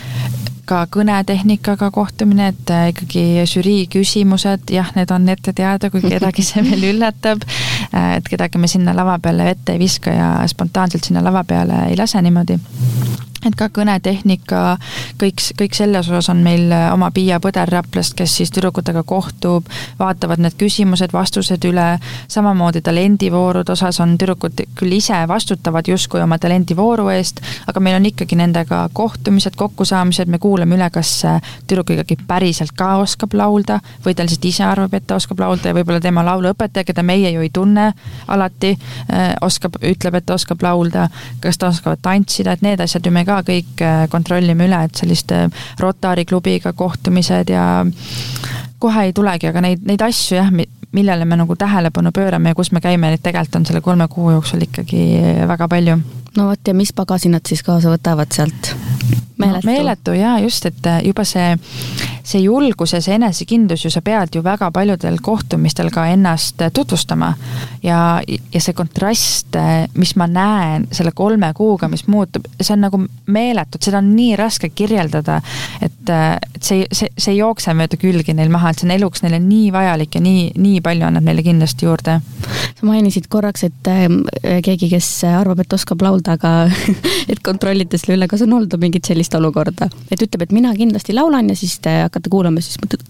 ka 0.65 0.85
kõnetehnikaga 0.87 1.91
kohtumine, 1.91 2.47
et 2.53 2.71
äh, 2.71 2.89
ikkagi 2.93 3.43
žürii 3.49 3.87
küsimused, 3.91 4.71
jah, 4.71 4.91
need 4.95 5.11
on 5.11 5.27
ette 5.29 5.53
teada, 5.53 5.89
kui 5.91 6.01
kedagi 6.01 6.43
see 6.45 6.63
veel 6.63 6.87
üllatab. 6.93 7.43
Et 7.93 8.29
kedagi 8.29 8.57
me 8.57 8.67
sinna 8.67 8.95
lava 8.95 9.19
peale 9.19 9.49
ette 9.49 9.75
ei 9.75 9.79
viska 9.79 10.11
ja 10.11 10.29
spontaanselt 10.47 11.03
sinna 11.03 11.23
lava 11.23 11.43
peale 11.43 11.85
ei 11.89 11.97
lase 11.97 12.21
niimoodi 12.21 12.59
et 13.47 13.55
ka 13.57 13.69
kõnetehnika, 13.73 14.61
kõik, 15.21 15.43
kõik 15.59 15.77
selles 15.77 16.09
osas 16.09 16.29
on 16.33 16.43
meil 16.45 16.71
äh, 16.71 16.87
oma 16.93 17.11
Piia 17.13 17.39
Põder 17.43 17.69
Raplast, 17.69 18.15
kes 18.17 18.37
siis 18.39 18.51
tüdrukutega 18.53 19.03
kohtub, 19.07 19.67
vaatavad 19.99 20.41
need 20.43 20.55
küsimused-vastused 20.59 21.67
üle, 21.69 21.87
samamoodi 22.31 22.83
talendivoorude 22.85 23.73
osas 23.73 23.99
on 24.03 24.15
tüdrukud 24.17 24.63
küll 24.77 24.97
ise 24.97 25.17
vastutavad 25.27 25.87
justkui 25.87 26.21
oma 26.23 26.37
talendivooru 26.41 27.09
eest, 27.13 27.41
aga 27.67 27.83
meil 27.83 27.97
on 27.99 28.07
ikkagi 28.09 28.37
nendega 28.39 28.85
kohtumised, 28.93 29.57
kokkusaamised, 29.59 30.31
me 30.31 30.39
kuulame 30.41 30.77
üle, 30.77 30.89
kas 30.93 31.15
tüdruk 31.67 31.93
ikkagi 31.95 32.17
päriselt 32.27 32.73
ka 32.77 32.95
oskab 33.03 33.35
laulda 33.37 33.79
või 34.05 34.15
ta 34.15 34.25
lihtsalt 34.25 34.47
ise 34.49 34.65
arvab, 34.67 34.93
et 34.97 35.07
ta 35.07 35.17
oskab 35.19 35.41
laulda 35.43 35.71
ja 35.71 35.77
võib-olla 35.77 36.01
tema 36.03 36.23
lauluõpetaja, 36.25 36.87
keda 36.87 37.03
meie 37.05 37.31
ju 37.33 37.43
ei 37.43 37.51
tunne 37.53 37.91
alati, 38.31 38.73
äh, 39.11 39.33
oskab, 39.41 39.77
ütleb, 39.81 40.19
et 40.19 40.27
ta 40.27 40.37
oskab 40.37 40.63
laulda, 40.63 41.07
kas 41.43 41.59
ta 41.59 41.69
oskab 41.73 41.99
tantsida, 42.01 42.53
et 42.53 42.65
need 42.65 42.81
asjad 42.83 43.05
ju 43.05 43.11
me 43.13 43.25
ka 43.25 43.32
ka 43.33 43.41
kõik 43.47 43.83
äh, 43.83 44.05
kontrollime 44.11 44.67
üle, 44.69 44.83
et 44.85 45.01
selliste 45.01 45.47
Rotary 45.81 46.25
klubiga 46.29 46.73
kohtumised 46.77 47.53
ja 47.53 47.67
kohe 48.83 49.07
ei 49.07 49.13
tulegi, 49.15 49.49
aga 49.49 49.63
neid, 49.63 49.83
neid 49.87 50.01
asju 50.05 50.37
jah, 50.37 50.51
millele 50.93 51.25
me 51.25 51.37
nagu 51.39 51.55
tähelepanu 51.57 52.11
pöörame 52.13 52.51
ja 52.51 52.57
kus 52.57 52.71
me 52.71 52.81
käime, 52.83 53.09
neid 53.09 53.23
tegelikult 53.23 53.61
on 53.61 53.69
selle 53.69 53.81
kolme 53.81 54.07
kuu 54.11 54.33
jooksul 54.35 54.67
ikkagi 54.67 55.05
väga 55.49 55.67
palju. 55.71 55.97
No 56.37 56.47
vot, 56.49 56.67
ja 56.67 56.73
mis 56.73 56.93
pagasi 56.93 57.29
nad 57.29 57.45
siis 57.47 57.63
kaasa 57.63 57.93
võtavad 57.93 58.33
sealt? 58.35 58.73
meeletu 59.37 59.67
no,. 59.67 59.71
meeletu 59.71 60.13
jaa, 60.17 60.39
just, 60.39 60.65
et 60.65 60.85
äh, 60.85 61.01
juba 61.05 61.23
see, 61.27 61.55
see 62.23 62.41
julgus 62.43 62.93
ja 62.93 63.01
see 63.03 63.15
enesekindlus 63.17 63.85
ju 63.85 63.91
sa 63.93 64.01
pead 64.05 64.35
ju 64.35 64.43
väga 64.43 64.69
paljudel 64.71 65.17
kohtumistel 65.21 65.89
ka 65.93 66.05
ennast 66.11 66.61
äh, 66.61 66.71
tutvustama. 66.73 67.33
ja, 67.83 68.21
ja 68.53 68.61
see 68.61 68.73
kontrast, 68.73 69.55
äh, 69.55 69.87
mis 69.97 70.15
ma 70.19 70.27
näen 70.27 70.87
selle 70.91 71.11
kolme 71.15 71.53
kuuga, 71.53 71.87
mis 71.91 72.05
muutub, 72.07 72.47
see 72.61 72.73
on 72.75 72.85
nagu 72.87 73.01
meeletu, 73.25 73.77
et 73.77 73.89
seda 73.89 73.99
on 74.01 74.13
nii 74.15 74.35
raske 74.39 74.69
kirjeldada. 74.69 75.41
et, 75.81 76.09
et 76.09 76.63
see, 76.63 76.85
see, 76.91 77.09
see 77.17 77.33
ei 77.33 77.41
jookse 77.41 77.73
mööda 77.73 77.97
külgi 77.99 78.35
neil 78.37 78.51
maha, 78.53 78.71
et 78.71 78.81
see 78.81 78.87
on 78.87 78.95
eluks 78.97 79.23
neile 79.25 79.39
nii 79.43 79.71
vajalik 79.73 80.15
ja 80.15 80.23
nii, 80.23 80.51
nii 80.57 80.81
palju 80.85 81.07
annab 81.09 81.27
neile 81.27 81.43
kindlasti 81.43 81.89
juurde. 81.89 82.19
sa 82.79 82.87
mainisid 82.87 83.27
korraks, 83.29 83.63
et 83.63 83.91
keegi, 84.63 84.89
kes 84.89 85.09
arvab, 85.27 85.63
et 85.63 85.73
oskab 85.73 86.01
laulda, 86.05 86.22
aga 86.31 86.53
et 87.31 87.43
kontrollite 87.43 87.97
selle 87.97 88.19
üle, 88.19 88.27
kas 88.31 88.45
on 88.45 88.53
olnud 88.59 88.77
mingit 88.81 89.05
sellist 89.05 89.23
sellist 89.23 89.35
olukorda, 89.37 89.87
et 90.11 90.21
ütleb, 90.21 90.43
et 90.43 90.51
mina 90.51 90.73
kindlasti 90.75 91.13
laulan 91.15 91.49
ja 91.49 91.55
siis 91.55 91.77
te 91.83 91.91
hakkate 92.03 92.29
kuulama, 92.29 92.61
siis 92.61 92.77
mõtled. 92.81 93.03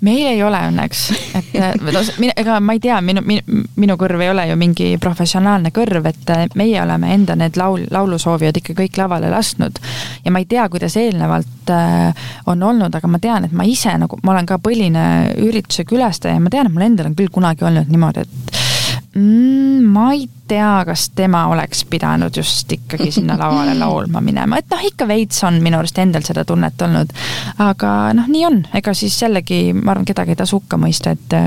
meil 0.00 0.26
ei 0.30 0.42
ole 0.42 0.58
õnneks, 0.70 1.02
et 1.38 1.56
äh, 1.60 2.32
ega 2.36 2.58
ma 2.60 2.72
ei 2.76 2.80
tea, 2.80 3.00
minu, 3.04 3.22
minu, 3.26 3.62
minu 3.76 3.96
kõrv 4.00 4.22
ei 4.22 4.30
ole 4.30 4.46
ju 4.48 4.56
mingi 4.56 4.88
professionaalne 5.00 5.72
kõrv, 5.74 6.06
et 6.08 6.32
äh, 6.32 6.46
meie 6.58 6.80
oleme 6.82 7.12
enda 7.14 7.36
need 7.36 7.58
laul, 7.60 7.86
laulusoovijad 7.90 8.62
ikka 8.62 8.76
kõik 8.82 8.98
lavale 9.00 9.30
lasknud. 9.32 9.78
ja 10.24 10.32
ma 10.32 10.42
ei 10.42 10.48
tea, 10.48 10.68
kuidas 10.72 10.96
eelnevalt 10.96 11.70
äh, 11.70 12.26
on 12.46 12.62
olnud, 12.62 12.94
aga 12.94 13.08
ma 13.08 13.20
tean, 13.22 13.48
et 13.48 13.52
ma 13.52 13.66
ise 13.68 13.94
nagu, 13.98 14.18
ma 14.22 14.36
olen 14.36 14.48
ka 14.48 14.58
põline 14.62 15.04
ürituse 15.42 15.84
külastaja 15.84 16.38
ja 16.38 16.42
ma 16.42 16.52
tean, 16.52 16.70
et 16.70 16.74
mul 16.74 16.88
endal 16.88 17.12
on 17.12 17.18
küll 17.18 17.32
kunagi 17.32 17.66
olnud 17.68 17.92
niimoodi, 17.92 18.26
et 18.26 18.62
mm,? 19.14 19.84
ma 19.92 20.12
ei 20.12 20.28
tea, 20.48 20.82
kas 20.88 21.08
tema 21.16 21.46
oleks 21.52 21.84
pidanud 21.90 22.36
just 22.36 22.72
ikkagi 22.72 23.10
sinna 23.12 23.36
lavale 23.38 23.74
laulma 23.82 24.20
minema, 24.24 24.58
et 24.60 24.68
noh, 24.72 24.82
ikka 24.88 25.08
veits 25.08 25.42
on 25.48 25.60
minu 25.64 25.80
arust 25.80 25.98
endal 26.02 26.24
seda 26.26 26.44
tunnet 26.48 26.82
olnud. 26.82 27.14
aga 27.62 27.94
noh, 28.16 28.28
nii 28.28 28.44
on, 28.48 28.60
ega 28.74 28.94
siis 28.96 29.16
jällegi 29.22 29.64
ma 29.76 29.94
arvan, 29.94 30.08
kedagi 30.08 30.36
ei 30.36 30.42
tasu 30.42 30.60
hukka 30.60 30.80
mõista, 30.80 31.16
et 31.16 31.38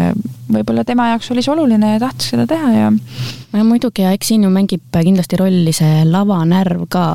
võib-olla 0.51 0.83
tema 0.85 1.07
jaoks 1.11 1.31
oli 1.33 1.43
see 1.43 1.53
oluline 1.53 1.95
ja 1.95 2.01
tahtis 2.01 2.31
seda 2.33 2.45
teha 2.49 2.71
ja. 2.73 2.89
no 2.91 3.63
muidugi 3.67 4.05
ja 4.05 4.11
eks 4.15 4.29
siin 4.31 4.45
ju 4.45 4.51
mängib 4.53 4.83
kindlasti 4.93 5.39
rolli 5.39 5.73
see 5.75 6.03
lavanärv 6.09 6.85
ka. 6.91 7.05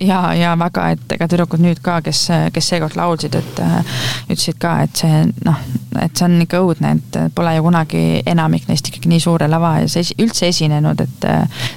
ja, 0.00 0.20
ja 0.38 0.54
väga, 0.58 0.90
et 0.94 1.16
ega 1.16 1.28
tüdrukud 1.30 1.62
nüüd 1.62 1.82
ka, 1.84 1.98
kes, 2.06 2.26
kes 2.54 2.70
seekord 2.72 2.98
laulsid, 2.98 3.34
et 3.38 3.62
äh, 3.64 3.98
ütlesid 4.28 4.60
ka, 4.62 4.78
et 4.86 5.02
see 5.02 5.24
noh, 5.46 5.64
et 6.02 6.14
see 6.14 6.28
on 6.28 6.38
ikka 6.44 6.62
õudne, 6.62 6.94
et 6.98 7.20
pole 7.34 7.56
ju 7.56 7.66
kunagi 7.66 8.04
enamik 8.26 8.68
neist 8.70 8.90
ikkagi 8.90 9.10
nii 9.10 9.22
suure 9.22 9.48
lava 9.50 9.76
ees 9.82 10.14
üldse 10.18 10.50
esinenud, 10.52 11.02
et 11.02 11.28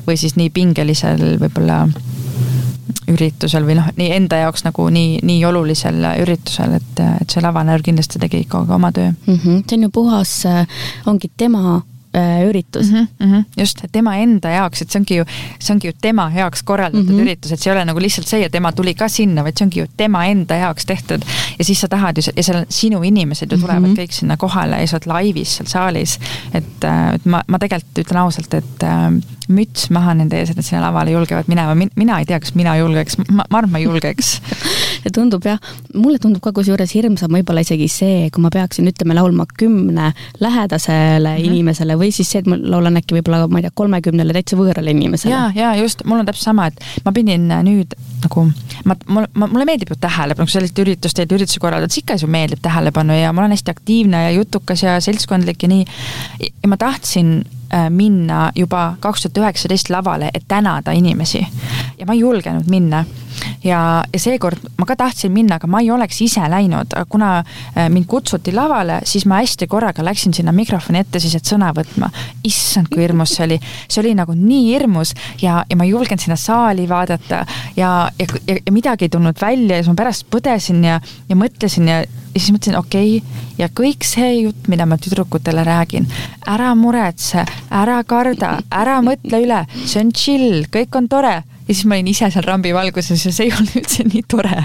või 0.08 0.20
siis 0.20 0.38
nii 0.40 0.52
pingelisel 0.54 1.40
võib-olla 1.42 1.86
üritusel 3.08 3.66
või 3.68 3.78
noh, 3.80 3.92
nii 3.98 4.10
enda 4.16 4.44
jaoks 4.44 4.66
nagu 4.66 4.88
nii, 4.94 5.20
nii 5.26 5.46
olulisel 5.46 6.02
üritusel, 6.22 6.78
et, 6.80 7.04
et 7.22 7.30
see 7.30 7.44
lavanäär 7.44 7.84
kindlasti 7.86 8.22
tegi 8.22 8.44
ikka 8.46 8.66
oma 8.68 8.92
töö 8.92 9.12
mm. 9.12 9.36
-hmm. 9.36 9.64
see 9.68 9.78
on 9.78 9.88
ju 9.88 9.90
puhas, 9.90 10.36
ongi 11.06 11.32
tema 11.38 11.80
Äh, 11.80 11.99
üritus 12.14 12.92
mm. 12.92 13.08
-hmm, 13.20 13.44
just, 13.58 13.84
tema 13.92 14.16
enda 14.18 14.50
jaoks, 14.50 14.82
et 14.82 14.90
see 14.90 15.00
ongi 15.00 15.20
ju, 15.20 15.26
see 15.60 15.74
ongi 15.76 15.92
ju 15.92 15.94
tema 16.02 16.30
heaks 16.34 16.64
korraldatud 16.64 17.06
mm 17.06 17.16
-hmm. 17.16 17.22
üritus, 17.22 17.52
et 17.52 17.60
see 17.60 17.72
ei 17.72 17.76
ole 17.78 17.86
nagu 17.86 18.02
lihtsalt 18.02 18.28
see 18.28 18.42
ja 18.42 18.50
tema 18.50 18.72
tuli 18.72 18.94
ka 18.94 19.08
sinna, 19.08 19.44
vaid 19.44 19.58
see 19.58 19.66
ongi 19.66 19.80
ju 19.80 19.86
tema 19.98 20.26
enda 20.26 20.56
jaoks 20.56 20.86
tehtud. 20.86 21.22
ja 21.60 21.66
siis 21.66 21.82
sa 21.82 21.88
tahad 21.88 22.18
ju, 22.18 22.32
ja 22.36 22.44
seal 22.44 22.66
sinu 22.70 23.04
inimesed 23.04 23.52
ju 23.52 23.58
tulevad 23.58 23.82
mm 23.82 23.94
-hmm. 23.94 24.00
kõik 24.00 24.12
sinna 24.12 24.38
kohale 24.38 24.82
ja 24.82 24.88
sa 24.88 24.98
oled 24.98 25.08
laivis 25.08 25.56
seal 25.58 25.68
saalis. 25.68 26.20
et, 26.54 26.84
äh, 26.84 27.14
et 27.14 27.26
ma, 27.26 27.44
ma 27.48 27.60
tegelikult 27.60 28.00
ütlen 28.00 28.18
ausalt, 28.18 28.54
et 28.54 28.84
äh, 28.84 29.22
müts 29.50 29.90
maha 29.90 30.14
nende 30.14 30.38
ees, 30.38 30.50
et 30.50 30.60
nad 30.60 30.66
sinna 30.66 30.82
lavale 30.82 31.12
julgevad 31.12 31.48
minema, 31.50 31.74
mina 31.96 32.20
ei 32.20 32.26
tea, 32.26 32.40
kas 32.40 32.54
mina 32.56 32.76
julgeks, 32.78 33.18
ma, 33.18 33.46
ma 33.50 33.58
arvan, 33.58 33.72
ma 33.72 33.80
julgeks 33.80 34.42
see 35.04 35.14
tundub 35.16 35.46
jah, 35.48 35.60
mulle 35.96 36.20
tundub 36.22 36.44
ka 36.44 36.54
kusjuures 36.56 36.94
hirmsam 36.94 37.34
võib-olla 37.34 37.64
isegi 37.66 37.88
see, 37.92 38.30
kui 38.34 38.44
ma 38.44 38.52
peaksin, 38.54 38.90
ütleme, 38.92 39.18
laulma 39.18 39.48
kümne 39.50 40.12
lähedasele 40.40 41.34
mm 41.34 41.38
-hmm. 41.38 41.46
inimesele 41.50 41.99
või 42.00 42.12
siis 42.16 42.32
see, 42.32 42.44
et 42.44 42.50
ma 42.50 42.58
laulan 42.60 43.00
äkki 43.00 43.18
võib-olla, 43.18 43.46
ma 43.52 43.62
ei 43.62 43.68
tea, 43.68 43.76
kolmekümnele 43.82 44.36
täitsa 44.38 44.60
võõrale 44.60 44.94
inimesele. 44.96 45.34
ja, 45.34 45.50
ja 45.56 45.74
just, 45.80 46.04
mul 46.10 46.22
on 46.22 46.30
täpselt 46.30 46.50
sama, 46.52 46.70
et 46.72 47.06
ma 47.06 47.14
pidin 47.16 47.48
nüüd 47.68 47.96
nagu, 48.24 48.48
ma, 48.90 48.98
mul, 49.08 49.30
mulle 49.46 49.68
meeldib 49.70 49.94
ju 49.94 50.00
tähelepanu, 50.02 50.50
kui 50.50 50.58
sellist 50.58 50.82
üritust 50.84 51.20
teed, 51.20 51.32
üritusi 51.36 51.62
korraldad, 51.64 51.94
siis 51.94 52.04
ikka 52.04 52.20
ju 52.20 52.32
meeldib 52.32 52.64
tähelepanu 52.64 53.16
ja 53.20 53.32
ma 53.36 53.44
olen 53.44 53.56
hästi 53.56 53.76
aktiivne 53.76 54.26
ja 54.28 54.36
jutukas 54.36 54.84
ja 54.84 54.98
seltskondlik 55.04 55.64
ja 55.64 55.72
nii. 55.72 55.88
ja 56.50 56.72
ma 56.72 56.80
tahtsin 56.80 57.40
äh, 57.40 57.59
minna 57.90 58.52
juba 58.56 58.96
kaks 59.00 59.28
tuhat 59.28 59.38
üheksateist 59.44 59.90
lavale, 59.94 60.32
et 60.34 60.48
tänada 60.48 60.92
inimesi. 60.92 61.46
ja 62.00 62.06
ma 62.06 62.14
ei 62.14 62.20
julgenud 62.20 62.70
minna 62.70 63.06
ja, 63.64 64.04
ja 64.14 64.20
seekord 64.20 64.64
ma 64.80 64.88
ka 64.90 64.96
tahtsin 65.00 65.32
minna, 65.34 65.58
aga 65.60 65.68
ma 65.72 65.82
ei 65.84 65.92
oleks 65.92 66.22
ise 66.24 66.44
läinud, 66.52 66.94
kuna 67.12 67.32
äh, 67.40 67.90
mind 67.92 68.08
kutsuti 68.10 68.54
lavale, 68.56 69.00
siis 69.10 69.26
ma 69.30 69.42
hästi 69.42 69.68
korraga 69.70 70.04
läksin 70.06 70.34
sinna 70.36 70.54
mikrofoni 70.56 71.04
ette 71.04 71.22
siis, 71.22 71.36
et 71.40 71.50
sõna 71.50 71.72
võtma. 71.76 72.10
issand, 72.44 72.90
kui 72.92 73.04
hirmus 73.04 73.36
see 73.36 73.46
oli, 73.46 73.60
see 73.88 74.02
oli 74.04 74.16
nagu 74.18 74.36
nii 74.36 74.74
hirmus 74.74 75.14
ja, 75.42 75.64
ja 75.70 75.78
ma 75.78 75.88
ei 75.88 75.94
julgenud 75.94 76.24
sinna 76.24 76.40
saali 76.40 76.88
vaadata 76.90 77.44
ja, 77.76 77.92
ja, 78.20 78.28
ja, 78.48 78.58
ja 78.66 78.74
midagi 78.74 79.08
ei 79.08 79.14
tulnud 79.14 79.40
välja 79.42 79.78
ja 79.78 79.84
siis 79.84 79.94
ma 79.94 80.00
pärast 80.04 80.28
põdesin 80.32 80.84
ja, 80.86 81.00
ja 81.30 81.38
mõtlesin 81.40 81.90
ja 81.90 82.02
ja 82.40 82.46
siis 82.46 82.56
mõtlesin, 82.56 82.80
okei 82.80 83.18
okay,, 83.20 83.46
ja 83.60 83.68
kõik 83.76 84.08
see 84.08 84.32
jutt, 84.46 84.70
mida 84.72 84.88
ma 84.88 84.98
tüdrukutele 85.02 85.66
räägin, 85.68 86.08
ära 86.48 86.72
muretse, 86.80 87.44
ära 87.70 88.00
karda, 88.08 88.58
ära 88.72 89.02
mõtle 89.04 89.44
üle, 89.44 89.64
see 89.84 90.04
on 90.06 90.14
chill, 90.16 90.62
kõik 90.72 90.96
on 90.96 91.12
tore 91.12 91.42
ja 91.70 91.76
siis 91.76 91.86
ma 91.86 92.00
olin 92.00 92.10
ise 92.10 92.32
seal 92.34 92.46
rambi 92.48 92.72
valguses 92.74 93.28
ja 93.28 93.34
see 93.36 93.50
ei 93.50 93.54
olnud 93.54 93.76
üldse 93.82 94.06
nii 94.08 94.24
tore. 94.32 94.64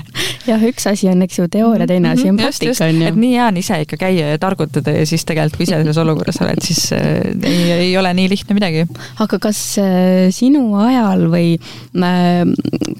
Jah, 0.49 0.65
üks 0.71 0.87
asi 0.91 1.09
on, 1.11 1.25
eks 1.27 1.39
ju, 1.39 1.49
teooria, 1.53 1.87
teine 1.91 2.13
asi 2.15 2.29
on 2.31 2.39
praktika, 2.41 2.89
on 2.89 3.01
ju. 3.03 3.09
et 3.11 3.19
nii 3.19 3.33
hea 3.35 3.49
on 3.51 3.61
ise 3.61 3.81
ikka 3.85 3.99
käia 4.01 4.33
ja 4.33 4.41
targutada 4.43 4.95
ja 4.95 5.05
siis 5.09 5.27
tegelikult, 5.29 5.59
kui 5.59 5.67
ise 5.69 5.79
selles 5.81 6.01
olukorras 6.01 6.41
oled, 6.45 6.63
siis 6.65 6.83
äh, 6.97 7.21
ei, 7.45 7.61
ei 7.89 7.93
ole 8.01 8.13
nii 8.17 8.31
lihtne 8.33 8.57
midagi. 8.59 8.87
aga 9.25 9.41
kas 9.43 9.61
äh, 9.83 10.31
sinu 10.35 10.65
ajal 10.83 11.27
või 11.33 11.55
äh,, 11.59 12.43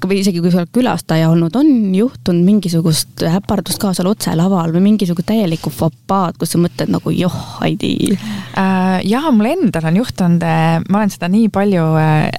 või 0.05 0.21
isegi 0.21 0.43
kui 0.43 0.53
sa 0.53 0.63
oled 0.63 0.73
külastaja 0.75 1.31
olnud, 1.33 1.55
on 1.59 1.71
juhtunud 1.95 2.45
mingisugust 2.45 3.25
äpardust 3.29 3.81
ka 3.81 3.93
seal 3.97 4.11
otse 4.11 4.35
laval 4.37 4.75
või 4.75 4.85
mingisugust 4.91 5.29
täielikku 5.31 5.73
fopaad, 5.73 6.39
kus 6.39 6.55
sa 6.55 6.61
mõtled 6.61 6.93
nagu 6.93 7.15
joh, 7.15 7.39
Heidi 7.61 8.13
äh,? 8.13 9.01
jaa, 9.05 9.33
mul 9.35 9.51
endal 9.55 9.91
on 9.91 10.01
juhtunud, 10.03 10.45
äh, 10.45 10.79
ma 10.89 11.01
olen 11.01 11.13
seda 11.13 11.31
nii 11.31 11.49
palju 11.53 11.85
Äh, 11.99 12.31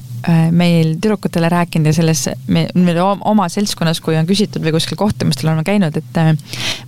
meil 0.50 0.96
tüdrukutele 0.96 1.48
rääkinud 1.52 1.90
ja 1.90 1.94
selles, 1.96 2.26
me, 2.50 2.66
meil 2.74 2.98
oma 3.04 3.48
seltskonnas, 3.52 4.00
kui 4.02 4.16
on 4.18 4.26
küsitud 4.26 4.64
või 4.64 4.74
kuskil 4.74 4.98
kohtumistel 4.98 5.50
oleme 5.50 5.66
käinud, 5.66 5.96
et 6.00 6.20
äh, 6.22 6.34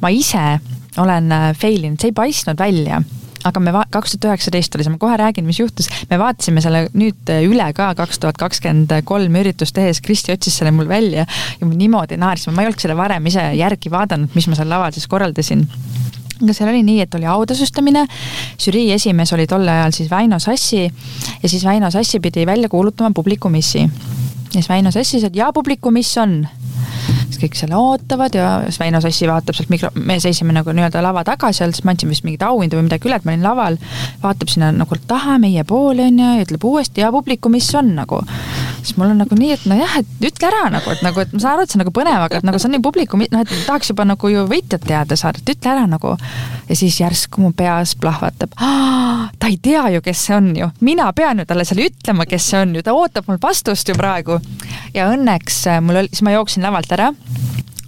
ma 0.02 0.10
ise 0.14 0.58
olen 0.98 1.32
äh, 1.34 1.48
fail 1.58 1.84
inud, 1.84 2.00
see 2.00 2.12
ei 2.12 2.16
paistnud 2.16 2.58
välja 2.58 3.02
aga 3.46 3.60
me 3.62 3.72
kaks 3.94 4.16
tuhat 4.16 4.32
üheksateist 4.32 4.74
oli 4.74 4.84
see, 4.84 4.92
ma 4.92 5.00
kohe 5.00 5.16
räägin, 5.20 5.46
mis 5.46 5.60
juhtus. 5.60 5.88
me 6.10 6.18
vaatasime 6.20 6.62
selle 6.64 6.86
nüüd 6.98 7.30
üle 7.46 7.68
ka 7.76 7.92
kaks 7.98 8.18
tuhat 8.22 8.40
kakskümmend 8.40 8.92
kolm 9.08 9.38
üritust 9.40 9.76
tehes, 9.76 10.02
Kristi 10.04 10.34
otsis 10.34 10.58
selle 10.58 10.72
mul 10.74 10.90
välja 10.90 11.24
ja 11.26 11.66
me 11.66 11.78
niimoodi 11.78 12.18
naersime, 12.20 12.56
ma 12.56 12.64
ei 12.64 12.72
olnud 12.72 12.82
seda 12.82 12.98
varem 12.98 13.30
ise 13.30 13.44
järgi 13.58 13.92
vaadanud, 13.94 14.34
mis 14.34 14.48
ma 14.50 14.58
seal 14.58 14.70
laval 14.72 14.94
siis 14.96 15.06
korraldasin 15.10 15.66
aga 16.42 16.54
seal 16.54 16.70
oli 16.72 16.84
nii, 16.86 17.00
et 17.04 17.14
oli 17.18 17.28
autasustamine, 17.30 18.04
žürii 18.62 18.92
esimees 18.94 19.32
oli 19.36 19.48
tol 19.50 19.66
ajal 19.68 19.94
siis 19.96 20.10
Väino 20.10 20.38
Sassi 20.42 20.84
ja 20.84 21.48
siis 21.48 21.64
Väino 21.64 21.90
Sassi 21.90 22.20
pidi 22.20 22.46
välja 22.46 22.68
kuulutama 22.68 23.10
publikumissi. 23.14 23.80
ja 23.80 24.52
siis 24.52 24.68
Väino 24.68 24.90
Sass 24.90 25.14
ütles, 25.14 25.26
et 25.26 25.36
jaa, 25.36 25.52
publikumiss 25.52 26.18
on 26.18 26.42
siis 27.28 27.40
kõik 27.42 27.56
seal 27.58 27.74
ootavad 27.76 28.34
ja 28.34 28.48
siis 28.66 28.80
Väino 28.80 29.00
Sassi 29.00 29.28
vaatab 29.28 29.56
sealt 29.56 29.70
mikro, 29.72 29.90
me 29.94 30.18
seisime 30.20 30.54
nagu 30.56 30.72
nii-öelda 30.74 31.02
lava 31.04 31.24
taga 31.26 31.50
seal, 31.56 31.72
siis 31.74 31.86
ma 31.86 31.94
andsin 31.94 32.10
vist 32.10 32.26
mingit 32.26 32.42
auhindu 32.46 32.78
või 32.78 32.88
midagi 32.88 33.08
üle, 33.08 33.18
et 33.18 33.26
ma 33.26 33.34
olin 33.34 33.46
laval. 33.46 33.78
vaatab 34.22 34.52
sinna 34.52 34.70
nagu 34.74 34.98
taha 35.08 35.38
meie 35.42 35.64
poole 35.68 36.08
onju 36.08 36.32
ja 36.38 36.46
ütleb 36.46 36.64
uuesti 36.64 37.04
ja 37.04 37.12
publiku, 37.14 37.52
mis 37.52 37.68
on 37.78 37.94
nagu. 37.98 38.22
Siis 38.82 38.96
mul 38.96 39.12
on 39.12 39.20
nagu 39.22 39.38
nii, 39.38 39.52
et 39.56 39.66
nojah, 39.68 39.98
et 40.00 40.26
ütle 40.28 40.48
ära 40.50 40.68
nagu, 40.72 40.92
et 40.92 41.02
nagu, 41.04 41.22
et 41.22 41.34
ma 41.34 41.42
saan 41.42 41.56
aru, 41.56 41.66
et 41.66 41.72
see 41.72 41.78
on 41.78 41.84
nagu 41.84 41.94
põnev, 41.94 42.24
aga 42.26 42.40
et 42.40 42.46
nagu 42.46 42.60
see 42.60 42.70
on 42.70 42.74
nii 42.76 42.84
publiku, 42.84 43.20
noh, 43.20 43.44
et 43.44 43.52
tahaks 43.66 43.92
juba 43.92 44.06
nagu 44.08 44.32
ju 44.32 44.44
võitjat 44.50 44.86
teada 44.88 45.18
saada, 45.18 45.42
et 45.42 45.52
ütle 45.54 45.72
ära 45.74 45.86
nagu. 45.90 46.14
ja 46.68 46.76
siis 46.76 47.00
järsku 47.00 47.42
mu 47.42 47.52
peas 47.56 47.94
plahvatab. 47.96 48.54
ta 49.38 49.50
ei 49.50 49.58
tea 49.62 49.88
ju, 49.94 50.02
kes 50.04 50.24
see 50.28 50.36
on 50.36 50.50
ju, 50.56 50.70
mina 50.80 51.12
pean 51.12 51.38
ju 51.38 51.48
talle 51.48 51.64
seal 51.68 51.84
ütlema, 51.88 52.26
kes 52.28 52.50
see 52.50 52.62
on 52.62 52.74
ju, 52.76 52.82
ta 52.82 52.94
ootab 52.96 53.28
mul 53.28 53.40
vastust 53.42 53.88
ju 53.88 53.96
praegu. 53.98 54.40
ja 54.94 55.10
õnneks 55.12 55.64
mul 55.82 56.04
oli, 56.04 56.12
siis 56.12 56.26
ma 56.26 56.36
jooksin 56.36 56.66
lavalt 56.66 56.92
ära 56.92 57.12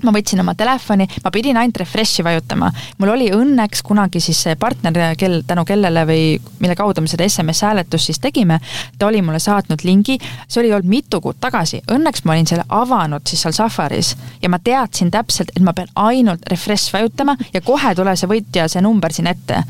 ma 0.07 0.14
võtsin 0.14 0.40
oma 0.42 0.55
telefoni, 0.59 1.07
ma 1.24 1.32
pidin 1.34 1.59
ainult 1.61 1.80
refresh'i 1.82 2.24
vajutama. 2.24 2.70
mul 2.98 3.12
oli 3.14 3.30
õnneks 3.34 3.82
kunagi 3.86 4.20
siis 4.20 4.42
see 4.46 4.57
partner, 4.61 5.16
kel, 5.18 5.40
tänu 5.46 5.64
kellele 5.68 6.05
või 6.09 6.24
mille 6.61 6.76
kaudu 6.76 7.03
me 7.05 7.11
seda 7.11 7.26
SMS-hääletust 7.28 8.11
siis 8.11 8.20
tegime, 8.20 8.61
ta 8.98 9.07
oli 9.07 9.22
mulle 9.22 9.38
saatnud 9.38 9.84
lingi, 9.84 10.18
see 10.48 10.62
oli 10.62 10.72
olnud 10.72 10.90
mitu 10.90 11.20
kuud 11.20 11.40
tagasi, 11.40 11.82
õnneks 11.90 12.24
ma 12.24 12.36
olin 12.36 12.48
selle 12.51 12.64
avanud 12.68 13.26
siis 13.28 13.42
seal 13.44 13.57
Safaris 13.57 14.14
ja 14.42 14.51
ma 14.53 14.59
teadsin 14.59 15.11
täpselt, 15.11 15.53
et 15.57 15.62
ma 15.64 15.74
pean 15.76 15.90
ainult 15.94 16.46
refresh 16.51 16.92
vajutama 16.94 17.36
ja 17.55 17.61
kohe 17.64 17.94
tuleb 17.96 18.18
see 18.18 18.30
võitja, 18.30 18.68
see 18.68 18.82
number 18.84 19.12
siin 19.12 19.30
ette. 19.30 19.62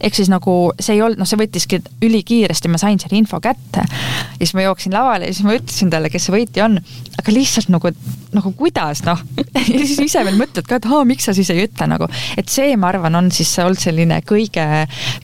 ehk 0.00 0.16
siis 0.16 0.30
nagu 0.32 0.72
see 0.80 0.96
ei 0.96 1.02
olnud, 1.02 1.20
noh, 1.20 1.28
see 1.28 1.40
võttiski 1.40 1.80
ülikiiresti, 2.02 2.70
ma 2.72 2.80
sain 2.80 2.98
selle 3.00 3.18
info 3.18 3.40
kätte. 3.40 3.84
ja 3.84 4.40
siis 4.40 4.54
ma 4.54 4.66
jooksin 4.66 4.94
lavale 4.96 5.30
ja 5.30 5.34
siis 5.34 5.46
ma 5.46 5.56
ütlesin 5.58 5.92
talle, 5.92 6.10
kes 6.10 6.28
see 6.28 6.36
võitja 6.36 6.66
on, 6.66 6.78
aga 7.20 7.34
lihtsalt 7.34 7.70
nagu, 7.72 7.92
nagu 8.36 8.52
kuidas 8.58 9.04
noh 9.06 9.20
ja 9.74 9.86
siis 9.86 10.00
ise 10.04 10.24
veel 10.26 10.38
mõtled 10.40 10.66
ka, 10.66 10.80
et 10.80 10.88
aa, 10.90 11.04
miks 11.08 11.28
sa 11.28 11.34
siis 11.36 11.50
ei 11.54 11.64
ütle 11.66 11.88
nagu, 11.90 12.08
et 12.40 12.48
see, 12.52 12.74
ma 12.80 12.90
arvan, 12.92 13.18
on 13.18 13.30
siis 13.34 13.52
olnud 13.62 13.80
selline 13.80 14.20
kõige, 14.26 14.66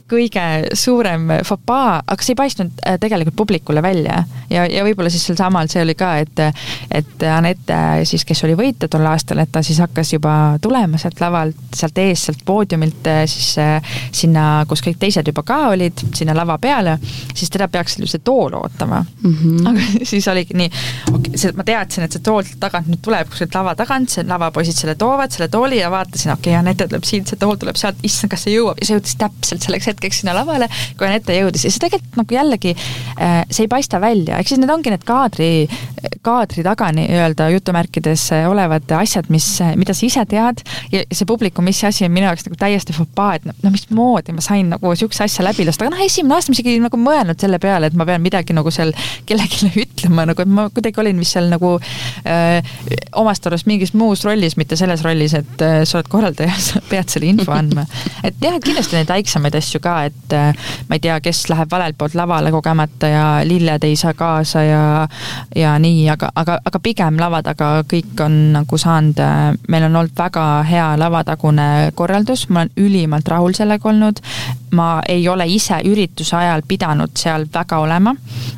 kõige 0.09 0.45
suurem 0.77 1.29
fopaa, 1.47 2.01
aga 2.05 2.23
see 2.25 2.35
ei 2.35 2.41
paistnud 2.41 2.83
äh, 2.83 2.97
tegelikult 3.01 3.37
publikule 3.37 3.81
välja. 3.83 4.23
ja, 4.49 4.65
ja 4.69 4.83
võib-olla 4.85 5.11
siis 5.13 5.25
sel 5.27 5.37
samal 5.39 5.69
see 5.71 5.83
oli 5.83 5.95
ka, 5.97 6.13
et, 6.23 6.43
et 6.91 7.27
Anette 7.31 7.77
siis, 8.07 8.25
kes 8.27 8.43
oli 8.47 8.55
võitja 8.57 8.89
tol 8.91 9.05
aastal, 9.09 9.41
et 9.43 9.51
ta 9.51 9.63
siis 9.65 9.79
hakkas 9.83 10.13
juba 10.13 10.33
tulema 10.61 10.99
sealt 11.01 11.21
lavalt, 11.21 11.59
sealt 11.75 11.97
ees, 12.01 12.27
sealt 12.27 12.43
poodiumilt 12.47 13.09
äh, 13.11 13.23
siis 13.29 13.53
äh, 13.61 13.97
sinna, 14.11 14.65
kus 14.69 14.83
kõik 14.85 14.99
teised 15.01 15.27
juba 15.27 15.43
ka 15.47 15.59
olid, 15.73 16.05
sinna 16.15 16.35
lava 16.37 16.57
peale, 16.61 16.97
siis 17.33 17.51
teda 17.53 17.69
peaks 17.71 17.97
see 18.03 18.23
tool 18.23 18.53
ootama 18.57 19.03
mm. 19.03 19.33
-hmm. 19.33 19.67
aga 19.71 20.05
siis 20.05 20.27
oligi 20.27 20.57
nii, 20.57 20.71
okei 21.13 21.33
okay,, 21.35 21.51
ma 21.57 21.63
teadsin, 21.67 22.03
et 22.05 22.15
see 22.15 22.23
tool 22.23 22.47
tagant 22.59 22.87
nüüd 22.91 23.01
tuleb 23.03 23.29
kuskilt 23.31 23.55
lava 23.55 23.75
tagant, 23.75 24.09
see 24.09 24.26
lavapoisid 24.29 24.77
selle 24.77 24.95
toovad, 24.99 25.33
selle 25.33 25.47
tooli 25.51 25.81
ja 25.81 25.91
vaatasin, 25.93 26.33
okei 26.33 26.51
okay,, 26.51 26.59
Anette 26.59 26.87
tuleb 26.87 27.05
siit, 27.07 27.29
see 27.29 27.39
tool 27.39 27.57
tuleb 27.59 27.77
sealt, 27.79 27.99
issand, 28.07 28.31
kas 28.33 28.45
see 28.45 28.55
jõuab 28.55 28.81
ja 28.81 28.87
see 28.87 28.97
jõudis 28.97 29.17
täpselt 29.19 29.65
selleks 29.65 29.89
hetkeks 29.91 30.21
sinna 30.23 30.35
lavale, 30.37 30.69
kui 30.97 31.07
Anette 31.07 31.35
jõudis. 31.37 31.67
Ja 31.67 31.73
see 31.73 31.83
tegelikult 31.83 32.19
nagu 32.21 32.37
jällegi, 32.37 32.73
äh, 33.17 33.39
see 33.49 33.65
ei 33.65 33.71
paista 33.71 34.01
välja, 34.03 34.39
ehk 34.39 34.51
siis 34.51 34.61
need 34.61 34.73
ongi 34.73 34.93
need 34.93 35.05
kaadri, 35.07 35.49
kaadri 36.25 36.65
taga 36.65 36.89
nii-öelda 36.95 37.49
jutumärkides 37.55 38.27
olevad 38.49 38.91
asjad, 38.99 39.29
mis, 39.33 39.47
mida 39.79 39.95
sa 39.97 40.05
ise 40.07 40.23
tead 40.29 40.63
ja 40.91 41.03
see 41.11 41.27
publiku, 41.29 41.63
mis 41.65 41.79
asi 41.87 42.05
on 42.07 42.13
minu 42.13 42.27
jaoks 42.29 42.47
nagu 42.47 42.59
täiesti 42.59 42.95
fopaa, 42.95 43.35
et 43.37 43.47
no 43.63 43.71
mismoodi 43.73 44.35
ma 44.35 44.43
sain 44.43 44.71
nagu 44.73 44.91
niisuguse 44.91 45.25
asja 45.27 45.45
läbi 45.45 45.65
lasta, 45.67 45.85
aga 45.85 45.95
noh, 45.95 46.03
esimene 46.05 46.37
aasta 46.37 46.51
ma 46.51 46.57
isegi 46.57 46.77
nagu 46.83 46.99
mõelnud 47.01 47.41
selle 47.41 47.59
peale, 47.63 47.89
et 47.89 47.97
ma 47.97 48.07
pean 48.07 48.23
midagi 48.23 48.55
nagu 48.57 48.71
seal 48.73 48.93
kellelegi 49.27 49.71
ütlema, 49.85 50.27
nagu 50.29 50.43
et 50.43 50.51
ma 50.59 50.67
kuidagi 50.73 51.03
olin 51.03 51.21
vist 51.21 51.37
seal 51.37 51.49
nagu 51.51 51.75
öö, 51.77 52.33
äh, 52.33 52.75
omast 53.17 53.47
arust 53.47 53.67
mingis 53.69 53.93
muus 53.97 54.16
rollis, 54.25 54.55
mitte 54.57 54.77
selles 54.79 55.03
rollis, 55.05 55.33
et 55.37 55.61
äh, 55.61 55.81
sa 55.87 55.99
oled 55.99 56.09
korraldaja, 56.11 56.53
sa 56.67 56.81
pead 56.89 57.09
selle 57.11 57.29
info 57.31 57.53
andma. 57.55 57.85
et 58.25 58.35
jah, 58.41 58.57
kindlasti 58.63 58.97
neid 58.97 59.09
väiksemaid 59.11 59.57
asju 59.59 59.81
ka, 59.83 59.95
et 60.09 60.35
äh, 60.35 60.67
ma 60.89 60.97
ei 60.97 61.03
tea, 61.03 61.19
kes 61.23 61.45
läheb 61.51 61.71
valelt 61.71 61.97
poolt 61.97 62.17
lavale 62.17 62.51
kogemata 62.53 63.11
ja 63.11 63.25
lilled 63.47 63.83
ei 63.87 63.95
saa 63.99 64.13
kaasa 64.17 64.63
ja, 64.65 64.83
ja 65.55 65.75
nii, 65.81 66.07
aga, 66.13 66.31
aga, 66.35 66.59
aga 66.65 66.81
pigem 66.83 67.19
lava 67.21 67.41
taga 67.45 67.71
kõik 67.87 68.23
on 68.25 68.37
nagu 68.57 68.81
saanud, 68.81 69.21
äh, 69.23 69.43
meil 69.67 69.87
on 69.89 70.01
olnud 70.01 70.15
väga 70.17 70.45
hea 70.67 70.87
lavatagune 70.99 71.67
korraldus, 71.97 72.47
ma 72.49 72.65
olen 72.65 72.87
ülimalt 72.87 73.27
rahul 73.27 73.57
sellega 73.57 73.89
olnud. 73.89 74.23
ma 74.77 75.01
ei 75.07 75.23
ole 75.31 75.45
ise 75.47 75.77
ürituse 75.87 76.35
ajal 76.35 76.61
pidanud 76.67 77.13
seal 77.15 77.45
väga 77.53 77.77
olema. 77.79 78.11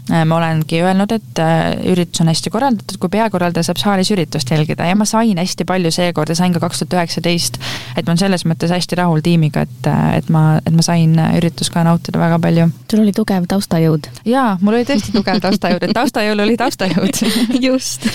ma 0.10 0.36
olengi 0.36 0.82
öelnud, 0.82 1.12
et 1.12 1.42
üritus 1.86 2.22
on 2.24 2.32
hästi 2.32 2.50
korraldatud, 2.50 2.98
kui 2.98 3.10
peakorraldaja 3.14 3.68
saab 3.68 3.78
saalis 3.78 4.10
üritust 4.12 4.50
jälgida 4.50 4.88
ja 4.90 4.96
ma 4.98 5.06
sain 5.06 5.38
hästi 5.38 5.49
palju 5.70 5.92
seekord 5.94 6.30
ja 6.30 6.38
sain 6.38 6.54
ka 6.54 6.62
kaks 6.64 6.84
tuhat 6.84 6.98
üheksateist. 7.00 7.60
et 7.96 8.06
ma 8.06 8.14
olen 8.14 8.22
selles 8.22 8.46
mõttes 8.50 8.74
hästi 8.74 9.00
rahul 9.00 9.24
tiimiga, 9.26 9.66
et, 9.68 9.90
et 10.18 10.30
ma, 10.30 10.60
et 10.66 10.76
ma 10.76 10.86
sain 10.86 11.16
üritust 11.38 11.74
ka 11.74 11.84
nautida 11.88 12.20
väga 12.22 12.40
palju. 12.40 12.70
sul 12.92 13.04
oli 13.04 13.16
tugev 13.16 13.48
taustajõud. 13.50 14.12
jaa, 14.30 14.58
mul 14.62 14.80
oli 14.80 14.88
tõesti 14.90 15.16
tugev 15.16 15.42
taustajõud, 15.44 15.88
et 15.88 15.96
taustajõul 15.98 16.46
oli 16.46 16.58
taustajõud 16.60 17.24
just 17.68 18.08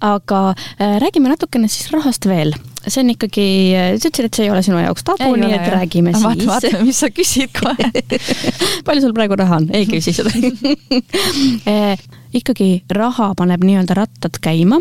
aga 0.00 0.42
äh, 0.54 0.98
räägime 1.02 1.32
natukene 1.34 1.68
siis 1.68 1.92
rahast 1.94 2.28
veel 2.28 2.54
see 2.86 3.02
on 3.02 3.12
ikkagi, 3.12 3.46
sa 3.98 4.08
ütlesid, 4.08 4.28
et 4.28 4.38
see 4.38 4.46
ei 4.46 4.52
ole 4.52 4.62
sinu 4.64 4.78
jaoks 4.80 5.04
tabu, 5.06 5.32
nii 5.36 5.50
et 5.52 5.60
jah. 5.60 5.72
räägime 5.76 6.14
siis. 6.14 6.24
vaata, 6.24 6.46
vaata, 6.48 6.84
mis 6.86 7.00
sa 7.02 7.10
küsid 7.12 7.52
kohe 7.56 7.90
palju 8.86 9.04
sul 9.04 9.14
praegu 9.16 9.38
raha 9.38 9.60
on? 9.62 9.68
ei 9.74 9.88
küsi 9.90 10.14
seda 10.16 10.32
äh, 11.72 12.00
ikkagi 12.36 12.70
raha 12.94 13.32
paneb 13.38 13.64
nii-öelda 13.66 13.98
rattad 13.98 14.40
käima 14.44 14.80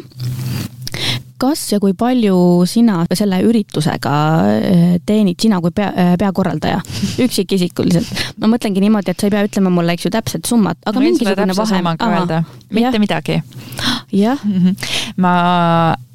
kas 1.41 1.63
ja 1.71 1.79
kui 1.83 1.93
palju 1.97 2.65
sina 2.69 3.03
selle 3.17 3.39
üritusega 3.45 4.13
äh, 4.47 4.85
teenid, 5.05 5.39
sina 5.41 5.61
kui 5.63 5.73
pea, 5.75 5.89
äh, 5.93 6.13
peakorraldaja, 6.19 6.81
üksikisikuliselt? 7.25 8.11
ma 8.41 8.51
mõtlengi 8.51 8.83
niimoodi, 8.83 9.13
et 9.13 9.19
sa 9.19 9.29
ei 9.29 9.35
pea 9.35 9.45
ütlema 9.47 9.71
mulle, 9.73 9.95
eks 9.97 10.07
ju, 10.07 10.13
täpset 10.13 10.49
summat, 10.49 10.79
aga 10.85 11.03
mingisugune 11.03 11.57
vahe. 11.57 11.81
mitte 11.87 12.83
jah. 12.83 12.99
midagi. 13.01 13.41
jah. 14.23 14.45
Mhm. 14.45 14.77
ma, 15.23 15.35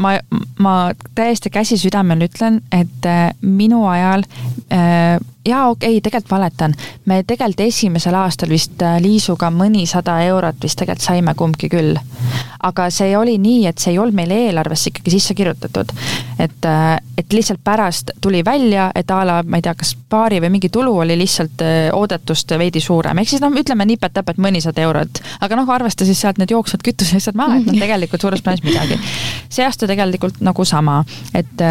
ma, 0.03 0.17
ma 0.63 0.77
täiesti 1.15 1.53
käsi 1.53 1.79
südamel 1.81 2.27
ütlen, 2.29 2.63
et 2.73 3.09
äh, 3.09 3.31
minu 3.43 3.87
ajal 3.91 4.27
äh, 4.73 5.19
jaa, 5.49 5.69
okei 5.69 5.91
okay,, 5.91 6.01
tegelikult 6.01 6.31
valetan. 6.31 6.75
me 7.05 7.23
tegelikult 7.23 7.61
esimesel 7.61 8.15
aastal 8.15 8.51
vist 8.53 8.83
äh, 8.83 8.99
Liisuga 9.03 9.51
mõnisada 9.51 10.21
eurot 10.27 10.63
vist 10.63 10.79
tegelikult 10.79 11.05
saime 11.05 11.35
kumbki 11.35 11.69
küll. 11.73 11.97
aga 12.63 12.89
see 12.91 13.17
oli 13.19 13.39
nii, 13.43 13.67
et 13.67 13.79
see 13.79 13.93
ei 13.93 13.99
olnud 13.99 14.15
meil 14.15 14.31
eelarvesse 14.31 14.93
ikkagi 14.93 15.11
sisse 15.17 15.35
kirjutatud. 15.35 15.93
et, 16.39 16.65
äh, 16.65 16.99
et 17.19 17.33
lihtsalt 17.33 17.61
pärast 17.65 18.11
tuli 18.21 18.45
välja, 18.45 18.91
et 18.95 19.11
a 19.11 19.23
la, 19.27 19.41
ma 19.43 19.59
ei 19.59 19.67
tea, 19.67 19.75
kas 19.75 19.97
paari 20.09 20.41
või 20.41 20.53
mingi 20.59 20.69
tulu 20.69 20.95
oli 21.05 21.19
lihtsalt 21.19 21.67
äh, 21.67 21.89
oodatust 21.93 22.55
veidi 22.59 22.81
suurem, 22.81 23.19
ehk 23.19 23.35
siis 23.35 23.43
noh, 23.43 23.51
ütleme 23.51 23.87
nipet-täpet 23.91 24.39
mõnisada 24.39 24.87
eurot. 24.87 25.23
aga 25.41 25.59
noh, 25.59 25.71
arvesta 25.71 26.07
siis 26.07 26.21
sealt 26.21 26.39
need 26.39 26.55
jooksvad 26.55 26.87
kütuseasjad 26.87 27.39
maha, 27.39 27.59
et 27.59 27.67
noh, 27.67 27.83
tegelikult 27.83 28.21
suures 28.21 28.43
plaanis 28.43 28.63
midagi. 28.63 29.01
see 29.49 29.67
aasta 29.67 29.91
tegelikult 29.91 30.41
nagu 30.41 30.65
sama, 30.65 31.03
et 31.35 31.67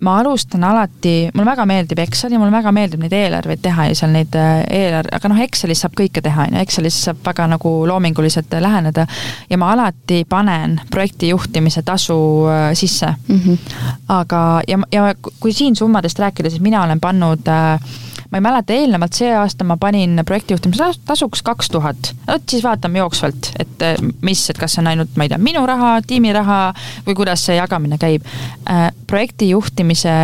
ma 0.00 0.18
alustan 0.20 0.64
alati, 0.64 1.30
mulle 1.34 1.50
väga 1.50 1.64
meeldib 1.66 1.98
Excel 2.02 2.32
ja 2.32 2.38
mulle 2.38 2.52
väga 2.54 2.72
meeldib 2.74 3.02
neid 3.02 3.14
eelarveid 3.18 3.62
teha 3.62 3.88
ja 3.90 3.96
seal 3.98 4.12
neid 4.14 4.34
äh, 4.38 4.60
eelarve, 4.80 5.10
aga 5.16 5.30
noh, 5.32 5.40
Excelis 5.42 5.82
saab 5.84 5.96
kõike 5.98 6.22
teha, 6.24 6.46
on 6.46 6.54
ju, 6.54 6.62
Excelis 6.62 6.98
saab 7.08 7.22
väga 7.26 7.48
nagu 7.54 7.72
loominguliselt 7.90 8.54
läheneda. 8.60 9.06
ja 9.50 9.58
ma 9.58 9.72
alati 9.72 10.24
panen 10.28 10.80
projekti 10.90 11.32
juhtimise 11.32 11.82
tasu 11.82 12.18
äh, 12.46 12.70
sisse 12.74 13.14
mm. 13.28 13.40
-hmm. 13.40 13.58
aga, 14.08 14.62
ja, 14.68 14.78
ja 14.92 15.14
kui 15.40 15.52
siin 15.52 15.76
summadest 15.76 16.18
rääkida, 16.18 16.50
siis 16.50 16.62
mina 16.62 16.82
olen 16.82 17.00
pannud 17.00 17.48
äh, 17.48 17.80
ma 18.30 18.38
ei 18.38 18.44
mäleta, 18.44 18.76
eelnevalt 18.76 19.16
see 19.16 19.30
aasta 19.34 19.64
ma 19.64 19.78
panin 19.80 20.20
projektijuhtimise 20.26 20.90
tasuks 21.08 21.42
kaks 21.42 21.70
tuhat. 21.72 22.12
vot 22.26 22.44
siis 22.50 22.64
vaatame 22.64 23.00
jooksvalt, 23.00 23.52
et 23.58 23.84
äh, 23.84 23.96
mis, 24.22 24.44
et 24.50 24.58
kas 24.58 24.76
see 24.76 24.82
on 24.84 24.92
ainult, 24.92 25.16
ma 25.16 25.26
ei 25.26 25.32
tea, 25.32 25.40
minu 25.42 25.64
raha, 25.66 25.98
tiimi 26.06 26.32
raha 26.36 26.60
või 27.06 27.16
kuidas 27.18 27.46
see 27.48 27.56
jagamine 27.56 27.98
käib. 28.00 28.26
Äh, 28.68 28.90
projekti 29.06 29.50
juhtimise 29.54 30.14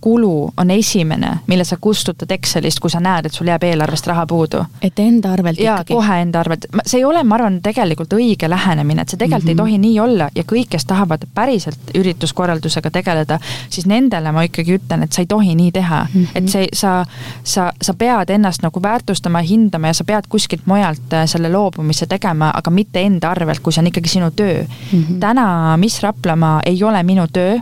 kulu 0.00 0.52
on 0.56 0.70
esimene, 0.70 1.38
mille 1.46 1.64
sa 1.64 1.76
kustutad 1.80 2.30
Excelist, 2.30 2.80
kui 2.80 2.90
sa 2.90 3.00
näed, 3.00 3.26
et 3.26 3.34
sul 3.36 3.48
jääb 3.50 3.62
eelarvest 3.68 4.06
raha 4.06 4.26
puudu. 4.26 4.64
et 4.82 4.98
enda 4.98 5.32
arvelt 5.32 5.60
ja, 5.60 5.74
ikkagi? 5.74 5.94
kohe 5.94 6.20
enda 6.22 6.40
arvelt, 6.40 6.66
see 6.86 7.00
ei 7.00 7.04
ole, 7.04 7.22
ma 7.24 7.34
arvan, 7.34 7.60
tegelikult 7.62 8.12
õige 8.16 8.50
lähenemine, 8.50 9.02
et 9.02 9.08
see 9.08 9.18
tegelikult 9.18 9.44
mm 9.44 9.48
-hmm. 9.48 9.50
ei 9.50 9.54
mhm. 9.54 9.62
tohi 9.62 9.78
nii 9.78 10.00
olla 10.00 10.30
ja 10.34 10.42
kõik, 10.52 10.68
kes 10.70 10.84
tahavad 10.84 11.26
päriselt 11.34 11.94
ürituskorraldusega 11.94 12.90
tegeleda, 12.90 13.38
siis 13.68 13.86
nendele 13.86 14.32
ma 14.32 14.42
ikkagi 14.42 14.78
ütlen, 14.78 15.02
et 15.02 15.12
sa 15.12 15.22
ei 15.22 15.26
tohi 15.26 15.54
nii 15.54 15.72
teha 15.72 16.06
mm. 16.14 16.24
-hmm. 16.24 16.28
et 16.34 16.48
see, 16.48 16.68
sa, 16.72 17.04
sa, 17.44 17.72
sa 17.82 17.94
pead 17.94 18.30
ennast 18.30 18.62
nagu 18.62 18.82
väärtustama, 18.82 19.40
hindama 19.40 19.86
ja 19.86 19.94
sa 19.94 20.04
pead 20.04 20.28
kuskilt 20.28 20.66
mujalt 20.66 21.12
äh, 21.12 21.26
selle 21.26 21.52
loobumise 21.52 22.06
tegema, 22.06 22.50
aga 22.54 22.70
mitte 22.70 23.00
enda 23.00 23.30
arvelt, 23.30 23.60
kui 23.60 23.72
see 23.72 23.82
on 23.82 23.86
ikkagi 23.86 24.08
sinu 24.08 24.30
töö 24.30 24.62
mm. 24.62 25.04
-hmm. 25.04 25.18
täna 25.20 25.76
Miss 25.76 26.02
Raplamaa 26.02 26.60
ei 26.66 26.82
ole 26.84 27.02
minu 27.02 27.26
töö 27.32 27.58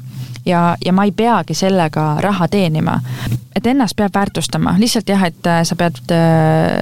ja, 0.49 0.77
ja 0.85 0.93
ma 0.93 1.05
ei 1.05 1.13
peagi 1.13 1.55
sellega 1.55 2.17
raha 2.25 2.49
teenima. 2.49 3.01
et 3.57 3.67
ennast 3.67 3.97
peab 3.99 4.15
väärtustama, 4.15 4.77
lihtsalt 4.79 5.09
jah, 5.11 5.23
et 5.27 5.47
äh, 5.51 5.65
sa 5.67 5.75
pead 5.77 5.97
äh, 6.15 6.79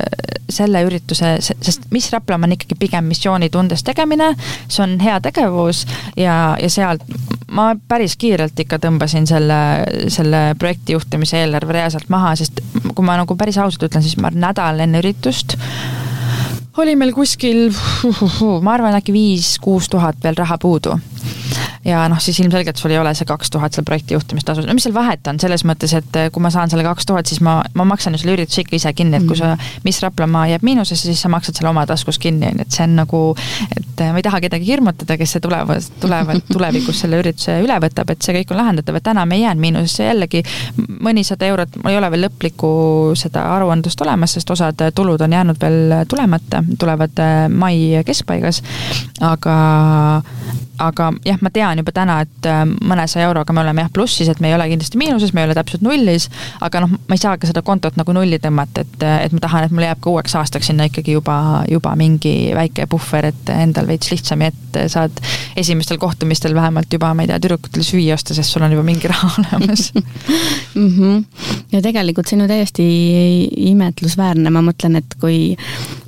selle 0.53 0.83
ürituse, 0.85 1.39
sest 1.41 1.87
Miss 1.91 2.13
Raplamaa 2.13 2.51
on 2.51 2.53
ikkagi 2.53 2.77
pigem 2.79 3.09
missioonitundes 3.09 3.83
tegemine, 3.87 4.35
see 4.69 4.83
on 4.85 4.99
hea 5.01 5.17
tegevus 5.25 5.87
ja, 6.21 6.57
ja 6.61 6.69
sealt 6.71 7.03
ma 7.49 7.71
päris 7.89 8.19
kiirelt 8.21 8.61
ikka 8.61 8.79
tõmbasin 8.83 9.27
selle, 9.31 9.61
selle 10.13 10.43
projekti 10.59 10.93
juhtimise 10.93 11.41
eelarve 11.41 11.79
rea 11.79 11.89
sealt 11.95 12.13
maha, 12.13 12.35
sest 12.37 12.61
kui 12.93 13.07
ma 13.07 13.17
nagu 13.17 13.39
päris 13.41 13.57
ausalt 13.63 13.89
ütlen, 13.89 14.05
siis 14.05 14.21
ma 14.21 14.31
nädal 14.35 14.85
enne 14.85 15.01
üritust 15.01 15.57
oli 16.77 16.93
meil 16.93 17.15
kuskil, 17.17 17.71
ma 18.65 18.77
arvan, 18.77 18.99
äkki 18.99 19.15
viis-kuus 19.17 19.89
tuhat 19.89 20.21
veel 20.25 20.37
raha 20.37 20.59
puudu 20.61 20.99
ja 21.85 22.03
noh, 22.11 22.21
siis 22.23 22.39
ilmselgelt 22.41 22.79
sul 22.81 22.93
ei 22.95 22.99
ole 22.99 23.13
see 23.17 23.29
kaks 23.29 23.51
tuhat 23.55 23.77
seal 23.77 23.87
projekti 23.87 24.17
juhtimistasu, 24.17 24.65
no 24.67 24.75
mis 24.77 24.87
seal 24.87 24.95
vahet 24.97 25.27
on, 25.31 25.39
selles 25.43 25.65
mõttes, 25.69 25.93
et 25.97 26.19
eh, 26.19 26.29
kui 26.35 26.43
ma 26.43 26.51
saan 26.55 26.71
selle 26.73 26.85
kaks 26.87 27.07
tuhat, 27.09 27.29
siis 27.31 27.43
ma, 27.45 27.59
ma 27.79 27.87
maksan 27.89 28.17
ju 28.17 28.23
selle 28.23 28.37
ürituse 28.37 28.65
ikka 28.65 28.77
ise 28.79 28.93
kinni, 28.97 29.21
et 29.21 29.29
kui 29.29 29.39
sa, 29.39 29.55
mhm. 29.55 29.85
Miss 29.87 30.03
Raplamaa 30.05 30.47
jääb 30.51 30.65
miinusesse, 30.67 31.09
siis 31.11 31.23
sa 31.23 31.31
maksad 31.33 31.59
selle 31.59 31.71
oma 31.71 31.87
taskust 31.89 32.23
kinni, 32.23 32.51
on 32.51 32.61
ju, 32.61 32.67
et 32.67 32.79
see 32.79 32.87
on 32.87 32.97
nagu, 32.99 33.23
et 33.77 34.03
eh, 34.03 34.13
ma 34.13 34.21
ei 34.23 34.27
taha 34.27 34.43
kedagi 34.47 34.69
hirmutada, 34.69 35.19
kes 35.21 35.37
see 35.37 35.45
tulevad, 35.45 35.91
tulevad, 36.03 36.43
tulevikus 36.57 37.05
selle 37.05 37.21
ürituse 37.23 37.59
üle 37.65 37.79
võtab, 37.87 38.13
et 38.13 38.27
see 38.27 38.37
kõik 38.41 38.55
on 38.55 38.63
lahendatav, 38.63 38.99
et 38.99 39.07
täna 39.07 39.27
me 39.29 39.39
ei 39.39 39.45
jäänud 39.47 39.63
miinusesse. 39.63 40.09
Jällegi 40.11 40.43
mõnisada 41.07 41.49
eurot, 41.51 41.79
mul 41.83 41.95
ei 41.95 42.01
ole 42.01 42.11
veel 42.15 42.27
lõplikku 42.27 42.71
seda 43.19 43.47
aruandlust 43.57 44.03
olemas, 44.05 44.37
sest 44.37 44.51
osad 44.55 44.87
tulud 44.95 45.23
on 45.23 45.39
jäänud 45.39 45.61
veel 45.63 45.97
tulemata, 46.11 46.65
tulevad 46.79 47.23
eh, 47.23 47.35
mai 47.53 48.03
keskpaigas, 48.07 48.63
aga 49.25 49.57
aga 50.83 51.11
jah, 51.25 51.39
ma 51.43 51.51
tean 51.53 51.81
juba 51.81 51.93
täna, 51.95 52.19
et 52.27 52.49
äh, 52.49 52.63
mõnesaja 52.67 53.29
euroga 53.29 53.55
me 53.57 53.63
oleme 53.63 53.85
jah 53.85 53.93
plussis, 53.93 54.29
et 54.31 54.41
me 54.41 54.51
ei 54.51 54.57
ole 54.57 54.69
kindlasti 54.71 55.01
miinuses, 55.01 55.33
me 55.35 55.43
ei 55.43 55.49
ole 55.49 55.57
täpselt 55.57 55.85
nullis, 55.87 56.29
aga 56.65 56.85
noh, 56.85 56.97
ma 56.97 57.17
ei 57.17 57.23
saa 57.23 57.37
ka 57.41 57.49
seda 57.49 57.63
kontot 57.67 57.97
nagu 57.99 58.15
nulli 58.17 58.39
tõmmata, 58.43 58.85
et, 58.85 59.07
et 59.27 59.37
ma 59.37 59.43
tahan, 59.43 59.67
et 59.67 59.75
mul 59.77 59.87
jääb 59.87 60.03
ka 60.05 60.13
uueks 60.13 60.37
aastaks 60.41 60.71
sinna 60.71 60.89
ikkagi 60.91 61.17
juba, 61.17 61.39
juba 61.71 61.95
mingi 61.99 62.35
väike 62.57 62.89
puhver, 62.91 63.31
et 63.33 63.53
endal 63.57 63.89
veits 63.89 64.13
lihtsam 64.13 64.45
ja 64.45 64.53
et 64.53 64.81
saad 64.93 65.23
esimestel 65.57 66.01
kohtumistel 66.03 66.55
vähemalt 66.55 66.93
juba, 66.93 67.13
ma 67.15 67.25
ei 67.25 67.31
tea, 67.31 67.41
tüdrukutele 67.43 67.87
süüa 67.87 68.17
osta, 68.17 68.37
sest 68.37 68.53
sul 68.53 68.67
on 68.67 68.77
juba 68.77 68.85
mingi 68.87 69.11
raha 69.11 69.31
olemas 69.41 69.91
mm. 69.95 70.89
-hmm. 70.89 71.25
ja 71.73 71.83
tegelikult 71.83 72.29
see 72.29 72.37
on 72.39 72.45
ju 72.45 72.49
täiesti 72.53 72.87
imetlusväärne, 73.71 74.51
ma 74.51 74.65
mõtlen, 74.65 75.01
et 75.01 75.17
kui 75.21 75.57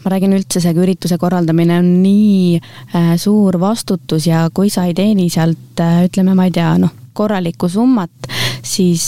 ma 0.09 0.15
räägin 0.15 0.33
üldse, 0.39 0.63
see 0.65 0.73
ürituse 0.73 1.19
korraldamine 1.21 1.83
on 1.83 1.89
nii 2.01 2.57
äh, 2.57 3.11
suur 3.21 3.59
vastutus 3.61 4.25
ja 4.25 4.47
kui 4.55 4.71
sa 4.73 4.87
ei 4.89 4.95
teeni 4.97 5.29
sealt 5.29 5.83
äh, 5.85 6.07
ütleme, 6.07 6.33
ma 6.39 6.47
ei 6.49 6.55
tea, 6.55 6.71
noh, 6.81 6.95
korralikku 7.19 7.69
summat, 7.69 8.31
siis, 8.69 9.05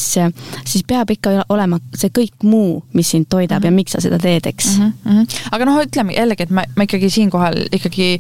siis 0.65 0.85
peab 0.89 1.11
ikka 1.13 1.45
olema 1.53 1.81
see 1.95 2.13
kõik 2.15 2.47
muu, 2.49 2.81
mis 2.97 3.13
sind 3.15 3.29
toidab 3.29 3.61
mm 3.61 3.69
-hmm. 3.69 3.73
ja 3.73 3.77
miks 3.77 3.97
sa 3.97 4.01
seda 4.01 4.19
teed, 4.19 4.47
eks 4.47 4.79
mm. 4.79 4.93
-hmm. 5.05 5.39
aga 5.51 5.65
noh, 5.69 5.81
ütleme 5.85 6.17
jällegi, 6.17 6.49
et 6.49 6.51
ma, 6.51 6.65
ma 6.77 6.89
ikkagi 6.89 7.11
siinkohal 7.11 7.65
ikkagi 7.73 8.19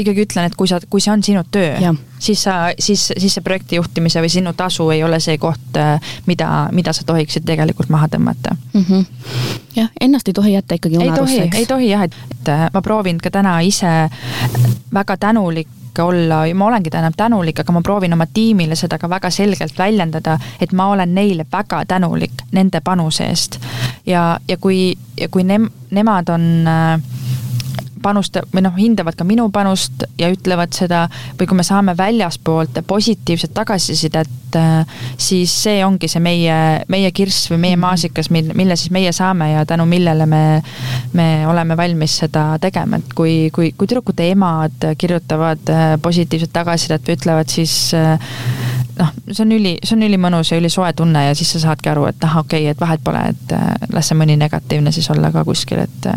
ikkagi 0.00 0.24
ütlen, 0.24 0.48
et 0.48 0.56
kui 0.56 0.68
sa, 0.68 0.78
kui 0.90 1.02
see 1.02 1.12
on 1.12 1.22
sinu 1.22 1.42
töö, 1.52 1.92
siis 2.18 2.42
sa, 2.42 2.54
siis, 2.78 3.10
siis 3.16 3.34
see 3.36 3.44
projekti 3.44 3.76
juhtimise 3.76 4.22
või 4.22 4.32
sinu 4.32 4.52
tasu 4.56 4.88
ei 4.94 5.02
ole 5.04 5.20
see 5.20 5.38
koht, 5.38 5.80
mida, 6.26 6.68
mida 6.72 6.94
sa 6.96 7.04
tohiksid 7.06 7.44
tegelikult 7.48 7.90
maha 7.92 8.08
tõmmata 8.08 8.54
mm. 8.72 8.84
-hmm. 8.84 9.04
jah, 9.76 9.90
ennast 10.00 10.28
ei 10.28 10.36
tohi 10.36 10.52
jätta 10.52 10.78
ikkagi 10.78 10.98
unarusse, 10.98 11.42
eks? 11.42 11.58
ei 11.58 11.66
tohi 11.66 11.90
jah, 11.90 12.06
et, 12.08 12.16
ma 12.74 12.82
proovin 12.82 13.18
ka 13.18 13.30
täna 13.30 13.60
ise 13.60 14.08
väga 14.92 15.16
tänulik 15.16 15.68
olla 15.98 16.46
ja 16.46 16.54
ma 16.54 16.66
olengi 16.66 16.90
täna 16.90 17.10
tänulik, 17.16 17.60
aga 17.60 17.72
ma 17.72 17.82
proovin 17.82 18.12
oma 18.12 18.26
tiimile 18.26 18.76
seda 18.76 18.98
ka 18.98 19.10
väga 19.10 19.30
selgelt 19.30 19.78
väljendada, 19.78 20.38
et 20.60 20.72
ma 20.72 20.90
olen 20.92 21.14
neile 21.14 21.46
väga 21.52 21.84
tänulik 21.88 22.44
nende 22.52 22.80
panuse 22.84 23.26
eest. 23.26 23.60
ja, 24.06 24.38
ja 24.48 24.56
kui, 24.56 24.94
ja 25.20 25.28
kui 25.28 25.44
nem-, 25.44 25.70
nemad 25.90 26.28
on 26.28 26.46
äh, 26.66 27.00
panusta- 28.02 28.42
või 28.54 28.64
noh, 28.64 28.74
hindavad 28.76 29.16
ka 29.16 29.24
minu 29.24 29.48
panust 29.50 30.04
ja 30.18 30.30
ütlevad 30.32 30.74
seda, 30.76 31.06
või 31.38 31.46
kui 31.46 31.56
me 31.56 31.66
saame 31.66 31.96
väljaspoolt 31.96 32.80
positiivset 32.86 33.54
tagasisidet, 33.54 34.56
äh, 34.56 34.86
siis 35.16 35.52
see 35.62 35.84
ongi 35.84 36.08
see 36.08 36.20
meie, 36.20 36.84
meie 36.88 37.10
kirss 37.12 37.50
või 37.50 37.58
meie 37.66 37.76
mhm. 37.76 37.84
maasikas, 37.86 38.30
mil, 38.30 38.52
mille 38.54 38.76
siis 38.76 38.90
meie 38.90 39.12
saame 39.12 39.52
ja 39.52 39.64
tänu 39.66 39.86
millele 39.86 40.26
me, 40.26 40.62
me 41.12 41.46
oleme 41.46 41.76
valmis 41.76 42.18
seda 42.24 42.58
tegema, 42.60 43.00
et 43.00 43.14
kui, 43.14 43.50
kui, 43.52 43.72
kui 43.72 43.86
tüdrukute 43.90 44.30
emad 44.30 44.90
kirjutavad 44.98 45.72
äh, 45.72 45.96
positiivset 46.02 46.52
tagasisidet 46.52 47.06
või 47.06 47.18
ütlevad, 47.18 47.50
siis 47.52 47.94
äh, 47.94 48.18
noh, 49.00 49.12
see 49.30 49.44
on 49.44 49.54
üli, 49.56 49.74
see 49.82 49.96
on 49.96 50.06
ülimõnus 50.06 50.52
ja 50.52 50.60
ülisoe 50.60 50.92
tunne 50.96 51.26
ja 51.28 51.34
siis 51.38 51.52
sa 51.54 51.62
saadki 51.66 51.92
aru, 51.92 52.06
et 52.10 52.24
ah, 52.26 52.38
okei 52.42 52.64
okay,, 52.64 52.74
et 52.74 52.80
vahet 52.80 53.04
pole, 53.04 53.22
et 53.32 53.54
las 53.94 54.10
see 54.10 54.18
mõni 54.18 54.36
negatiivne 54.40 54.92
siis 54.94 55.10
olla 55.12 55.32
ka 55.34 55.44
kuskil, 55.48 55.82
et 55.84 56.08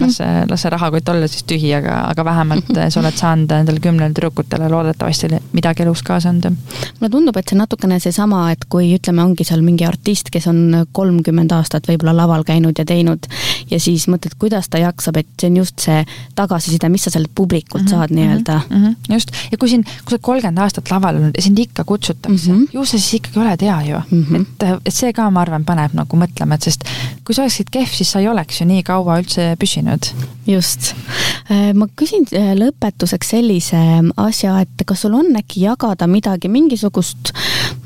las 0.00 0.18
see, 0.20 0.44
las 0.50 0.64
see 0.64 0.72
rahakott 0.72 1.08
olla 1.12 1.28
siis 1.30 1.44
tühi, 1.48 1.72
aga, 1.76 2.02
aga 2.10 2.24
vähemalt 2.26 2.70
sa 2.92 3.00
oled 3.02 3.16
saanud 3.16 3.54
endale 3.56 3.82
kümnele 3.82 4.14
tüdrukutele 4.14 4.68
loodetavasti 4.70 5.40
midagi 5.56 5.84
elus 5.84 6.02
kaasa 6.06 6.30
anda. 6.30 6.52
mulle 7.00 7.10
tundub, 7.12 7.36
et 7.36 7.48
see 7.48 7.56
on 7.56 7.64
natukene 7.64 8.00
seesama, 8.02 8.44
et 8.54 8.66
kui 8.72 8.92
ütleme, 8.96 9.24
ongi 9.24 9.46
seal 9.46 9.64
mingi 9.66 9.86
artist, 9.88 10.30
kes 10.32 10.48
on 10.50 10.60
kolmkümmend 10.96 11.52
aastat 11.56 11.88
võib-olla 11.90 12.14
laval 12.22 12.44
käinud 12.46 12.78
ja 12.78 12.86
teinud 12.86 13.28
ja 13.70 13.80
siis 13.80 14.06
mõtled, 14.10 14.36
kuidas 14.40 14.68
ta 14.70 14.80
jaksab, 14.82 15.20
et 15.20 15.30
see 15.40 15.50
on 15.50 15.60
just 15.62 15.86
see 15.86 16.04
tagasiside, 16.38 16.90
mis 16.92 17.06
sa 17.06 17.14
sellelt 17.14 17.34
publikult 17.34 17.82
mm 17.82 17.86
-hmm, 17.86 17.96
saad 17.96 18.14
nii-öelda 18.14 18.60
mm. 18.68 18.84
-hmm, 18.84 19.14
just, 19.14 19.32
ja 19.52 19.58
kui 19.58 19.68
sind, 19.68 19.84
kui 19.84 20.10
sa 20.10 20.16
oled 20.16 20.26
kolmkümmend 20.30 20.58
aastat 20.58 20.90
laval 20.90 21.16
olnud 21.16 21.36
ja 21.36 21.42
sind 21.42 21.58
ikka 21.58 21.84
kutsutakse 22.10 22.52
mm, 22.52 22.58
-hmm. 22.58 22.68
ju 22.72 22.84
sa 22.84 22.98
siis 22.98 23.14
ikkagi 23.14 23.38
oled 23.40 23.62
hea 23.62 23.82
ju 23.88 24.00
mm. 24.10 24.24
-hmm. 24.24 24.40
et, 24.40 24.80
et 24.86 24.94
see 24.94 25.12
ka, 25.12 25.30
ma 25.30 25.40
arvan, 25.40 25.64
paneb 25.64 25.94
nagu 25.94 26.16
mõtlema, 26.16 26.54
et 26.54 26.62
sest 26.62 26.84
kui 27.24 27.34
sa 27.34 27.42
oleksid 27.42 27.70
kehv, 27.70 27.92
siis 27.94 28.10
sa 28.10 28.20
ei 28.20 28.28
oleks 28.28 28.60
ju 28.60 28.66
nii 28.66 28.82
kaua 28.82 29.20
üldse 29.20 29.56
püsinud. 29.58 30.12
just. 30.46 30.94
Äh, 31.50 31.72
ma 31.74 31.86
küsin 31.96 32.26
äh, 32.34 32.54
lõpetuseks 32.58 33.30
sellise 33.30 33.78
asja, 34.16 34.60
et 34.60 34.84
kas 34.86 35.00
sul 35.00 35.14
on 35.14 35.36
äkki 35.36 35.60
jagada 35.60 36.06
midagi, 36.06 36.48
mingisugust 36.48 37.32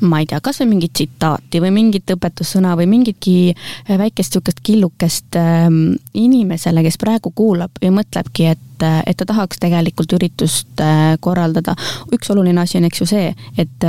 ma 0.01 0.19
ei 0.19 0.25
tea, 0.25 0.39
kasvõi 0.41 0.67
mingit 0.69 0.93
tsitaati 0.93 1.61
või 1.61 1.71
mingit 1.71 2.11
õpetussõna 2.15 2.75
või 2.79 2.87
mingitki 2.89 3.35
äh, 3.53 3.97
väikest 3.97 4.35
niisugust 4.35 4.59
killukest 4.63 5.35
ähm, 5.39 5.95
inimesele, 6.13 6.83
kes 6.83 6.97
praegu 6.97 7.31
kuulab 7.35 7.71
ja 7.81 7.91
mõtlebki, 7.93 8.49
et, 8.55 8.74
äh, 8.83 9.01
et 9.07 9.17
ta 9.17 9.27
tahaks 9.29 9.59
tegelikult 9.61 10.15
üritust 10.17 10.83
äh, 10.83 11.15
korraldada. 11.19 11.75
üks 12.15 12.31
oluline 12.33 12.61
asi 12.61 12.79
on, 12.79 12.87
eks 12.89 13.01
ju 13.01 13.09
see, 13.09 13.33
et 13.57 13.87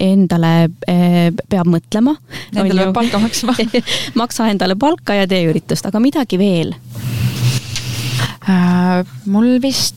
endale 0.00 0.68
peab 0.86 1.68
mõtlema. 1.70 2.16
Endale 2.54 2.86
peab 2.86 2.96
palka 2.96 3.20
maksma 3.22 3.56
maksa 4.20 4.50
endale 4.52 4.76
palka 4.78 5.16
ja 5.16 5.28
tee 5.30 5.44
üritust, 5.50 5.86
aga 5.86 6.02
midagi 6.02 6.38
veel 6.40 6.74
äh,? 8.46 9.04
mul 9.26 9.56
vist 9.62 9.96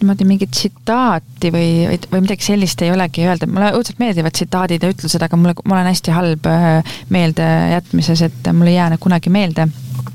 niimoodi 0.00 0.26
mingit 0.28 0.52
tsitaati 0.52 1.50
või, 1.52 1.70
või, 1.88 1.98
või 2.12 2.24
midagi 2.26 2.44
sellist 2.44 2.82
ei 2.84 2.92
olegi 2.92 3.24
öelda, 3.24 3.48
mulle 3.48 3.72
õudselt 3.78 4.00
meeldivad 4.02 4.34
tsitaadid 4.36 4.84
ja 4.84 4.92
ütlused, 4.92 5.22
aga 5.24 5.38
mulle, 5.40 5.56
ma 5.64 5.78
olen 5.78 5.88
hästi 5.88 6.14
halb 6.14 6.48
äh, 6.50 6.96
meeldejätmises, 7.14 8.26
et 8.28 8.50
mul 8.52 8.70
ei 8.70 8.76
jää 8.76 8.90
need 8.92 9.02
kunagi 9.02 9.32
meelde. 9.32 9.68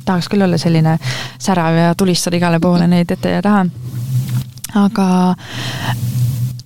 Tahaks 0.05 0.29
küll 0.31 0.45
olla 0.45 0.57
selline 0.61 0.97
särav 1.39 1.77
ja 1.77 1.91
tulistada 1.97 2.39
igale 2.39 2.59
poole 2.59 2.87
neid 2.87 3.11
ette 3.11 3.35
ja 3.37 3.41
taha. 3.41 3.65
aga 4.85 5.07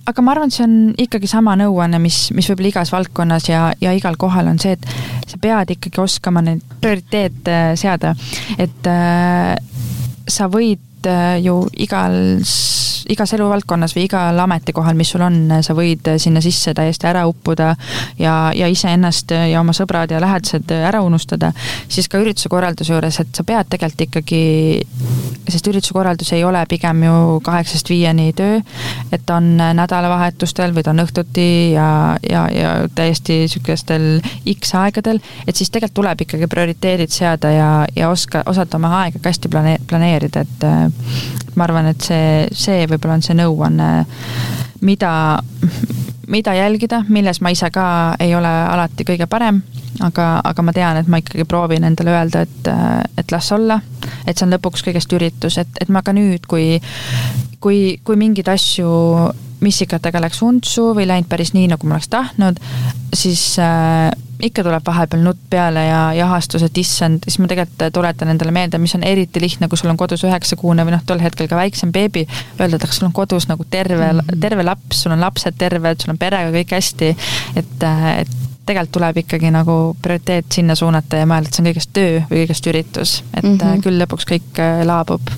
aga 0.06 0.22
ma 0.22 0.32
arvan, 0.32 0.50
et 0.50 0.54
see 0.54 0.66
on 0.66 0.76
ikkagi 1.02 1.28
sama 1.30 1.56
nõuanne, 1.58 1.98
mis, 2.02 2.28
mis 2.36 2.46
võib-olla 2.50 2.70
igas 2.70 2.92
valdkonnas 2.94 3.48
ja, 3.50 3.62
ja 3.82 3.94
igal 3.96 4.18
kohal 4.20 4.50
on 4.52 4.60
see, 4.62 4.76
et 4.76 5.26
sa 5.26 5.40
pead 5.42 5.74
ikkagi 5.74 6.02
oskama 6.02 6.44
neid 6.46 6.62
prioriteete 6.82 7.58
seada, 7.80 8.14
et 8.58 8.90
äh, 8.90 9.56
sa 10.30 10.50
võid 10.52 10.85
äh, 11.10 11.38
ju 11.44 11.62
igal 11.86 12.16
igas 13.12 13.32
eluvaldkonnas 13.36 13.94
või 13.96 14.06
igal 14.06 14.38
ametikohal, 14.42 14.96
mis 14.98 15.10
sul 15.14 15.22
on, 15.26 15.38
sa 15.62 15.74
võid 15.76 16.08
sinna 16.22 16.42
sisse 16.44 16.74
täiesti 16.74 17.08
ära 17.08 17.26
uppuda 17.28 17.72
ja, 18.18 18.34
ja 18.56 18.68
iseennast 18.70 19.32
ja 19.36 19.60
oma 19.60 19.74
sõbrad 19.76 20.10
ja 20.10 20.20
lähedased 20.22 20.72
ära 20.76 21.02
unustada, 21.06 21.52
siis 21.88 22.10
ka 22.10 22.20
ürituse 22.22 22.50
korralduse 22.52 22.94
juures, 22.94 23.20
et 23.22 23.30
sa 23.36 23.46
pead 23.46 23.70
tegelikult 23.70 24.06
ikkagi, 24.08 24.42
sest 25.48 25.70
ürituse 25.70 25.94
korraldus 25.94 26.32
ei 26.34 26.44
ole 26.44 26.64
pigem 26.70 27.04
ju 27.06 27.16
kaheksast 27.46 27.90
viieni 27.90 28.32
töö, 28.36 28.58
et 29.14 29.30
on 29.30 29.54
nädalavahetustel 29.56 30.74
või 30.74 30.86
ta 30.86 30.94
on 30.94 31.04
õhtuti 31.06 31.48
ja, 31.76 31.88
ja, 32.26 32.46
ja 32.52 32.74
täiesti 32.94 33.44
niisugustel 33.44 34.08
X 34.56 34.74
aegadel, 34.78 35.22
et 35.46 35.54
siis 35.54 35.70
tegelikult 35.70 35.96
tuleb 35.96 36.26
ikkagi 36.26 36.48
prioriteedid 36.50 37.12
seada 37.14 37.50
ja, 37.54 37.70
ja 37.96 38.10
oska, 38.10 38.42
osata 38.50 38.80
oma 38.80 38.90
aega 39.02 39.20
ka 39.22 39.30
hästi 39.30 39.50
plane-, 39.52 39.78
planeerida, 39.88 40.42
et 40.42 40.66
ma 41.56 41.64
arvan, 41.64 41.90
et 41.92 42.04
see, 42.04 42.46
see 42.52 42.86
võib-olla 42.90 43.18
on 43.18 43.24
see 43.24 43.36
nõuanne, 43.38 43.88
mida, 44.84 45.12
mida 46.32 46.54
jälgida, 46.56 47.02
milles 47.08 47.40
ma 47.40 47.52
ise 47.54 47.70
ka 47.72 47.86
ei 48.20 48.34
ole 48.36 48.50
alati 48.50 49.06
kõige 49.08 49.28
parem, 49.30 49.62
aga, 50.04 50.28
aga 50.44 50.66
ma 50.66 50.76
tean, 50.76 51.00
et 51.00 51.08
ma 51.08 51.22
ikkagi 51.22 51.46
proovin 51.48 51.88
endale 51.88 52.12
öelda, 52.12 52.44
et, 52.44 52.70
et 53.16 53.32
las 53.32 53.50
olla, 53.56 53.80
et 54.26 54.36
see 54.36 54.46
on 54.46 54.54
lõpuks 54.56 54.84
kõigest 54.86 55.16
üritus, 55.16 55.58
et, 55.62 55.80
et 55.80 55.92
ma 55.92 56.04
ka 56.04 56.14
nüüd, 56.16 56.44
kui 56.50 56.76
kui, 57.60 57.98
kui 58.04 58.18
mingeid 58.20 58.48
asju 58.52 58.88
missikatega 59.60 60.20
läks 60.20 60.42
untsu 60.44 60.90
või 60.96 61.06
läinud 61.08 61.28
päris 61.30 61.54
nii, 61.56 61.68
nagu 61.72 61.88
ma 61.88 61.96
oleks 61.96 62.08
tahtnud, 62.12 62.60
siis 63.14 63.42
äh, 63.62 64.10
ikka 64.42 64.64
tuleb 64.66 64.84
vahepeal 64.86 65.22
nutt 65.24 65.40
peale 65.50 65.86
ja 65.86 66.00
jahastus, 66.16 66.64
et 66.66 66.78
issand, 66.78 67.24
siis 67.24 67.38
ma 67.40 67.48
tegelikult 67.50 67.86
tuletan 67.94 68.32
endale 68.32 68.52
meelde, 68.52 68.80
mis 68.82 68.94
on 68.98 69.04
eriti 69.06 69.40
lihtne, 69.40 69.68
kui 69.68 69.80
sul 69.80 69.92
on 69.92 70.00
kodus 70.00 70.24
üheksakuune 70.28 70.84
või 70.86 70.96
noh, 70.96 71.04
tol 71.08 71.22
hetkel 71.22 71.48
ka 71.48 71.58
väiksem 71.58 71.92
beebi, 71.94 72.26
öelda, 72.60 72.76
et 72.76 72.84
aga 72.84 72.96
sul 72.96 73.08
on 73.08 73.16
kodus 73.16 73.48
nagu 73.48 73.64
terve 73.70 74.10
-hmm. 74.12 74.40
terve 74.40 74.66
laps, 74.66 75.02
sul 75.02 75.16
on 75.16 75.24
lapsed 75.24 75.56
terved, 75.58 76.02
sul 76.02 76.12
on 76.12 76.18
perega 76.20 76.52
kõik 76.52 76.76
hästi, 76.76 77.14
et, 77.56 77.88
et 78.20 78.34
tegelikult 78.66 78.92
tuleb 78.92 79.22
ikkagi 79.22 79.50
nagu 79.54 79.96
prioriteet 80.02 80.52
sinna 80.52 80.74
suunata 80.74 81.22
ja 81.22 81.26
mõelda, 81.26 81.48
et 81.48 81.54
see 81.54 81.62
on 81.62 81.70
kõigest 81.70 81.92
töö 81.92 82.20
või 82.30 82.42
kõigest 82.42 82.66
üritus, 82.66 83.22
et 83.34 83.44
mm 83.44 83.56
-hmm. 83.56 83.82
küll 83.82 84.02
lõpuks 84.02 84.28
kõik 84.28 84.60
äh, 84.60 84.82
laabub 84.86 85.32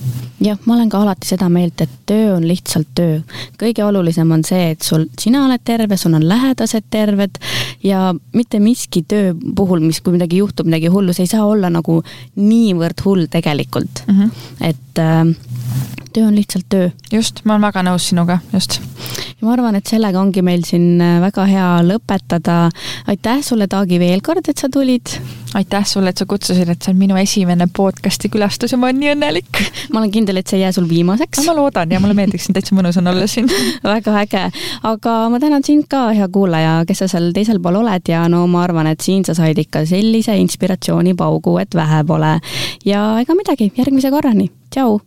jah, 0.45 0.59
ma 0.65 0.75
olen 0.77 0.91
ka 0.93 1.01
alati 1.03 1.29
seda 1.29 1.49
meelt, 1.53 1.81
et 1.83 1.95
töö 2.09 2.35
on 2.37 2.47
lihtsalt 2.49 2.91
töö. 2.99 3.21
kõige 3.61 3.85
olulisem 3.85 4.31
on 4.35 4.45
see, 4.47 4.73
et 4.75 4.83
sul, 4.87 5.07
sina 5.19 5.45
oled 5.47 5.65
terve, 5.65 5.97
sul 5.97 6.15
on 6.19 6.27
lähedased 6.29 6.89
terved 6.91 7.41
ja 7.85 8.13
mitte 8.35 8.61
miski 8.63 9.03
töö 9.09 9.35
puhul, 9.35 9.83
mis, 9.85 10.01
kui 10.01 10.15
midagi 10.17 10.43
juhtub, 10.43 10.69
midagi 10.71 10.93
hullu, 10.93 11.15
see 11.17 11.27
ei 11.27 11.35
saa 11.35 11.47
olla 11.47 11.71
nagu 11.73 12.01
niivõrd 12.37 13.05
hull 13.05 13.27
tegelikult 13.31 14.05
mm. 14.07 14.19
-hmm. 14.19 14.31
et 14.61 15.03
äh, 15.03 15.35
töö 16.13 16.27
on 16.27 16.37
lihtsalt 16.37 16.69
töö. 16.69 16.91
just, 17.13 17.45
ma 17.45 17.57
olen 17.57 17.69
väga 17.69 17.83
nõus 17.91 18.09
sinuga, 18.13 18.41
just. 18.53 18.81
Ja 19.39 19.47
ma 19.47 19.53
arvan, 19.55 19.77
et 19.79 19.87
sellega 19.87 20.21
ongi 20.21 20.43
meil 20.45 20.65
siin 20.67 21.01
äh, 21.03 21.19
väga 21.23 21.45
hea 21.49 21.67
lõpetada. 21.87 22.59
aitäh 23.09 23.43
sulle, 23.45 23.69
Taagi, 23.71 23.99
veel 24.01 24.23
kord, 24.25 24.49
et 24.49 24.59
sa 24.59 24.69
tulid. 24.73 25.15
aitäh 25.59 25.87
sulle, 25.87 26.11
et 26.11 26.19
sa 26.19 26.27
kutsusid, 26.29 26.69
et 26.69 26.83
see 26.83 26.93
on 26.93 26.99
minu 26.99 27.17
esimene 27.21 27.69
podcast'i 27.75 28.31
külastus 28.33 28.73
ja 28.73 28.79
ma 28.79 28.89
olen 28.89 29.01
nii 29.03 29.13
õnnelik. 29.15 29.63
ma 29.93 30.03
olen 30.03 30.13
kindel, 30.15 30.41
et 30.41 30.51
see 30.51 30.59
ei 30.59 30.67
jää 30.67 30.75
sul 30.77 30.89
viimaseks. 30.91 31.45
ma 31.47 31.57
loodan 31.57 31.93
ja 31.93 32.01
mulle 32.03 32.17
meeldiks 32.19 32.49
siin, 32.49 32.59
täitsa 32.59 32.77
mõnus 32.79 32.99
on 33.01 33.13
olla 33.13 33.27
siin 33.31 33.51
väga 33.95 34.17
äge, 34.23 34.45
aga 34.93 35.17
ma 35.33 35.41
tänan 35.43 35.67
sind 35.67 35.89
ka, 35.91 36.09
hea 36.17 36.29
kuulaja, 36.33 36.81
kes 36.89 37.05
sa 37.05 37.11
seal 37.15 37.31
teisel 37.37 37.63
pool 37.63 37.81
oled 37.83 38.11
ja 38.11 38.25
no 38.29 38.45
ma 38.51 38.65
arvan, 38.67 38.91
et 38.91 39.05
siin 39.05 39.27
sa 39.29 39.37
said 39.39 39.59
ikka 39.59 39.85
sellise 39.89 40.37
inspiratsioonipaugu, 40.43 41.59
et 41.63 41.79
vähe 41.79 42.03
pole. 42.09 42.39
ja 42.87 43.05
ega 43.23 43.39
midagi, 43.39 43.73
järgmise 43.79 44.11
korrani, 44.15 44.51
tšau! 44.75 44.99